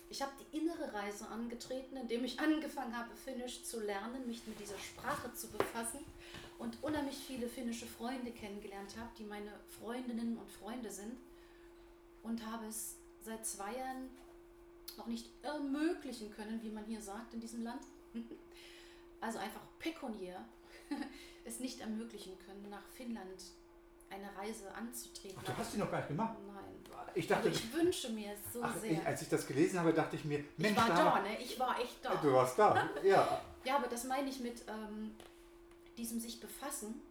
Ich 0.09 0.21
habe 0.21 0.33
die 0.38 0.57
innere 0.57 0.93
Reise 0.93 1.25
angetreten, 1.29 1.95
indem 1.95 2.25
ich 2.25 2.38
angefangen 2.38 2.97
habe, 2.97 3.15
Finnisch 3.15 3.63
zu 3.63 3.79
lernen, 3.79 4.27
mich 4.27 4.45
mit 4.45 4.59
dieser 4.59 4.77
Sprache 4.77 5.33
zu 5.33 5.47
befassen 5.47 6.03
und 6.59 6.83
unheimlich 6.83 7.15
viele 7.15 7.47
finnische 7.47 7.86
Freunde 7.86 8.31
kennengelernt 8.31 8.97
habe, 8.99 9.11
die 9.17 9.23
meine 9.23 9.53
Freundinnen 9.79 10.38
und 10.38 10.51
Freunde 10.51 10.91
sind. 10.91 11.15
Und 12.23 12.45
habe 12.45 12.65
es 12.65 12.97
seit 13.21 13.45
zwei 13.45 13.73
Jahren 13.73 14.09
noch 14.97 15.07
nicht 15.07 15.29
ermöglichen 15.43 16.29
können, 16.29 16.61
wie 16.61 16.71
man 16.71 16.83
hier 16.83 17.01
sagt 17.01 17.33
in 17.33 17.39
diesem 17.39 17.63
Land. 17.63 17.83
Also 19.26 19.39
einfach 19.39 19.61
pekuniär 19.80 20.45
es 21.45 21.59
nicht 21.59 21.80
ermöglichen 21.80 22.38
können, 22.45 22.69
nach 22.69 22.86
Finnland 22.95 23.41
eine 24.11 24.30
Reise 24.38 24.71
anzutreten. 24.76 25.36
Ach, 25.41 25.45
du 25.45 25.57
hast 25.57 25.73
die 25.73 25.78
noch 25.80 25.89
gar 25.89 25.97
nicht 25.97 26.09
gemacht? 26.09 26.36
Nein. 26.45 26.63
Ich 27.15 27.28
dachte, 27.28 27.47
Aber 27.47 27.49
ich 27.49 27.73
wünsche 27.73 28.09
mir 28.09 28.34
es 28.34 28.53
so 28.53 28.61
ach, 28.61 28.76
sehr. 28.78 28.91
Ich, 28.91 29.05
als 29.05 29.21
ich 29.23 29.30
das 29.30 29.47
gelesen 29.47 29.80
habe, 29.80 29.93
dachte 29.93 30.15
ich 30.15 30.26
mir, 30.26 30.43
Mensch, 30.57 30.78
ich 30.78 30.78
war 30.78 30.89
da, 30.89 31.21
ne? 31.21 31.41
Ich 31.41 31.59
war 31.59 31.80
echt 31.80 32.03
da. 32.03 32.15
Du 32.15 32.34
warst 32.34 32.59
da, 32.59 32.89
ja. 33.03 33.41
ja, 33.63 33.78
aber 33.78 33.88
das 33.88 34.03
meine 34.03 34.30
ich 34.30 34.39
mit 34.39 34.61
ähm, 34.67 35.15
diesem 35.97 36.19
sich 36.19 36.39
befassen. 36.39 37.01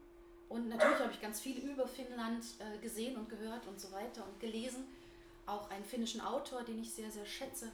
Und 0.49 0.69
natürlich 0.69 1.01
habe 1.01 1.11
ich 1.11 1.21
ganz 1.21 1.41
viel 1.41 1.59
über 1.59 1.89
Finnland 1.89 2.45
äh, 2.61 2.79
gesehen 2.79 3.17
und 3.17 3.29
gehört 3.29 3.67
und 3.67 3.81
so 3.81 3.91
weiter 3.91 4.25
und 4.25 4.39
gelesen. 4.39 4.87
Auch 5.47 5.69
einen 5.71 5.85
finnischen 5.85 6.21
Autor, 6.21 6.63
den 6.63 6.81
ich 6.81 6.93
sehr, 6.93 7.11
sehr 7.11 7.27
schätze. 7.27 7.73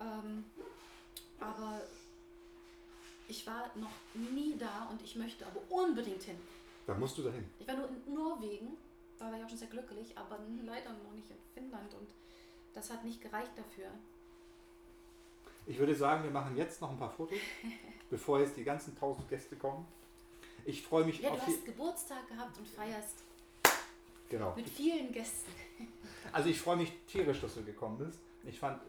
Ähm, 0.00 0.44
aber 1.38 1.82
ich 3.30 3.46
war 3.46 3.70
noch 3.76 3.94
nie 4.14 4.56
da 4.58 4.88
und 4.90 5.00
ich 5.02 5.14
möchte 5.14 5.46
aber 5.46 5.60
unbedingt 5.68 6.22
hin. 6.24 6.36
Da 6.86 6.94
musst 6.94 7.16
du 7.16 7.22
dahin. 7.22 7.48
Ich 7.60 7.68
war 7.68 7.76
nur 7.76 7.88
in 7.88 8.12
Norwegen, 8.12 8.76
da 9.18 9.26
war 9.26 9.38
ich 9.38 9.44
auch 9.44 9.48
schon 9.48 9.58
sehr 9.58 9.68
glücklich, 9.68 10.18
aber 10.18 10.38
leider 10.64 10.90
noch 10.90 11.12
nicht 11.12 11.30
in 11.30 11.36
Finnland 11.54 11.94
und 11.94 12.10
das 12.74 12.90
hat 12.90 13.04
nicht 13.04 13.20
gereicht 13.20 13.52
dafür. 13.56 13.86
Ich 15.66 15.78
würde 15.78 15.94
sagen, 15.94 16.24
wir 16.24 16.30
machen 16.30 16.56
jetzt 16.56 16.80
noch 16.80 16.90
ein 16.90 16.98
paar 16.98 17.10
Fotos, 17.10 17.38
bevor 18.10 18.40
jetzt 18.40 18.56
die 18.56 18.64
ganzen 18.64 18.98
tausend 18.98 19.28
Gäste 19.28 19.54
kommen. 19.56 19.86
Ich 20.64 20.82
freue 20.82 21.04
mich 21.04 21.20
ja, 21.20 21.30
auf. 21.30 21.38
Ja, 21.38 21.44
du 21.44 21.52
hast 21.52 21.64
Geburtstag 21.64 22.28
gehabt 22.28 22.58
und 22.58 22.66
feierst. 22.66 23.22
Genau. 24.28 24.54
Mit 24.56 24.68
vielen 24.68 25.12
Gästen. 25.12 25.52
Also 26.32 26.48
ich 26.48 26.60
freue 26.60 26.76
mich 26.76 26.92
tierisch, 27.08 27.40
dass 27.40 27.54
du 27.54 27.64
gekommen 27.64 27.98
bist. 27.98 28.20
Ich 28.44 28.60
fand, 28.60 28.80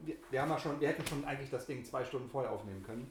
wir, 0.00 0.16
wir, 0.30 0.40
haben 0.40 0.48
ja 0.48 0.58
schon, 0.58 0.80
wir 0.80 0.88
hätten 0.88 1.06
schon 1.06 1.22
eigentlich 1.26 1.50
das 1.50 1.66
Ding 1.66 1.84
zwei 1.84 2.02
Stunden 2.04 2.30
vorher 2.30 2.50
aufnehmen 2.52 2.82
können. 2.82 3.10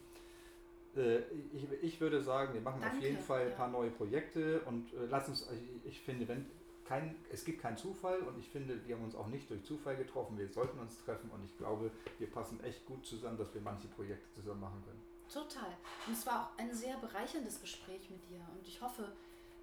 Äh, 0.95 1.19
ich, 1.53 1.67
ich 1.81 2.01
würde 2.01 2.21
sagen, 2.21 2.53
wir 2.53 2.61
machen 2.61 2.81
Danke, 2.81 2.97
auf 2.97 3.03
jeden 3.03 3.19
Fall 3.19 3.47
ein 3.47 3.55
paar 3.55 3.69
neue 3.69 3.91
Projekte 3.91 4.61
und 4.61 4.93
äh, 4.93 5.05
lass 5.09 5.27
uns, 5.27 5.47
ich, 5.51 5.91
ich 5.91 6.01
finde, 6.01 6.27
wenn 6.27 6.45
kein, 6.85 7.15
es 7.31 7.45
gibt 7.45 7.61
keinen 7.61 7.77
Zufall 7.77 8.19
und 8.21 8.39
ich 8.39 8.49
finde, 8.49 8.85
wir 8.87 8.95
haben 8.95 9.03
uns 9.03 9.15
auch 9.15 9.27
nicht 9.27 9.47
durch 9.49 9.63
Zufall 9.63 9.95
getroffen. 9.95 10.39
Wir 10.39 10.49
sollten 10.49 10.79
uns 10.79 10.97
treffen 11.05 11.29
und 11.29 11.45
ich 11.45 11.55
glaube, 11.55 11.91
wir 12.17 12.29
passen 12.29 12.63
echt 12.63 12.83
gut 12.87 13.05
zusammen, 13.05 13.37
dass 13.37 13.53
wir 13.53 13.61
manche 13.61 13.87
Projekte 13.89 14.27
zusammen 14.33 14.61
machen 14.61 14.83
können. 14.83 15.01
Total. 15.31 15.77
Und 16.07 16.13
es 16.13 16.25
war 16.25 16.45
auch 16.45 16.57
ein 16.57 16.73
sehr 16.73 16.97
bereicherndes 16.97 17.61
Gespräch 17.61 18.09
mit 18.09 18.27
dir 18.27 18.41
und 18.55 18.67
ich 18.67 18.81
hoffe, 18.81 19.11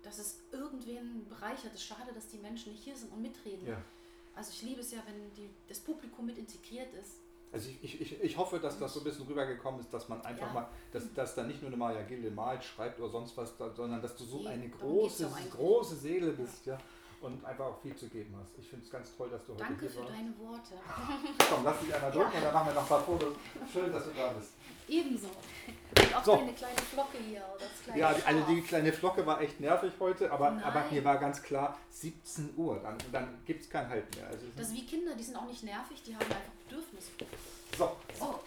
dass 0.04 0.18
es 0.18 0.40
irgendwen 0.52 1.26
bereichert. 1.28 1.72
Es 1.74 1.80
ist 1.80 1.86
schade, 1.86 2.12
dass 2.14 2.28
die 2.28 2.38
Menschen 2.38 2.70
nicht 2.70 2.84
hier 2.84 2.94
sind 2.94 3.12
und 3.12 3.20
mitreden. 3.20 3.66
Ja. 3.66 3.82
Also 4.36 4.52
ich 4.52 4.62
liebe 4.62 4.80
es 4.80 4.92
ja, 4.92 5.02
wenn 5.06 5.34
die, 5.34 5.50
das 5.66 5.80
Publikum 5.80 6.26
mit 6.26 6.38
integriert 6.38 6.94
ist. 6.94 7.16
Also 7.56 7.70
ich, 7.80 7.98
ich, 8.02 8.22
ich 8.22 8.36
hoffe, 8.36 8.58
dass 8.58 8.78
das 8.78 8.92
so 8.92 9.00
ein 9.00 9.04
bisschen 9.04 9.26
rübergekommen 9.26 9.80
ist, 9.80 9.90
dass 9.90 10.10
man 10.10 10.20
einfach 10.20 10.48
ja. 10.48 10.52
mal, 10.52 10.68
dass, 10.92 11.10
dass 11.14 11.34
da 11.34 11.42
nicht 11.42 11.62
nur 11.62 11.68
eine 11.68 11.78
Maja 11.78 12.02
Gilde 12.02 12.30
malt, 12.30 12.62
schreibt 12.62 13.00
oder 13.00 13.08
sonst 13.08 13.34
was, 13.38 13.54
sondern 13.74 14.02
dass 14.02 14.14
du 14.14 14.24
so 14.24 14.44
eine 14.46 14.68
große, 14.68 15.26
große 15.52 15.96
Seele 15.96 16.32
bist, 16.32 16.66
ja 16.66 16.76
und 17.20 17.44
einfach 17.44 17.66
auch 17.66 17.80
viel 17.80 17.94
zu 17.96 18.08
geben 18.08 18.34
hast. 18.40 18.58
Ich 18.58 18.68
finde 18.68 18.84
es 18.84 18.90
ganz 18.90 19.16
toll, 19.16 19.30
dass 19.30 19.44
du 19.46 19.52
heute 19.52 19.64
Danke 19.64 19.88
hier 19.88 19.96
warst. 19.96 20.10
Danke 20.10 20.32
für 20.34 20.42
deine 20.42 20.50
Worte. 20.50 20.74
Komm, 21.50 21.64
lass 21.64 21.80
dich 21.80 21.94
einmal 21.94 22.10
drücken 22.10 22.30
ja. 22.32 22.38
und 22.38 22.44
dann 22.44 22.54
machen 22.54 22.66
wir 22.68 22.74
noch 22.74 22.82
ein 22.82 22.88
paar 22.88 23.02
Fotos. 23.02 23.34
Schön, 23.72 23.92
dass 23.92 24.04
du 24.04 24.10
da 24.10 24.28
bist. 24.28 24.50
Ebenso. 24.88 25.26
Und 25.26 26.16
auch 26.16 26.24
so. 26.24 26.36
deine 26.36 26.52
kleine 26.52 26.78
Flocke 26.78 27.18
hier. 27.18 27.42
Das 27.58 27.68
kleine 27.84 28.00
ja, 28.00 28.12
die, 28.12 28.22
also 28.22 28.42
die 28.42 28.62
kleine 28.62 28.92
Flocke 28.92 29.26
war 29.26 29.40
echt 29.40 29.60
nervig 29.60 29.92
heute, 29.98 30.30
aber, 30.30 30.60
aber 30.62 30.84
mir 30.90 31.04
war 31.04 31.18
ganz 31.18 31.42
klar, 31.42 31.78
17 31.90 32.54
Uhr, 32.56 32.78
dann, 32.80 32.96
dann 33.10 33.38
gibt 33.44 33.62
es 33.62 33.70
kein 33.70 33.88
Halt 33.88 34.14
mehr. 34.14 34.26
Also 34.28 34.46
das 34.56 34.68
ist 34.68 34.74
wie 34.74 34.86
Kinder, 34.86 35.14
die 35.14 35.24
sind 35.24 35.36
auch 35.36 35.46
nicht 35.46 35.64
nervig, 35.64 36.02
die 36.02 36.14
haben 36.14 36.24
einfach 36.24 36.36
Bedürfnisse. 36.68 37.10
So. 37.76 37.96
so. 38.18 38.40